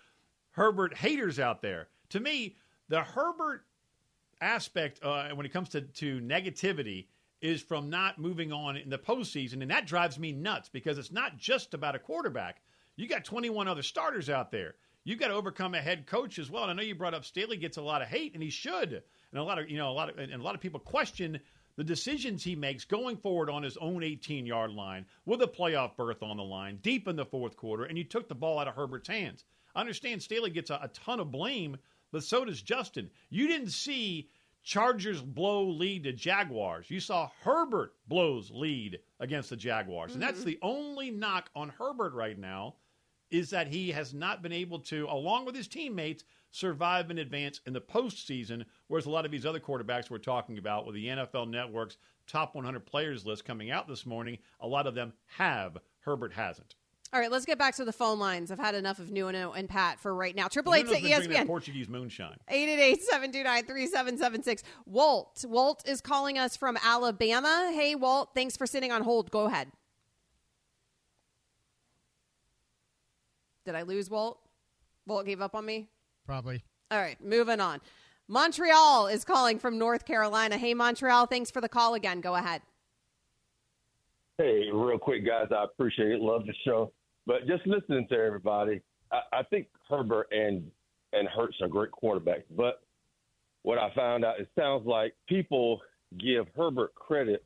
Herbert 0.53 0.97
haters 0.97 1.39
out 1.39 1.63
there. 1.63 1.89
To 2.11 2.21
me, 2.21 2.57
the 2.89 3.03
Herbert 3.03 3.65
aspect 4.41 5.01
uh, 5.03 5.29
when 5.31 5.47
it 5.47 5.53
comes 5.53 5.69
to, 5.71 5.83
to 5.83 6.21
negativity 6.21 7.07
is 7.41 7.63
from 7.63 7.89
not 7.89 8.19
moving 8.19 8.53
on 8.53 8.77
in 8.77 8.91
the 8.91 8.99
postseason, 8.99 9.63
and 9.63 9.71
that 9.71 9.87
drives 9.87 10.19
me 10.19 10.33
nuts 10.33 10.69
because 10.69 10.99
it's 10.99 11.13
not 11.13 11.39
just 11.39 11.73
about 11.73 11.95
a 11.95 11.99
quarterback. 11.99 12.61
You 12.97 13.09
got 13.09 13.25
21 13.25 13.67
other 13.69 13.83
starters 13.83 14.29
out 14.29 14.51
there. 14.51 14.75
You 15.05 15.17
got 15.17 15.29
to 15.29 15.35
overcome 15.35 15.75
a 15.75 15.81
head 15.81 16.07
coach 16.07 16.39
as 16.39 16.51
well. 16.51 16.65
And 16.65 16.73
I 16.73 16.75
know 16.75 16.83
you 16.83 16.95
brought 16.95 17.15
up 17.15 17.25
Staley 17.25 17.57
gets 17.57 17.79
a 17.79 17.83
lot 17.83 18.03
of 18.03 18.09
hate, 18.09 18.35
and 18.35 18.43
he 18.43 18.51
should. 18.51 19.03
And 19.33 19.41
a 19.41 19.45
lot 19.45 19.59
of 19.59 19.71
you 19.71 19.77
know 19.79 19.91
a 19.91 19.93
lot 19.93 20.11
of 20.11 20.19
and 20.19 20.33
a 20.33 20.43
lot 20.43 20.55
of 20.55 20.61
people 20.61 20.81
question 20.81 21.41
the 21.77 21.85
decisions 21.85 22.43
he 22.43 22.55
makes 22.55 22.85
going 22.85 23.17
forward 23.17 23.49
on 23.49 23.63
his 23.63 23.77
own 23.79 24.03
18 24.03 24.45
yard 24.45 24.73
line 24.73 25.07
with 25.25 25.43
a 25.43 25.47
playoff 25.47 25.97
berth 25.97 26.23
on 26.23 26.37
the 26.37 26.43
line 26.43 26.79
deep 26.83 27.09
in 27.09 27.17
the 27.17 27.25
fourth 27.25 27.57
quarter, 27.57 27.85
and 27.85 27.97
you 27.97 28.05
took 28.05 28.29
the 28.29 28.35
ball 28.35 28.59
out 28.59 28.69
of 28.69 28.75
Herbert's 28.75 29.09
hands. 29.09 29.45
I 29.75 29.81
understand 29.81 30.23
Staley 30.23 30.51
gets 30.51 30.71
a, 30.71 30.81
a 30.83 30.89
ton 30.89 31.21
of 31.21 31.31
blame, 31.31 31.77
but 32.13 32.25
so 32.25 32.45
does 32.45 32.61
Justin. 32.61 33.11
You 33.31 33.47
didn't 33.47 33.71
see 33.71 34.29
Chargers 34.63 35.23
blow 35.23 35.65
lead 35.65 36.05
to 36.05 36.13
Jaguars. 36.13 36.91
You 36.91 37.01
saw 37.01 37.31
Herbert 37.43 37.95
blows 38.09 38.51
lead 38.51 38.99
against 39.19 39.51
the 39.51 39.57
Jaguars. 39.57 40.13
Mm-hmm. 40.13 40.23
And 40.23 40.29
that's 40.29 40.45
the 40.45 40.59
only 40.61 41.11
knock 41.11 41.51
on 41.55 41.71
Herbert 41.71 42.13
right 42.13 42.39
now 42.39 42.75
is 43.31 43.51
that 43.51 43.69
he 43.69 43.91
has 43.93 44.13
not 44.13 44.43
been 44.43 44.53
able 44.53 44.81
to, 44.81 45.07
along 45.09 45.47
with 45.47 45.55
his 45.55 45.69
teammates, 45.69 46.25
survive 46.51 47.11
and 47.11 47.19
advance 47.19 47.61
in 47.65 47.73
the 47.73 47.81
postseason, 47.81 48.65
whereas 48.91 49.07
a 49.07 49.11
lot 49.11 49.25
of 49.25 49.31
these 49.31 49.47
other 49.47 49.61
quarterbacks 49.61 50.11
we're 50.11 50.19
talking 50.19 50.59
about 50.59 50.85
with 50.85 50.97
the 50.97 51.07
NFL 51.07 51.49
Network's 51.49 51.97
top 52.27 52.57
100 52.57 52.85
players 52.85 53.25
list 53.25 53.45
coming 53.45 53.71
out 53.71 53.87
this 53.89 54.05
morning, 54.05 54.37
a 54.61 54.67
lot 54.67 54.87
of 54.87 54.95
them 54.95 55.13
have. 55.27 55.79
Herbert 56.01 56.33
hasn't. 56.33 56.75
All 57.13 57.21
right, 57.21 57.31
let's 57.31 57.45
get 57.45 57.59
back 57.59 57.75
to 57.77 57.85
the 57.85 57.93
phone 57.93 58.19
lines. 58.19 58.51
I've 58.51 58.59
had 58.59 58.75
enough 58.75 58.99
of 58.99 59.11
Nuno 59.11 59.53
and 59.53 59.69
Pat 59.69 60.01
for 60.01 60.15
right 60.15 60.35
now. 60.35 60.49
Triple 60.49 60.75
eight 60.75 60.89
to 60.89 60.95
ESPN. 60.95 61.47
Portuguese 61.47 61.89
moonshine. 61.89 62.37
Eight 62.49 62.69
eight 62.69 62.81
eight 62.81 63.03
seven 63.03 63.33
two 63.33 63.43
nine 63.43 63.65
three 63.65 63.87
seven 63.87 64.17
seven 64.17 64.43
six. 64.43 64.63
Walt. 64.87 65.45
Walt 65.49 65.83
is 65.87 66.01
calling 66.01 66.39
us 66.39 66.57
from 66.57 66.77
Alabama. 66.85 67.71
Hey, 67.75 67.95
Walt. 67.97 68.31
Thanks 68.35 68.57
for 68.57 68.67
sitting 68.67 68.93
on 68.93 69.03
hold. 69.03 69.31
Go 69.31 69.47
ahead. 69.47 69.69
Did 73.65 73.75
I 73.75 73.83
lose 73.83 74.09
Walt? 74.09 74.39
Walt 75.07 75.27
gave 75.27 75.41
up 75.41 75.55
on 75.55 75.67
me. 75.67 75.89
Probably. 76.27 76.63
All 76.93 76.99
right, 76.99 77.23
moving 77.25 77.61
on. 77.61 77.81
Montreal 78.31 79.09
is 79.09 79.25
calling 79.25 79.59
from 79.59 79.77
North 79.77 80.05
Carolina. 80.05 80.57
Hey, 80.57 80.73
Montreal. 80.73 81.27
Thanks 81.27 81.51
for 81.51 81.61
the 81.61 81.69
call 81.69 81.95
again. 81.95 82.21
Go 82.21 82.37
ahead. 82.37 82.63
Hey, 84.39 84.69
real 84.73 84.99
quick, 84.99 85.27
guys. 85.27 85.49
I 85.51 85.65
appreciate 85.65 86.13
it. 86.13 86.21
Love 86.21 86.47
the 86.47 86.55
show. 86.65 86.93
But 87.27 87.49
just 87.49 87.67
listening 87.67 88.07
to 88.09 88.15
everybody, 88.15 88.83
I, 89.11 89.41
I 89.41 89.43
think 89.43 89.67
Herbert 89.89 90.29
and 90.31 90.71
and 91.13 91.27
Hurts 91.27 91.57
are 91.61 91.67
great 91.67 91.91
quarterbacks. 91.91 92.45
But 92.57 92.83
what 93.63 93.79
I 93.79 93.93
found 93.97 94.25
out, 94.25 94.39
it 94.39 94.49
sounds 94.57 94.87
like 94.87 95.13
people 95.29 95.81
give 96.17 96.47
Herbert 96.57 96.95
credit 96.95 97.45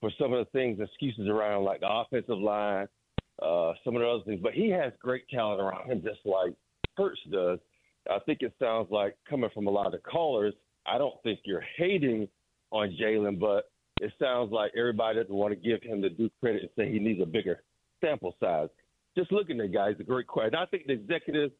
for 0.00 0.12
some 0.20 0.32
of 0.32 0.46
the 0.46 0.50
things, 0.52 0.78
excuses 0.80 1.26
around 1.28 1.64
like 1.64 1.80
the 1.80 1.90
offensive 1.90 2.38
line, 2.38 2.86
uh, 3.42 3.72
some 3.84 3.96
of 3.96 4.02
the 4.02 4.08
other 4.08 4.22
things. 4.24 4.40
But 4.40 4.54
he 4.54 4.70
has 4.70 4.92
great 5.00 5.28
talent 5.28 5.60
around 5.60 5.90
him, 5.90 6.00
just 6.00 6.20
like 6.24 6.54
Hurts 6.96 7.18
does. 7.28 7.58
I 8.10 8.18
think 8.26 8.38
it 8.42 8.52
sounds 8.58 8.88
like 8.90 9.16
coming 9.28 9.50
from 9.54 9.66
a 9.66 9.70
lot 9.70 9.94
of 9.94 10.02
callers, 10.02 10.54
I 10.86 10.98
don't 10.98 11.14
think 11.22 11.40
you're 11.44 11.64
hating 11.76 12.28
on 12.70 12.96
Jalen, 13.00 13.38
but 13.38 13.70
it 14.00 14.12
sounds 14.20 14.52
like 14.52 14.72
everybody 14.76 15.20
doesn't 15.20 15.34
want 15.34 15.52
to 15.52 15.56
give 15.56 15.82
him 15.82 16.00
the 16.00 16.10
due 16.10 16.30
credit 16.40 16.62
and 16.62 16.70
say 16.76 16.90
he 16.90 16.98
needs 16.98 17.20
a 17.22 17.26
bigger 17.26 17.62
sample 18.00 18.34
size 18.40 18.68
just 19.16 19.32
looking 19.32 19.60
at 19.60 19.72
guys, 19.72 19.94
a 20.00 20.04
great 20.04 20.26
question. 20.26 20.54
I 20.54 20.66
think 20.66 20.86
the 20.86 20.94
executives 20.94 21.52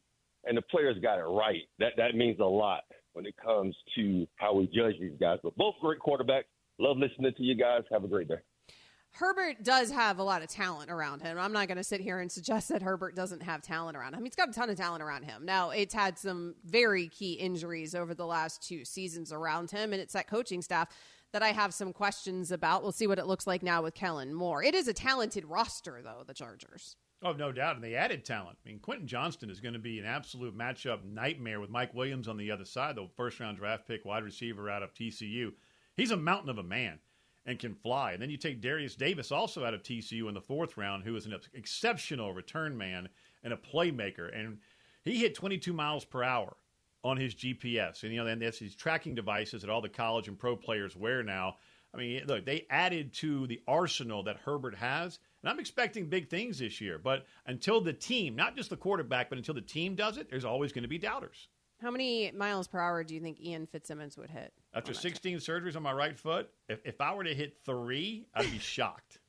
and 0.45 0.57
the 0.57 0.61
players 0.61 0.97
got 1.01 1.19
it 1.19 1.23
right. 1.23 1.61
That 1.79 1.93
that 1.97 2.15
means 2.15 2.39
a 2.39 2.45
lot 2.45 2.83
when 3.13 3.25
it 3.25 3.35
comes 3.43 3.75
to 3.95 4.27
how 4.37 4.53
we 4.53 4.67
judge 4.67 4.95
these 4.99 5.17
guys. 5.19 5.39
But 5.43 5.55
both 5.55 5.75
great 5.81 5.99
quarterbacks. 5.99 6.45
Love 6.79 6.97
listening 6.97 7.33
to 7.37 7.43
you 7.43 7.55
guys. 7.55 7.83
Have 7.91 8.03
a 8.03 8.07
great 8.07 8.27
day. 8.27 8.39
Herbert 9.15 9.61
does 9.63 9.91
have 9.91 10.17
a 10.17 10.23
lot 10.23 10.41
of 10.41 10.47
talent 10.47 10.89
around 10.89 11.21
him. 11.21 11.37
I'm 11.37 11.53
not 11.53 11.67
going 11.67 11.77
to 11.77 11.83
sit 11.83 12.01
here 12.01 12.19
and 12.19 12.31
suggest 12.31 12.69
that 12.69 12.81
Herbert 12.81 13.15
doesn't 13.15 13.43
have 13.43 13.61
talent 13.61 13.95
around 13.95 14.15
him. 14.15 14.23
He's 14.23 14.35
got 14.35 14.49
a 14.49 14.53
ton 14.53 14.71
of 14.71 14.75
talent 14.75 15.03
around 15.03 15.23
him. 15.23 15.45
Now, 15.45 15.69
it's 15.69 15.93
had 15.93 16.17
some 16.17 16.55
very 16.65 17.09
key 17.09 17.33
injuries 17.33 17.93
over 17.93 18.15
the 18.15 18.25
last 18.25 18.67
two 18.67 18.83
seasons 18.83 19.31
around 19.31 19.69
him, 19.69 19.93
and 19.93 20.01
it's 20.01 20.13
that 20.13 20.27
coaching 20.27 20.63
staff 20.63 20.89
that 21.31 21.43
I 21.43 21.49
have 21.49 21.75
some 21.75 21.93
questions 21.93 22.51
about. 22.51 22.81
We'll 22.81 22.91
see 22.91 23.05
what 23.05 23.19
it 23.19 23.27
looks 23.27 23.45
like 23.45 23.61
now 23.61 23.83
with 23.83 23.93
Kellen 23.93 24.33
Moore. 24.33 24.63
It 24.63 24.73
is 24.73 24.87
a 24.87 24.93
talented 24.93 25.45
roster, 25.45 26.01
though, 26.03 26.23
the 26.25 26.33
Chargers. 26.33 26.95
Oh, 27.21 27.33
no 27.33 27.51
doubt. 27.51 27.75
And 27.75 27.83
they 27.83 27.93
added 27.93 28.25
talent. 28.25 28.57
I 28.65 28.69
mean, 28.69 28.79
Quentin 28.79 29.07
Johnston 29.07 29.51
is 29.51 29.59
going 29.59 29.73
to 29.73 29.79
be 29.79 29.99
an 29.99 30.05
absolute 30.05 30.57
matchup 30.57 31.03
nightmare 31.05 31.59
with 31.59 31.69
Mike 31.69 31.93
Williams 31.93 32.27
on 32.27 32.37
the 32.37 32.49
other 32.49 32.65
side, 32.65 32.95
the 32.95 33.07
first 33.15 33.39
round 33.39 33.57
draft 33.57 33.87
pick 33.87 34.05
wide 34.05 34.23
receiver 34.23 34.71
out 34.71 34.81
of 34.81 34.93
TCU. 34.95 35.51
He's 35.95 36.11
a 36.11 36.17
mountain 36.17 36.49
of 36.49 36.57
a 36.57 36.63
man 36.63 36.97
and 37.45 37.59
can 37.59 37.75
fly. 37.75 38.13
And 38.13 38.21
then 38.21 38.29
you 38.29 38.37
take 38.37 38.61
Derius 38.61 38.95
Davis, 38.95 39.31
also 39.31 39.65
out 39.65 39.73
of 39.73 39.83
TCU 39.83 40.27
in 40.27 40.33
the 40.33 40.41
fourth 40.41 40.77
round, 40.77 41.03
who 41.03 41.15
is 41.15 41.25
an 41.25 41.35
exceptional 41.53 42.33
return 42.33 42.77
man 42.77 43.09
and 43.43 43.53
a 43.53 43.57
playmaker. 43.57 44.37
And 44.37 44.59
he 45.03 45.17
hit 45.17 45.35
22 45.35 45.73
miles 45.73 46.05
per 46.05 46.23
hour 46.23 46.55
on 47.03 47.17
his 47.17 47.35
GPS. 47.35 48.03
And, 48.03 48.13
you 48.13 48.23
know, 48.23 48.27
and 48.27 48.41
that's 48.41 48.59
his 48.59 48.75
tracking 48.75 49.15
devices 49.15 49.61
that 49.61 49.69
all 49.69 49.81
the 49.81 49.89
college 49.89 50.27
and 50.27 50.39
pro 50.39 50.55
players 50.55 50.95
wear 50.95 51.21
now. 51.23 51.57
I 51.93 51.97
mean, 51.97 52.23
look, 52.25 52.45
they 52.45 52.65
added 52.69 53.13
to 53.15 53.45
the 53.47 53.61
arsenal 53.67 54.23
that 54.23 54.37
Herbert 54.37 54.75
has– 54.75 55.19
and 55.43 55.49
I'm 55.49 55.59
expecting 55.59 56.07
big 56.07 56.29
things 56.29 56.59
this 56.59 56.79
year. 56.79 56.97
But 56.97 57.25
until 57.45 57.81
the 57.81 57.93
team, 57.93 58.35
not 58.35 58.55
just 58.55 58.69
the 58.69 58.77
quarterback, 58.77 59.29
but 59.29 59.37
until 59.37 59.53
the 59.53 59.61
team 59.61 59.95
does 59.95 60.17
it, 60.17 60.29
there's 60.29 60.45
always 60.45 60.71
going 60.71 60.83
to 60.83 60.89
be 60.89 60.97
doubters. 60.97 61.49
How 61.83 61.91
many 61.91 62.31
miles 62.31 62.69
per 62.69 62.79
hour 62.79 63.03
do 63.03 63.13
you 63.13 63.19
think 63.19 63.41
Ian 63.41 63.67
Fitzsimmons 63.67 64.17
would 64.17 64.29
hit? 64.29 64.53
After 64.73 64.93
16 64.93 65.39
surgeries 65.39 65.75
on 65.75 65.83
my 65.83 65.91
right 65.91 66.17
foot, 66.17 66.49
if, 66.69 66.79
if 66.85 67.01
I 67.01 67.13
were 67.13 67.25
to 67.25 67.35
hit 67.35 67.57
three, 67.65 68.25
I'd 68.33 68.49
be 68.49 68.57
shocked. 68.57 69.19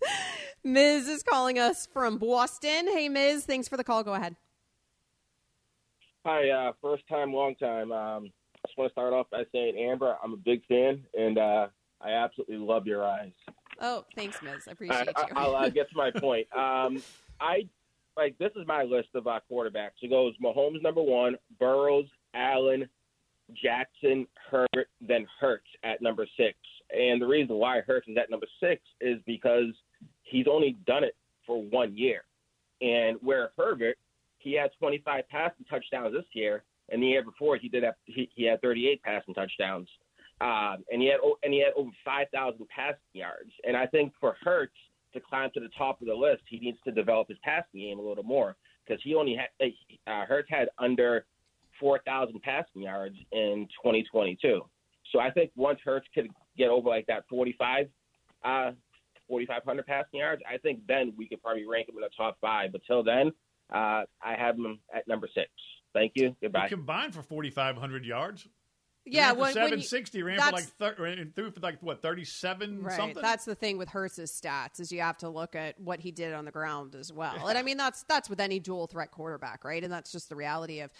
Miz 0.64 1.08
is 1.08 1.24
calling 1.24 1.58
us 1.58 1.88
from 1.92 2.18
Boston. 2.18 2.86
Hey, 2.86 3.08
Miz, 3.08 3.44
thanks 3.44 3.66
for 3.66 3.76
the 3.76 3.82
call. 3.82 4.04
Go 4.04 4.14
ahead. 4.14 4.36
Hi, 6.24 6.48
uh, 6.48 6.72
first 6.80 7.02
time, 7.08 7.32
long 7.32 7.56
time. 7.56 7.90
Um, 7.90 8.30
I 8.54 8.68
just 8.68 8.78
want 8.78 8.88
to 8.88 8.92
start 8.92 9.12
off 9.12 9.26
by 9.32 9.42
saying, 9.50 9.76
Amber, 9.76 10.16
I'm 10.22 10.32
a 10.32 10.36
big 10.36 10.64
fan, 10.66 11.04
and 11.18 11.38
uh, 11.38 11.66
I 12.00 12.12
absolutely 12.12 12.58
love 12.58 12.86
your 12.86 13.04
eyes. 13.04 13.32
Oh, 13.80 14.04
thanks, 14.14 14.40
Miz. 14.42 14.62
I 14.68 14.70
appreciate 14.70 15.08
I, 15.16 15.22
you. 15.22 15.34
I'll 15.34 15.56
uh, 15.56 15.68
get 15.70 15.90
to 15.90 15.96
my 15.96 16.10
point. 16.16 16.46
Um, 16.56 17.02
I 17.40 17.68
like 18.16 18.36
this 18.38 18.52
is 18.56 18.66
my 18.66 18.82
list 18.82 19.08
of 19.14 19.26
uh, 19.26 19.40
quarterbacks. 19.50 20.02
It 20.02 20.10
goes 20.10 20.34
Mahomes 20.42 20.82
number 20.82 21.02
one, 21.02 21.36
Burrows, 21.58 22.06
Allen, 22.34 22.88
Jackson, 23.62 24.26
Herbert, 24.50 24.88
then 25.00 25.26
Hurts 25.40 25.66
at 25.84 26.02
number 26.02 26.26
six. 26.36 26.56
And 26.90 27.20
the 27.20 27.26
reason 27.26 27.56
why 27.56 27.80
Hurts 27.80 28.08
is 28.08 28.16
at 28.16 28.30
number 28.30 28.46
six 28.60 28.82
is 29.00 29.18
because 29.26 29.74
he's 30.22 30.46
only 30.50 30.76
done 30.86 31.04
it 31.04 31.16
for 31.46 31.62
one 31.62 31.96
year. 31.96 32.22
And 32.80 33.18
where 33.22 33.50
Herbert, 33.56 33.96
he 34.38 34.54
had 34.54 34.70
25 34.78 35.28
passing 35.28 35.64
touchdowns 35.68 36.14
this 36.14 36.24
year, 36.32 36.64
and 36.90 37.02
the 37.02 37.06
year 37.06 37.24
before 37.24 37.56
he 37.56 37.68
did 37.68 37.82
have, 37.82 37.94
he, 38.04 38.28
he 38.34 38.44
had 38.44 38.60
38 38.60 39.02
passing 39.02 39.34
touchdowns. 39.34 39.88
Um, 40.40 40.84
and 40.92 41.00
he 41.00 41.08
had 41.08 41.18
and 41.42 41.52
he 41.52 41.60
had 41.60 41.72
over 41.76 41.90
5,000 42.04 42.66
passing 42.68 42.98
yards. 43.14 43.50
And 43.64 43.74
I 43.74 43.86
think 43.86 44.12
for 44.20 44.36
Hurts 44.42 44.76
to 45.16 45.20
climb 45.20 45.50
to 45.54 45.60
the 45.60 45.70
top 45.76 46.00
of 46.00 46.06
the 46.06 46.14
list, 46.14 46.42
he 46.48 46.58
needs 46.58 46.78
to 46.84 46.92
develop 46.92 47.28
his 47.28 47.38
passing 47.42 47.80
game 47.80 47.98
a 47.98 48.02
little 48.02 48.24
more 48.24 48.56
because 48.86 49.02
he 49.02 49.14
only 49.14 49.36
had 49.36 49.72
uh, 50.06 50.24
Hurts 50.26 50.48
had 50.50 50.68
under 50.78 51.26
4,000 51.80 52.40
passing 52.42 52.82
yards 52.82 53.16
in 53.32 53.68
2022. 53.82 54.62
So 55.12 55.20
I 55.20 55.30
think 55.30 55.50
once 55.56 55.78
Hurts 55.84 56.06
could 56.14 56.28
get 56.56 56.68
over 56.68 56.88
like 56.88 57.06
that 57.06 57.24
45, 57.28 57.86
uh, 58.44 58.72
4,500 59.28 59.86
passing 59.86 60.20
yards, 60.20 60.42
I 60.50 60.58
think 60.58 60.80
then 60.86 61.12
we 61.16 61.28
could 61.28 61.42
probably 61.42 61.66
rank 61.66 61.88
him 61.88 61.96
in 61.96 62.02
the 62.02 62.10
top 62.16 62.38
five. 62.40 62.72
But 62.72 62.82
till 62.86 63.02
then, 63.02 63.32
uh, 63.72 64.04
I 64.22 64.34
have 64.36 64.56
him 64.56 64.78
at 64.94 65.06
number 65.08 65.28
six. 65.34 65.48
Thank 65.92 66.12
you. 66.14 66.36
Goodbye. 66.42 66.68
Combined 66.68 67.14
for 67.14 67.22
4,500 67.22 68.04
yards. 68.04 68.48
Yeah, 69.08 69.32
when, 69.32 69.52
seven 69.52 69.82
sixty 69.82 70.22
ran 70.22 70.40
for 70.40 70.50
like 70.50 70.64
thir- 70.64 71.26
threw 71.34 71.50
for 71.52 71.60
like 71.60 71.80
what 71.80 72.02
thirty 72.02 72.24
seven 72.24 72.82
right. 72.82 72.96
something. 72.96 73.22
That's 73.22 73.44
the 73.44 73.54
thing 73.54 73.78
with 73.78 73.88
Hurts's 73.88 74.32
stats 74.32 74.80
is 74.80 74.90
you 74.90 75.00
have 75.00 75.16
to 75.18 75.28
look 75.28 75.54
at 75.54 75.80
what 75.80 76.00
he 76.00 76.10
did 76.10 76.34
on 76.34 76.44
the 76.44 76.50
ground 76.50 76.96
as 76.96 77.12
well. 77.12 77.46
and 77.46 77.56
I 77.56 77.62
mean 77.62 77.76
that's 77.76 78.02
that's 78.04 78.28
with 78.28 78.40
any 78.40 78.58
dual 78.58 78.88
threat 78.88 79.12
quarterback, 79.12 79.64
right? 79.64 79.82
And 79.82 79.92
that's 79.92 80.10
just 80.10 80.28
the 80.28 80.36
reality 80.36 80.80
of 80.80 80.90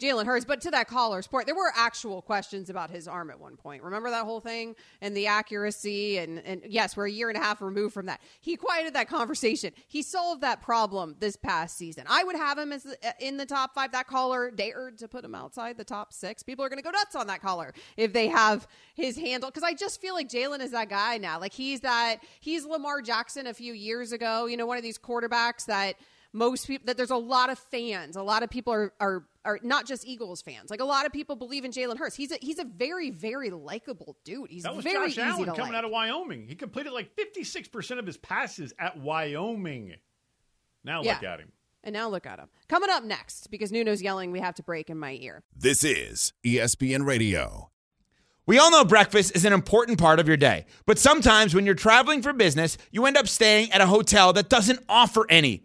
Jalen 0.00 0.26
Hurts. 0.26 0.44
But 0.44 0.60
to 0.62 0.70
that 0.72 0.88
caller's 0.88 1.26
point, 1.26 1.46
there 1.46 1.54
were 1.54 1.72
actual 1.74 2.22
questions 2.22 2.70
about 2.70 2.90
his 2.90 3.08
arm 3.08 3.30
at 3.30 3.40
one 3.40 3.56
point. 3.56 3.82
Remember 3.82 4.10
that 4.10 4.24
whole 4.24 4.40
thing 4.40 4.76
and 5.00 5.16
the 5.16 5.26
accuracy? 5.26 6.18
And, 6.18 6.40
and 6.44 6.62
yes, 6.66 6.96
we're 6.96 7.06
a 7.06 7.10
year 7.10 7.28
and 7.28 7.38
a 7.38 7.40
half 7.40 7.62
removed 7.62 7.94
from 7.94 8.06
that. 8.06 8.20
He 8.40 8.56
quieted 8.56 8.94
that 8.94 9.08
conversation. 9.08 9.72
He 9.88 10.02
solved 10.02 10.42
that 10.42 10.62
problem 10.62 11.16
this 11.18 11.36
past 11.36 11.76
season. 11.76 12.04
I 12.08 12.24
would 12.24 12.36
have 12.36 12.58
him 12.58 12.72
as 12.72 12.86
uh, 12.86 13.10
in 13.20 13.36
the 13.36 13.46
top 13.46 13.74
five. 13.74 13.92
That 13.92 14.06
caller 14.06 14.50
dared 14.50 14.98
to 14.98 15.08
put 15.08 15.24
him 15.24 15.34
outside 15.34 15.76
the 15.76 15.84
top 15.84 16.12
six. 16.12 16.42
People 16.42 16.64
are 16.64 16.68
going 16.68 16.78
to 16.78 16.84
go 16.84 16.90
nuts 16.90 17.14
on 17.14 17.26
that 17.28 17.40
caller 17.40 17.72
if 17.96 18.12
they 18.12 18.28
have 18.28 18.66
his 18.94 19.16
handle. 19.16 19.50
Because 19.50 19.62
I 19.62 19.74
just 19.74 20.00
feel 20.00 20.14
like 20.14 20.28
Jalen 20.28 20.60
is 20.60 20.72
that 20.72 20.88
guy 20.88 21.18
now. 21.18 21.40
Like 21.40 21.52
he's 21.52 21.80
that, 21.80 22.18
he's 22.40 22.64
Lamar 22.64 23.00
Jackson 23.02 23.46
a 23.46 23.54
few 23.54 23.72
years 23.72 24.12
ago, 24.12 24.46
you 24.46 24.56
know, 24.56 24.66
one 24.66 24.76
of 24.76 24.82
these 24.82 24.98
quarterbacks 24.98 25.66
that 25.66 25.96
most 26.32 26.66
people 26.66 26.84
that 26.84 26.98
there's 26.98 27.10
a 27.10 27.16
lot 27.16 27.48
of 27.48 27.58
fans 27.58 28.14
a 28.14 28.22
lot 28.22 28.42
of 28.42 28.50
people 28.50 28.70
are 28.72 28.92
are 29.00 29.24
or 29.46 29.58
not 29.62 29.86
just 29.86 30.04
Eagles 30.06 30.42
fans. 30.42 30.68
Like 30.70 30.80
a 30.80 30.84
lot 30.84 31.06
of 31.06 31.12
people 31.12 31.36
believe 31.36 31.64
in 31.64 31.70
Jalen 31.70 31.96
Hurts. 31.96 32.16
He's 32.16 32.32
a 32.32 32.36
he's 32.42 32.58
a 32.58 32.64
very 32.64 33.10
very 33.10 33.50
likable 33.50 34.16
dude. 34.24 34.50
He's 34.50 34.64
That 34.64 34.74
was 34.76 34.84
very 34.84 35.08
Josh 35.10 35.12
easy 35.12 35.20
Allen 35.22 35.44
coming 35.54 35.72
like. 35.72 35.74
out 35.74 35.84
of 35.84 35.90
Wyoming. 35.90 36.46
He 36.48 36.54
completed 36.54 36.92
like 36.92 37.10
56% 37.16 37.98
of 37.98 38.06
his 38.06 38.16
passes 38.16 38.74
at 38.78 38.98
Wyoming. 38.98 39.94
Now 40.84 40.98
look 41.02 41.22
Yeah. 41.22 41.32
at 41.32 41.40
him. 41.40 41.52
And 41.84 41.92
now 41.92 42.08
look 42.08 42.26
at 42.26 42.40
him. 42.40 42.48
Coming 42.68 42.90
up 42.90 43.04
next, 43.04 43.48
because 43.50 43.70
Nuno's 43.70 44.02
yelling, 44.02 44.32
we 44.32 44.40
have 44.40 44.56
to 44.56 44.62
break 44.64 44.90
in 44.90 44.98
my 44.98 45.12
ear. 45.20 45.44
This 45.56 45.84
is 45.84 46.32
ESPN 46.44 47.06
Radio. 47.06 47.70
We 48.44 48.58
all 48.58 48.70
know 48.72 48.84
breakfast 48.84 49.34
is 49.36 49.44
an 49.44 49.52
important 49.52 49.98
part 49.98 50.18
of 50.20 50.28
your 50.28 50.36
day, 50.36 50.66
but 50.84 50.98
sometimes 50.98 51.54
when 51.54 51.64
you're 51.66 51.74
traveling 51.76 52.22
for 52.22 52.32
business, 52.32 52.76
you 52.92 53.04
end 53.06 53.16
up 53.16 53.26
staying 53.28 53.70
at 53.72 53.80
a 53.80 53.86
hotel 53.86 54.32
that 54.34 54.48
doesn't 54.48 54.80
offer 54.88 55.26
any. 55.28 55.64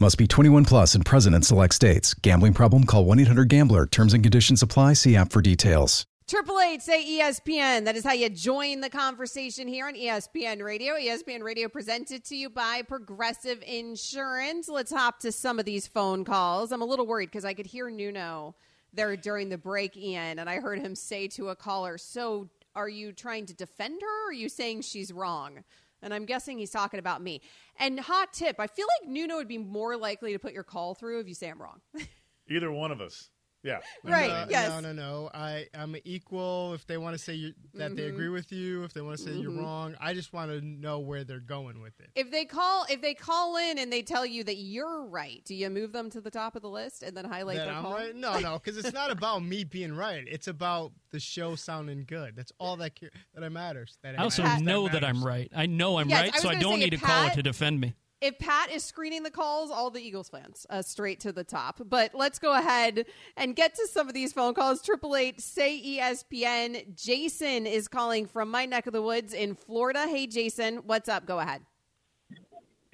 Must 0.00 0.18
be 0.18 0.26
21 0.26 0.64
plus 0.64 0.94
and 0.94 1.04
present 1.04 1.34
in 1.36 1.42
select 1.42 1.74
states. 1.74 2.14
Gambling 2.14 2.54
problem? 2.54 2.84
Call 2.84 3.04
1 3.04 3.20
800 3.20 3.48
Gambler. 3.48 3.86
Terms 3.86 4.14
and 4.14 4.22
conditions 4.24 4.62
apply. 4.62 4.94
See 4.94 5.14
app 5.14 5.30
for 5.30 5.40
details. 5.42 6.06
Triple 6.26 6.58
Eight 6.60 6.80
say 6.82 7.04
ESPN. 7.04 7.84
That 7.84 7.94
is 7.94 8.04
how 8.04 8.12
you 8.12 8.28
join 8.30 8.80
the 8.80 8.88
conversation 8.88 9.68
here 9.68 9.86
on 9.86 9.94
ESPN 9.94 10.62
Radio. 10.62 10.94
ESPN 10.94 11.42
Radio 11.42 11.68
presented 11.68 12.24
to 12.26 12.36
you 12.36 12.48
by 12.48 12.82
Progressive 12.82 13.62
Insurance. 13.66 14.68
Let's 14.68 14.92
hop 14.92 15.20
to 15.20 15.30
some 15.30 15.58
of 15.58 15.66
these 15.66 15.86
phone 15.86 16.24
calls. 16.24 16.72
I'm 16.72 16.80
a 16.80 16.86
little 16.86 17.06
worried 17.06 17.30
because 17.30 17.44
I 17.44 17.54
could 17.54 17.66
hear 17.66 17.90
Nuno 17.90 18.54
there 18.94 19.14
during 19.16 19.50
the 19.50 19.58
break, 19.58 19.96
Ian, 19.96 20.38
and 20.38 20.48
I 20.48 20.60
heard 20.60 20.78
him 20.78 20.94
say 20.94 21.28
to 21.28 21.50
a 21.50 21.56
caller, 21.56 21.98
"So, 21.98 22.48
are 22.74 22.88
you 22.88 23.12
trying 23.12 23.46
to 23.46 23.54
defend 23.54 24.00
her? 24.00 24.26
or 24.26 24.30
Are 24.30 24.32
you 24.32 24.48
saying 24.48 24.82
she's 24.82 25.12
wrong?" 25.12 25.64
And 26.02 26.12
I'm 26.12 26.24
guessing 26.24 26.58
he's 26.58 26.70
talking 26.70 27.00
about 27.00 27.22
me. 27.22 27.40
And 27.78 27.98
hot 27.98 28.32
tip: 28.32 28.56
I 28.58 28.66
feel 28.66 28.86
like 29.00 29.10
Nuno 29.10 29.36
would 29.36 29.48
be 29.48 29.58
more 29.58 29.96
likely 29.96 30.32
to 30.32 30.38
put 30.38 30.52
your 30.52 30.64
call 30.64 30.94
through 30.94 31.20
if 31.20 31.28
you 31.28 31.34
say 31.34 31.48
I'm 31.48 31.60
wrong. 31.60 31.80
Either 32.48 32.70
one 32.70 32.90
of 32.90 33.00
us. 33.00 33.30
Yeah. 33.62 33.78
Right, 34.04 34.28
No, 34.28 34.46
yes. 34.50 34.68
No, 34.68 34.80
no, 34.80 34.92
no. 34.92 35.30
I 35.32 35.66
I'm 35.74 35.94
equal. 36.04 36.74
If 36.74 36.86
they 36.86 36.96
want 36.96 37.14
to 37.14 37.18
say 37.18 37.34
you, 37.34 37.54
that 37.74 37.94
they 37.94 38.02
Mhm. 38.02 38.14
agree 38.14 38.28
with 38.28 38.50
you, 38.50 38.82
if 38.82 38.92
they 38.92 39.00
want 39.00 39.16
to 39.16 39.22
say 39.22 39.30
you're 39.32 39.52
Mhm. 39.52 39.58
wrong, 39.58 39.94
I 40.00 40.12
just 40.14 40.32
want 40.32 40.50
to 40.50 40.60
know 40.60 40.98
where 40.98 41.22
they're 41.22 41.38
going 41.38 41.80
with 41.80 41.98
it. 42.00 42.10
If 42.16 42.30
they 42.32 42.44
call, 42.44 42.84
if 42.90 43.00
they 43.00 43.14
call 43.14 43.56
in 43.56 43.78
and 43.78 43.92
they 43.92 44.02
tell 44.02 44.26
you 44.26 44.42
that 44.44 44.56
you're 44.56 45.04
right, 45.04 45.40
do 45.44 45.54
you 45.54 45.70
move 45.70 45.92
them 45.92 46.10
to 46.10 46.20
the 46.20 46.30
top 46.30 46.56
of 46.56 46.62
the 46.62 46.68
list 46.68 47.02
and 47.04 47.16
then 47.16 47.24
highlight 47.24 47.58
that 47.58 47.66
their 47.66 47.74
I'm 47.74 47.82
call? 47.84 47.92
right? 47.94 48.14
No, 48.14 48.38
no, 48.40 48.54
because 48.58 48.76
it's 48.76 48.92
not 48.92 49.10
about 49.12 49.42
me 49.44 49.62
being 49.62 49.94
right. 49.94 50.24
It's 50.26 50.48
about 50.48 50.92
the 51.10 51.20
show 51.20 51.54
sounding 51.54 52.04
good. 52.04 52.34
That's 52.34 52.52
all 52.58 52.76
that 52.78 52.98
ca- 52.98 53.10
that 53.34 53.50
matters. 53.52 53.96
That 54.02 54.18
I 54.18 54.22
also 54.24 54.42
matters, 54.42 54.62
know 54.62 54.88
that 54.88 55.02
matters. 55.02 55.08
I'm 55.08 55.24
right. 55.24 55.50
I 55.54 55.66
know 55.66 55.98
I'm 55.98 56.08
Yes, 56.08 56.20
right, 56.20 56.32
was 56.34 56.42
so 56.42 56.48
I 56.50 56.54
don't 56.54 56.74
say, 56.78 56.84
need 56.84 56.92
a 56.94 56.96
if 56.96 57.02
caller 57.02 57.30
to 57.30 57.42
defend 57.42 57.80
me. 57.80 57.94
If 58.22 58.38
Pat 58.38 58.70
is 58.70 58.84
screening 58.84 59.24
the 59.24 59.32
calls, 59.32 59.72
all 59.72 59.90
the 59.90 60.00
Eagles 60.00 60.28
fans 60.28 60.64
uh, 60.70 60.80
straight 60.80 61.18
to 61.20 61.32
the 61.32 61.42
top. 61.42 61.80
But 61.84 62.14
let's 62.14 62.38
go 62.38 62.56
ahead 62.56 63.04
and 63.36 63.56
get 63.56 63.74
to 63.74 63.88
some 63.88 64.06
of 64.06 64.14
these 64.14 64.32
phone 64.32 64.54
calls. 64.54 64.80
Triple 64.80 65.16
eight 65.16 65.40
say 65.40 65.82
ESPN. 65.84 66.94
Jason 66.94 67.66
is 67.66 67.88
calling 67.88 68.26
from 68.26 68.48
my 68.48 68.64
neck 68.64 68.86
of 68.86 68.92
the 68.92 69.02
woods 69.02 69.34
in 69.34 69.56
Florida. 69.56 70.06
Hey, 70.06 70.28
Jason, 70.28 70.76
what's 70.86 71.08
up? 71.08 71.26
Go 71.26 71.40
ahead. 71.40 71.62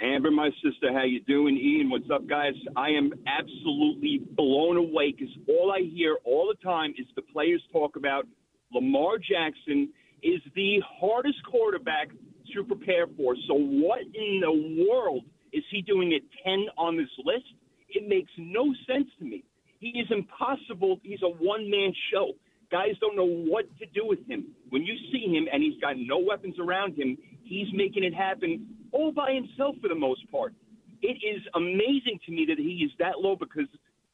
Amber, 0.01 0.31
my 0.31 0.49
sister, 0.63 0.95
how 0.95 1.05
you 1.05 1.21
doing? 1.21 1.59
Ian, 1.59 1.91
what's 1.91 2.09
up, 2.11 2.27
guys? 2.27 2.55
I 2.75 2.89
am 2.89 3.13
absolutely 3.27 4.23
blown 4.31 4.79
away 4.79 5.13
because 5.13 5.35
all 5.47 5.73
I 5.73 5.81
hear 5.81 6.17
all 6.25 6.49
the 6.49 6.65
time 6.65 6.95
is 6.97 7.05
the 7.17 7.23
players 7.23 7.61
talk 7.71 7.97
about 7.97 8.27
Lamar 8.73 9.19
Jackson 9.19 9.91
is 10.23 10.41
the 10.55 10.83
hardest 10.99 11.45
quarterback 11.45 12.09
to 12.55 12.65
prepare 12.65 13.07
for. 13.17 13.35
So 13.47 13.55
what 13.55 14.01
in 14.01 14.41
the 14.41 14.87
world 14.89 15.25
is 15.53 15.65
he 15.71 15.83
doing 15.83 16.13
at 16.15 16.23
10 16.45 16.67
on 16.77 16.97
this 16.97 17.11
list? 17.25 17.47
It 17.89 18.09
makes 18.09 18.31
no 18.37 18.65
sense 18.87 19.09
to 19.19 19.25
me. 19.25 19.45
He 19.81 19.89
is 19.91 20.07
impossible. 20.11 21.01
He's 21.03 21.23
a 21.23 21.29
one-man 21.29 21.93
show. 22.13 22.33
Guys 22.71 22.99
don't 23.01 23.17
know 23.17 23.25
what 23.25 23.65
to 23.79 23.87
do 23.95 24.07
with 24.07 24.19
him. 24.29 24.47
When 24.69 24.83
you 24.83 24.95
see 25.11 25.25
him 25.33 25.47
and 25.51 25.63
he's 25.63 25.81
got 25.81 25.97
no 25.97 26.19
weapons 26.19 26.57
around 26.59 26.95
him, 26.99 27.17
he's 27.45 27.69
making 27.73 28.05
it 28.05 28.13
happen 28.13 28.67
all 28.93 29.13
by 29.13 29.33
himself 29.33 29.77
for 29.81 29.89
the 29.89 29.95
most 29.95 30.31
part. 30.31 30.53
It 31.01 31.17
is 31.25 31.41
amazing 31.55 32.19
to 32.27 32.33
me 32.33 32.45
that 32.49 32.59
he 32.59 32.85
is 32.85 32.91
that 32.99 33.21
low 33.21 33.37
because 33.37 33.69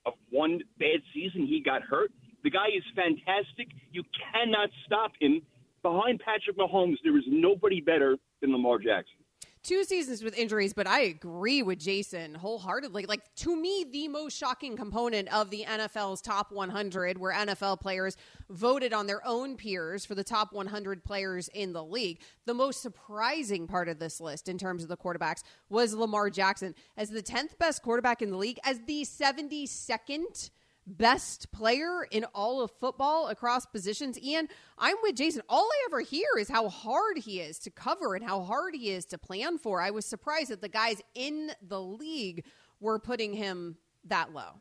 of 0.06 0.12
one 0.30 0.60
bad 0.78 1.00
season 1.12 1.46
he 1.46 1.60
got 1.64 1.82
hurt. 1.82 2.12
The 2.44 2.50
guy 2.50 2.68
is 2.76 2.84
fantastic. 2.94 3.68
You 3.90 4.04
cannot 4.32 4.68
stop 4.86 5.12
him. 5.18 5.40
Behind 5.84 6.18
Patrick 6.18 6.56
Mahomes, 6.56 6.96
there 7.04 7.16
is 7.18 7.24
nobody 7.28 7.78
better 7.82 8.16
than 8.40 8.52
Lamar 8.52 8.78
Jackson. 8.78 9.18
two 9.62 9.84
seasons 9.84 10.22
with 10.22 10.36
injuries, 10.36 10.72
but 10.72 10.86
I 10.86 11.00
agree 11.00 11.62
with 11.62 11.78
Jason 11.78 12.34
wholeheartedly. 12.34 13.04
Like 13.04 13.20
to 13.36 13.54
me, 13.54 13.84
the 13.92 14.08
most 14.08 14.34
shocking 14.34 14.76
component 14.78 15.32
of 15.32 15.50
the 15.50 15.64
NFL's 15.68 16.22
top 16.22 16.50
100, 16.52 17.18
where 17.18 17.34
NFL 17.34 17.80
players 17.82 18.16
voted 18.48 18.94
on 18.94 19.06
their 19.06 19.26
own 19.26 19.58
peers 19.58 20.06
for 20.06 20.14
the 20.14 20.24
top 20.24 20.54
100 20.54 21.04
players 21.04 21.48
in 21.48 21.74
the 21.74 21.84
league. 21.84 22.20
The 22.46 22.54
most 22.54 22.80
surprising 22.80 23.66
part 23.66 23.90
of 23.90 23.98
this 23.98 24.22
list, 24.22 24.48
in 24.48 24.56
terms 24.56 24.82
of 24.82 24.88
the 24.88 24.96
quarterbacks, 24.96 25.42
was 25.68 25.92
Lamar 25.94 26.30
Jackson 26.30 26.74
as 26.96 27.10
the 27.10 27.22
10th 27.22 27.58
best 27.58 27.82
quarterback 27.82 28.22
in 28.22 28.30
the 28.30 28.38
league, 28.38 28.58
as 28.64 28.80
the 28.86 29.02
72nd 29.02 30.50
best 30.86 31.50
player 31.52 32.04
in 32.10 32.24
all 32.34 32.60
of 32.60 32.70
football 32.70 33.28
across 33.28 33.66
positions. 33.66 34.20
Ian, 34.20 34.48
I'm 34.78 34.96
with 35.02 35.16
Jason. 35.16 35.42
All 35.48 35.64
I 35.64 35.86
ever 35.86 36.00
hear 36.00 36.28
is 36.38 36.48
how 36.48 36.68
hard 36.68 37.18
he 37.18 37.40
is 37.40 37.58
to 37.60 37.70
cover 37.70 38.14
and 38.14 38.24
how 38.24 38.42
hard 38.42 38.74
he 38.74 38.90
is 38.90 39.04
to 39.06 39.18
plan 39.18 39.58
for. 39.58 39.80
I 39.80 39.90
was 39.90 40.06
surprised 40.06 40.50
that 40.50 40.60
the 40.60 40.68
guys 40.68 41.00
in 41.14 41.52
the 41.66 41.80
league 41.80 42.44
were 42.80 42.98
putting 42.98 43.32
him 43.32 43.76
that 44.04 44.32
low. 44.32 44.60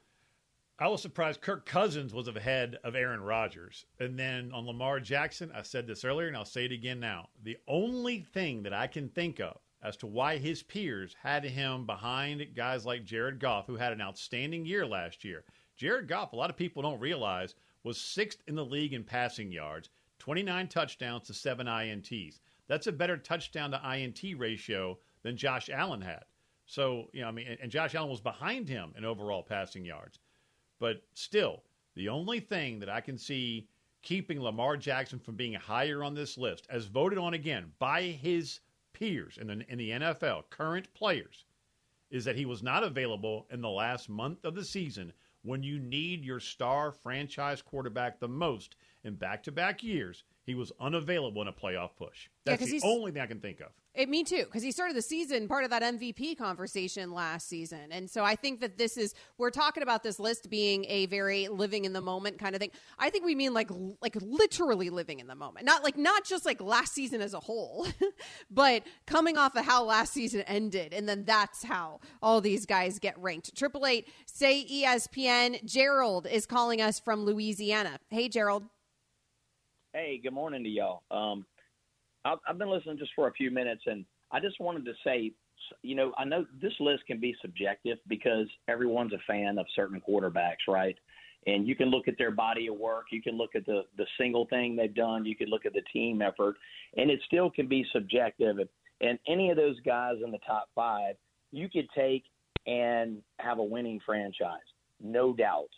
I 0.80 0.88
was 0.88 1.01
surprised 1.01 1.41
Kirk 1.41 1.65
Cousins 1.65 2.13
was 2.13 2.28
ahead 2.28 2.78
of 2.84 2.95
Aaron 2.95 3.21
Rodgers. 3.21 3.86
And 3.99 4.17
then 4.17 4.51
on 4.53 4.65
Lamar 4.65 4.99
Jackson, 4.99 5.51
I 5.53 5.61
said 5.61 5.86
this 5.86 6.03
earlier 6.03 6.28
and 6.28 6.36
I'll 6.36 6.45
say 6.45 6.65
it 6.65 6.71
again 6.71 6.99
now. 6.99 7.30
The 7.43 7.57
only 7.67 8.21
thing 8.21 8.63
that 8.63 8.74
I 8.74 8.88
can 8.88 9.09
think 9.09 9.39
of 9.39 9.59
as 9.84 9.97
to 9.97 10.07
why 10.07 10.38
his 10.38 10.63
peers 10.63 11.15
had 11.21 11.43
him 11.43 11.86
behind 11.86 12.55
guys 12.55 12.86
like 12.86 13.03
Jared 13.03 13.39
Goff, 13.39 13.67
who 13.67 13.76
had 13.76 13.93
an 13.93 14.01
outstanding 14.01 14.65
year 14.65 14.88
last 14.88 15.24
year. 15.24 15.43
Jared 15.76 16.07
Goff, 16.07 16.34
a 16.34 16.36
lot 16.36 16.49
of 16.49 16.57
people 16.57 16.82
don't 16.82 16.99
realize, 16.99 17.55
was 17.84 17.99
sixth 17.99 18.41
in 18.47 18.55
the 18.55 18.65
league 18.65 18.93
in 18.93 19.03
passing 19.03 19.51
yards, 19.51 19.89
29 20.19 20.67
touchdowns 20.67 21.28
to 21.28 21.34
seven 21.34 21.67
INTs. 21.67 22.39
That's 22.67 22.88
a 22.88 22.91
better 22.91 23.17
touchdown 23.17 23.71
to 23.71 23.95
INT 23.95 24.21
ratio 24.38 24.97
than 25.24 25.36
Josh 25.36 25.69
Allen 25.69 26.01
had. 26.01 26.24
So, 26.65 27.09
you 27.11 27.21
know, 27.21 27.28
I 27.28 27.32
mean, 27.32 27.57
and- 27.61 27.71
Josh 27.71 27.95
Allen 27.95 28.09
was 28.09 28.21
behind 28.21 28.69
him 28.69 28.93
in 28.97 29.03
overall 29.03 29.43
passing 29.43 29.84
yards. 29.84 30.19
But 30.80 31.03
still, 31.13 31.63
the 31.95 32.09
only 32.09 32.39
thing 32.39 32.80
that 32.80 32.89
I 32.89 33.01
can 33.01 33.17
see 33.17 33.67
keeping 34.01 34.41
Lamar 34.41 34.78
Jackson 34.78 35.19
from 35.19 35.36
being 35.36 35.53
higher 35.53 36.03
on 36.03 36.13
this 36.13 36.38
list, 36.38 36.67
as 36.69 36.86
voted 36.86 37.17
on 37.17 37.34
again 37.34 37.71
by 37.80 38.01
his 38.03 38.59
peers 38.93 39.38
in 39.38 39.47
the, 39.47 39.65
in 39.69 39.78
the 39.78 39.91
NFL, 39.91 40.49
current 40.49 40.93
players, 40.93 41.45
is 42.11 42.26
that 42.26 42.36
he 42.36 42.45
was 42.45 42.61
not 42.61 42.84
available 42.84 43.47
in 43.49 43.61
the 43.61 43.69
last 43.69 44.07
month 44.09 44.45
of 44.45 44.55
the 44.55 44.63
season 44.63 45.11
when 45.43 45.61
you 45.63 45.79
need 45.79 46.23
your 46.23 46.39
star 46.39 46.91
franchise 46.91 47.61
quarterback 47.61 48.19
the 48.19 48.27
most 48.27 48.75
in 49.03 49.15
back 49.15 49.43
to 49.43 49.51
back 49.51 49.83
years. 49.83 50.23
he 50.45 50.55
was 50.55 50.71
unavailable 50.79 51.41
in 51.41 51.47
a 51.47 51.53
playoff 51.53 51.91
push. 51.97 52.27
Yeah, 52.45 52.55
the 52.55 52.81
only 52.83 53.11
thing 53.11 53.21
I 53.21 53.27
can 53.27 53.39
think 53.39 53.61
of. 53.61 53.71
It, 53.95 54.09
me 54.09 54.23
too, 54.23 54.45
because 54.45 54.63
he 54.63 54.71
started 54.71 54.95
the 54.95 55.03
season 55.03 55.47
part 55.47 55.63
of 55.65 55.69
that 55.69 55.83
MVP 55.83 56.35
conversation 56.35 57.11
last 57.11 57.47
season, 57.47 57.91
and 57.91 58.09
so 58.09 58.23
I 58.23 58.35
think 58.35 58.59
that 58.61 58.75
this 58.75 58.97
is 58.97 59.13
we're 59.37 59.51
talking 59.51 59.83
about 59.83 60.01
this 60.01 60.19
list 60.19 60.49
being 60.49 60.83
a 60.89 61.05
very 61.05 61.47
living 61.47 61.85
in 61.85 61.93
the 61.93 62.01
moment 62.01 62.39
kind 62.39 62.55
of 62.55 62.59
thing. 62.59 62.71
I 62.97 63.11
think 63.11 63.23
we 63.23 63.35
mean 63.35 63.53
like 63.53 63.69
like 64.01 64.17
literally 64.19 64.89
living 64.89 65.19
in 65.19 65.27
the 65.27 65.35
moment, 65.35 65.67
not 65.67 65.83
like 65.83 65.95
not 65.95 66.25
just 66.25 66.43
like 66.43 66.59
last 66.59 66.93
season 66.93 67.21
as 67.21 67.35
a 67.35 67.39
whole, 67.39 67.85
but 68.49 68.81
coming 69.05 69.37
off 69.37 69.55
of 69.55 69.63
how 69.63 69.83
last 69.83 70.11
season 70.11 70.41
ended, 70.47 70.91
and 70.91 71.07
then 71.07 71.23
that's 71.23 71.63
how 71.63 71.99
all 72.19 72.41
these 72.41 72.65
guys 72.65 72.97
get 72.97 73.15
ranked. 73.19 73.55
Triple 73.55 73.85
eight, 73.85 74.07
say 74.25 74.65
ESPN. 74.65 75.63
Gerald 75.65 76.25
is 76.25 76.47
calling 76.47 76.81
us 76.81 76.99
from 76.99 77.25
Louisiana. 77.25 77.99
Hey, 78.09 78.27
Gerald. 78.27 78.63
Hey, 79.93 80.17
good 80.17 80.33
morning 80.33 80.63
to 80.63 80.69
y'all. 80.71 81.03
Um, 81.11 81.45
I've, 82.26 82.39
I've 82.47 82.57
been 82.57 82.69
listening 82.69 82.97
just 82.97 83.11
for 83.15 83.28
a 83.28 83.34
few 83.34 83.51
minutes, 83.51 83.84
and 83.86 84.05
I 84.32 84.39
just 84.39 84.59
wanted 84.59 84.86
to 84.86 84.93
say, 85.03 85.32
you 85.82 85.95
know, 85.95 86.13
I 86.17 86.26
know 86.26 86.45
this 86.61 86.74
list 86.80 87.05
can 87.07 87.19
be 87.19 87.36
subjective 87.41 87.97
because 88.07 88.47
everyone's 88.67 89.13
a 89.13 89.19
fan 89.28 89.57
of 89.57 89.65
certain 89.76 90.01
quarterbacks, 90.07 90.67
right? 90.67 90.97
And 91.45 91.67
you 91.67 91.76
can 91.76 91.89
look 91.89 92.07
at 92.07 92.17
their 92.17 92.32
body 92.32 92.67
of 92.67 92.76
work, 92.76 93.05
you 93.11 93.21
can 93.21 93.38
look 93.38 93.55
at 93.55 93.65
the 93.65 93.84
the 93.97 94.05
single 94.17 94.45
thing 94.47 94.76
they've 94.76 94.93
done, 94.93 95.26
you 95.26 95.36
can 95.36 95.49
look 95.49 95.65
at 95.65 95.74
the 95.74 95.84
team 95.91 96.21
effort, 96.21 96.55
and 96.95 97.11
it 97.11 97.19
still 97.26 97.49
can 97.49 97.67
be 97.67 97.86
subjective. 97.91 98.57
And 99.01 99.19
any 99.28 99.49
of 99.49 99.57
those 99.57 99.80
guys 99.82 100.15
in 100.24 100.32
the 100.32 100.39
top 100.39 100.69
five, 100.74 101.15
you 101.51 101.69
could 101.69 101.88
take 101.95 102.24
and 102.65 103.21
have 103.39 103.59
a 103.59 103.63
winning 103.63 103.99
franchise, 104.05 104.61
no 105.01 105.34
doubt. 105.34 105.69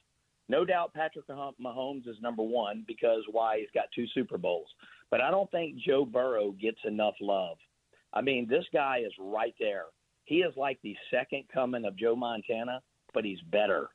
No 0.47 0.63
doubt 0.63 0.93
Patrick 0.93 1.25
Mahomes 1.27 2.07
is 2.07 2.17
number 2.21 2.43
one 2.43 2.83
because 2.87 3.23
why? 3.31 3.59
He's 3.59 3.71
got 3.73 3.85
two 3.95 4.05
Super 4.13 4.37
Bowls. 4.37 4.67
But 5.11 5.21
I 5.21 5.31
don't 5.31 5.49
think 5.51 5.77
Joe 5.77 6.05
Burrow 6.05 6.51
gets 6.51 6.79
enough 6.85 7.15
love. 7.21 7.57
I 8.13 8.21
mean, 8.21 8.47
this 8.49 8.65
guy 8.73 8.99
is 9.05 9.13
right 9.19 9.53
there. 9.59 9.85
He 10.25 10.37
is 10.37 10.53
like 10.57 10.79
the 10.81 10.95
second 11.11 11.43
coming 11.53 11.85
of 11.85 11.97
Joe 11.97 12.15
Montana, 12.15 12.81
but 13.13 13.25
he's 13.25 13.41
better. 13.51 13.89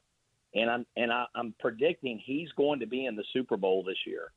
And 0.55 0.71
I'm 0.71 0.87
and 0.97 1.13
I, 1.13 1.27
I'm 1.35 1.55
predicting 1.59 2.21
he's 2.25 2.51
going 2.57 2.81
to 2.81 2.87
be 2.87 3.07
in 3.07 3.17
the 3.17 3.25
Super 3.33 3.57
Bowl 3.57 3.83
this 3.83 3.99
year. 4.07 4.33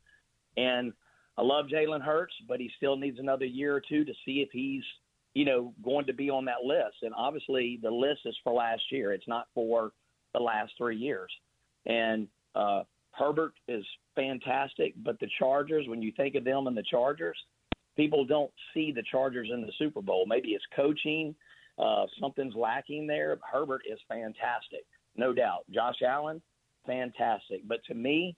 And 0.57 0.93
I 1.37 1.41
love 1.41 1.65
Jalen 1.65 2.01
Hurts, 2.01 2.33
but 2.47 2.59
he 2.59 2.69
still 2.77 2.95
needs 2.95 3.19
another 3.19 3.45
year 3.45 3.75
or 3.75 3.81
two 3.81 4.05
to 4.05 4.13
see 4.25 4.41
if 4.41 4.49
he's, 4.51 4.83
you 5.33 5.45
know, 5.45 5.73
going 5.83 6.05
to 6.05 6.13
be 6.13 6.29
on 6.29 6.45
that 6.45 6.63
list. 6.63 6.97
And 7.01 7.13
obviously, 7.15 7.79
the 7.81 7.89
list 7.89 8.21
is 8.25 8.37
for 8.43 8.53
last 8.53 8.83
year. 8.91 9.13
It's 9.13 9.27
not 9.27 9.47
for 9.55 9.91
the 10.33 10.39
last 10.39 10.73
three 10.77 10.97
years. 10.97 11.31
And 11.85 12.27
uh, 12.55 12.83
Herbert 13.11 13.53
is 13.67 13.85
fantastic, 14.15 14.93
but 15.03 15.19
the 15.19 15.29
Chargers, 15.39 15.87
when 15.87 16.01
you 16.01 16.11
think 16.15 16.35
of 16.35 16.43
them 16.43 16.67
and 16.67 16.75
the 16.75 16.83
Chargers, 16.83 17.37
people 17.95 18.25
don't 18.25 18.51
see 18.73 18.91
the 18.91 19.03
Chargers 19.11 19.49
in 19.53 19.61
the 19.61 19.71
Super 19.77 20.01
Bowl. 20.01 20.25
Maybe 20.27 20.49
it's 20.49 20.65
coaching, 20.75 21.35
uh, 21.77 22.05
something's 22.19 22.55
lacking 22.55 23.07
there. 23.07 23.37
Herbert 23.51 23.81
is 23.91 23.99
fantastic, 24.07 24.85
no 25.15 25.33
doubt. 25.33 25.65
Josh 25.73 26.01
Allen, 26.05 26.41
fantastic. 26.85 27.67
But 27.67 27.83
to 27.87 27.93
me, 27.93 28.35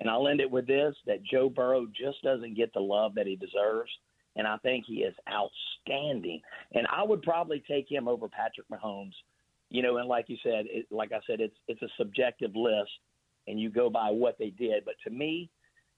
and 0.00 0.10
I'll 0.10 0.28
end 0.28 0.40
it 0.40 0.50
with 0.50 0.66
this 0.66 0.94
that 1.06 1.22
Joe 1.22 1.48
Burrow 1.48 1.86
just 1.86 2.22
doesn't 2.22 2.56
get 2.56 2.72
the 2.74 2.80
love 2.80 3.14
that 3.14 3.26
he 3.26 3.36
deserves. 3.36 3.90
And 4.36 4.48
I 4.48 4.56
think 4.58 4.84
he 4.86 5.04
is 5.04 5.14
outstanding. 5.30 6.40
And 6.72 6.86
I 6.92 7.04
would 7.04 7.22
probably 7.22 7.62
take 7.68 7.90
him 7.90 8.08
over 8.08 8.28
Patrick 8.28 8.66
Mahomes. 8.68 9.14
You 9.70 9.82
know, 9.82 9.98
and 9.98 10.08
like 10.08 10.28
you 10.28 10.36
said, 10.42 10.66
it, 10.68 10.86
like 10.90 11.12
I 11.12 11.20
said, 11.26 11.40
it's 11.40 11.56
it's 11.68 11.82
a 11.82 11.88
subjective 11.96 12.54
list, 12.54 12.90
and 13.46 13.60
you 13.60 13.70
go 13.70 13.90
by 13.90 14.10
what 14.10 14.38
they 14.38 14.50
did. 14.50 14.84
But 14.84 14.94
to 15.04 15.10
me, 15.10 15.50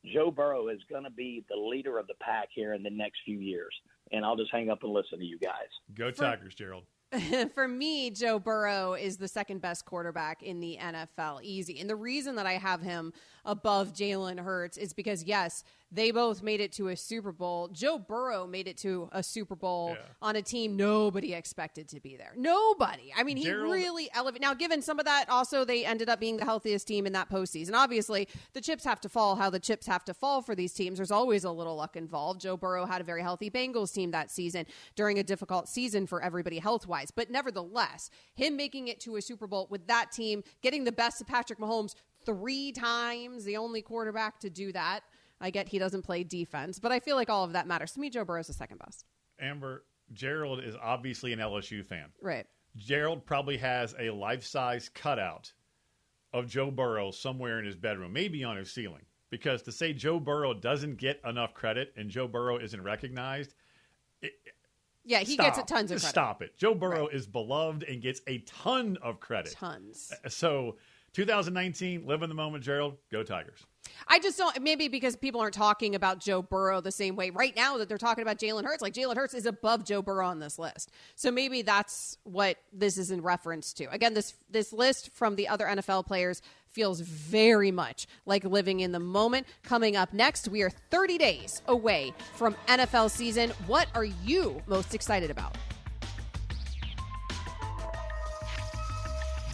Joe 0.05 0.31
Burrow 0.31 0.69
is 0.69 0.81
going 0.91 1.05
to 1.05 1.11
be 1.11 1.45
the 1.49 1.57
leader 1.57 1.99
of 1.99 2.07
the 2.07 2.15
pack 2.21 2.49
here 2.55 2.75
in 2.75 2.83
the 2.83 2.91
next 2.91 3.19
few 3.25 3.39
years. 3.39 3.75
And 4.13 4.25
I'll 4.25 4.37
just 4.37 4.53
hang 4.53 4.71
up 4.71 4.83
and 4.83 4.93
listen 4.93 5.19
to 5.19 5.25
you 5.25 5.39
guys. 5.39 5.69
Go 5.95 6.11
Tigers, 6.11 6.55
Gerald. 6.55 6.85
For 7.55 7.69
me, 7.69 8.11
Joe 8.11 8.39
Burrow 8.39 8.95
is 8.95 9.17
the 9.17 9.29
second 9.29 9.61
best 9.61 9.85
quarterback 9.85 10.43
in 10.43 10.61
the 10.61 10.79
NFL. 10.81 11.41
Easy. 11.43 11.79
And 11.81 11.89
the 11.89 11.97
reason 11.97 12.35
that 12.37 12.47
I 12.47 12.55
have 12.55 12.83
him 12.83 13.13
above 13.45 13.93
Jalen 13.93 14.41
Hurts 14.41 14.77
is 14.77 14.93
because, 14.93 15.25
yes, 15.25 15.63
they 15.97 16.11
both 16.11 16.43
made 16.43 16.61
it 16.61 16.73
to 16.73 16.89
a 16.89 16.97
Super 16.97 17.33
Bowl. 17.33 17.69
Joe 17.69 17.99
Burrow 17.99 18.47
made 18.47 18.69
it 18.69 18.77
to 18.79 19.09
a 19.13 19.23
Super 19.23 19.57
Bowl 19.57 19.97
on 20.21 20.37
a 20.37 20.43
team 20.43 20.77
nobody 20.77 21.33
expected 21.33 21.89
to 21.89 22.01
be 22.01 22.17
there. 22.17 22.35
Nobody. 22.37 23.13
I 23.17 23.23
mean, 23.23 23.39
he 23.39 23.45
Gerald- 23.45 23.73
really 23.73 24.11
elevated. 24.15 24.43
Now, 24.43 24.53
given 24.53 24.83
some 24.83 24.99
of 24.99 25.07
that, 25.07 25.29
also, 25.31 25.65
they 25.65 25.87
ended 25.87 26.11
up 26.11 26.21
being 26.21 26.37
the 26.37 26.45
healthiest 26.45 26.87
team 26.87 27.07
in 27.07 27.15
that 27.15 27.31
postseason. 27.31 27.73
Obviously, 27.73 28.29
the 28.53 28.61
chips 28.61 28.85
have 28.85 29.01
to 29.01 29.09
fall 29.09 29.37
how 29.37 29.49
the 29.49 29.59
chips 29.59 29.87
have 29.87 30.05
to 30.05 30.15
fall 30.15 30.43
for 30.43 30.55
these 30.55 30.75
teams. 30.75 30.99
There's 30.99 31.11
always 31.11 31.45
a 31.45 31.51
little 31.51 31.77
luck 31.77 31.97
involved. 31.97 32.43
Joe 32.43 32.59
Burrow 32.59 32.85
had 32.85 33.01
a 33.01 33.05
very 33.05 33.23
healthy 33.23 33.51
Bengals 33.51 33.93
team 33.93 34.11
that 34.11 34.31
season 34.31 34.67
during 34.97 35.19
a 35.19 35.23
difficult 35.23 35.67
season 35.67 36.07
for 36.07 36.23
everybody 36.23 36.59
health 36.59 36.87
wise. 36.87 37.11
But 37.11 37.31
nevertheless, 37.31 38.11
him 38.35 38.55
making 38.57 38.89
it 38.89 39.01
to 39.01 39.17
a 39.17 39.23
Super 39.23 39.47
Bowl 39.47 39.67
with 39.71 39.87
that 39.87 40.13
team, 40.13 40.45
getting 40.63 40.85
the 40.85 40.93
best 40.93 41.23
of 41.23 41.27
Patrick 41.27 41.59
Mahomes 41.59 41.95
three 42.27 42.73
times, 42.73 43.45
the 43.45 43.57
only 43.57 43.81
quarterback 43.81 44.41
to 44.41 44.51
do 44.51 44.73
that. 44.73 45.01
I 45.41 45.51
get 45.51 45.69
he 45.69 45.79
doesn't 45.79 46.03
play 46.03 46.25
defense, 46.25 46.79
but 46.79 46.93
I 46.93 47.01
feel 47.01 47.17
like 47.17 47.29
all 47.31 47.45
of 47.45 47.53
that 47.53 47.67
matters. 47.67 47.93
To 47.93 48.01
me, 48.01 48.11
Joe 48.11 48.25
Burrow's 48.25 48.47
the 48.47 48.53
second 48.55 48.79
best. 48.79 49.05
Amber, 49.39 49.85
Gerald 50.13 50.63
is 50.63 50.75
obviously 50.81 51.33
an 51.33 51.39
LSU 51.41 51.85
fan. 51.85 52.07
Right. 52.23 52.47
Gerald 52.77 53.25
probably 53.27 53.57
has 53.59 53.95
a 53.99 54.11
life 54.11 54.45
size 54.45 54.89
cutout 54.89 55.53
of 56.33 56.47
Joe 56.47 56.71
Burrow 56.71 57.11
somewhere 57.11 57.59
in 57.59 57.65
his 57.65 57.77
bedroom, 57.77 58.13
maybe 58.13 58.45
on 58.45 58.57
his 58.57 58.71
ceiling. 58.73 59.03
Because 59.31 59.63
to 59.63 59.73
say 59.73 59.93
Joe 59.93 60.21
Burrow 60.21 60.55
doesn't 60.55 60.97
get 60.97 61.21
enough 61.27 61.53
credit 61.53 61.93
and 61.97 62.09
Joe 62.09 62.29
Burrow 62.29 62.59
isn't 62.59 62.81
recognized, 62.83 63.55
Yeah, 65.05 65.21
he 65.21 65.35
stop. 65.35 65.47
gets 65.47 65.59
a 65.59 65.63
tons 65.63 65.91
of 65.91 65.99
credit. 66.01 66.11
Stop 66.11 66.43
it. 66.43 66.57
Joe 66.57 66.75
Burrow 66.75 67.09
is 67.09 67.27
beloved 67.27 67.83
and 67.85 68.01
gets 68.01 68.21
a 68.27 68.39
ton 68.39 68.99
of 69.03 69.21
credit. 69.21 69.53
Tons. 69.53 70.13
So 70.29 70.77
2019, 71.13 72.07
live 72.07 72.23
in 72.23 72.29
the 72.29 72.35
moment, 72.35 72.63
Gerald. 72.63 72.97
Go 73.11 73.23
Tigers. 73.23 73.65
I 74.09 74.19
just 74.19 74.39
don't. 74.39 74.61
Maybe 74.63 74.89
because 74.89 75.17
people 75.17 75.41
aren't 75.41 75.55
talking 75.55 75.95
about 75.95 76.21
Joe 76.21 76.43
Burrow 76.43 76.81
the 76.81 76.93
same 76.93 77.17
way 77.17 77.31
right 77.31 77.55
now 77.57 77.79
that 77.79 77.89
they're 77.89 77.99
talking 77.99 78.23
about 78.23 78.39
Jalen 78.39 78.65
Hurts. 78.65 78.83
Like 78.83 78.95
Jalen 78.95 79.17
Hurts 79.17 79.35
is 79.35 79.47
above 79.47 79.85
Joe 79.85 80.03
Burrow 80.03 80.27
on 80.27 80.39
this 80.39 80.59
list, 80.59 80.91
so 81.15 81.31
maybe 81.31 81.63
that's 81.63 82.19
what 82.25 82.57
this 82.73 82.99
is 82.99 83.11
in 83.11 83.23
reference 83.23 83.73
to. 83.75 83.91
Again, 83.91 84.15
this 84.15 84.35
this 84.51 84.73
list 84.73 85.11
from 85.13 85.37
the 85.37 85.49
other 85.49 85.67
NFL 85.67 86.07
players 86.07 86.43
feels 86.69 87.01
very 87.01 87.71
much 87.71 88.07
like 88.27 88.45
living 88.45 88.81
in 88.81 88.93
the 88.93 89.01
moment. 89.01 89.47
Coming 89.63 89.97
up 89.97 90.13
next, 90.13 90.49
we 90.49 90.63
are 90.63 90.71
30 90.91 91.19
days 91.19 91.63
away 91.69 92.13
from 92.35 92.55
NFL 92.69 93.11
season. 93.11 93.51
What 93.67 93.89
are 93.95 94.05
you 94.05 94.63
most 94.67 94.95
excited 94.95 95.31
about? 95.31 95.57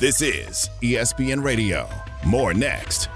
This 0.00 0.20
is 0.20 0.68
ESPN 0.82 1.44
Radio. 1.44 1.88
More 2.26 2.52
next. 2.52 3.08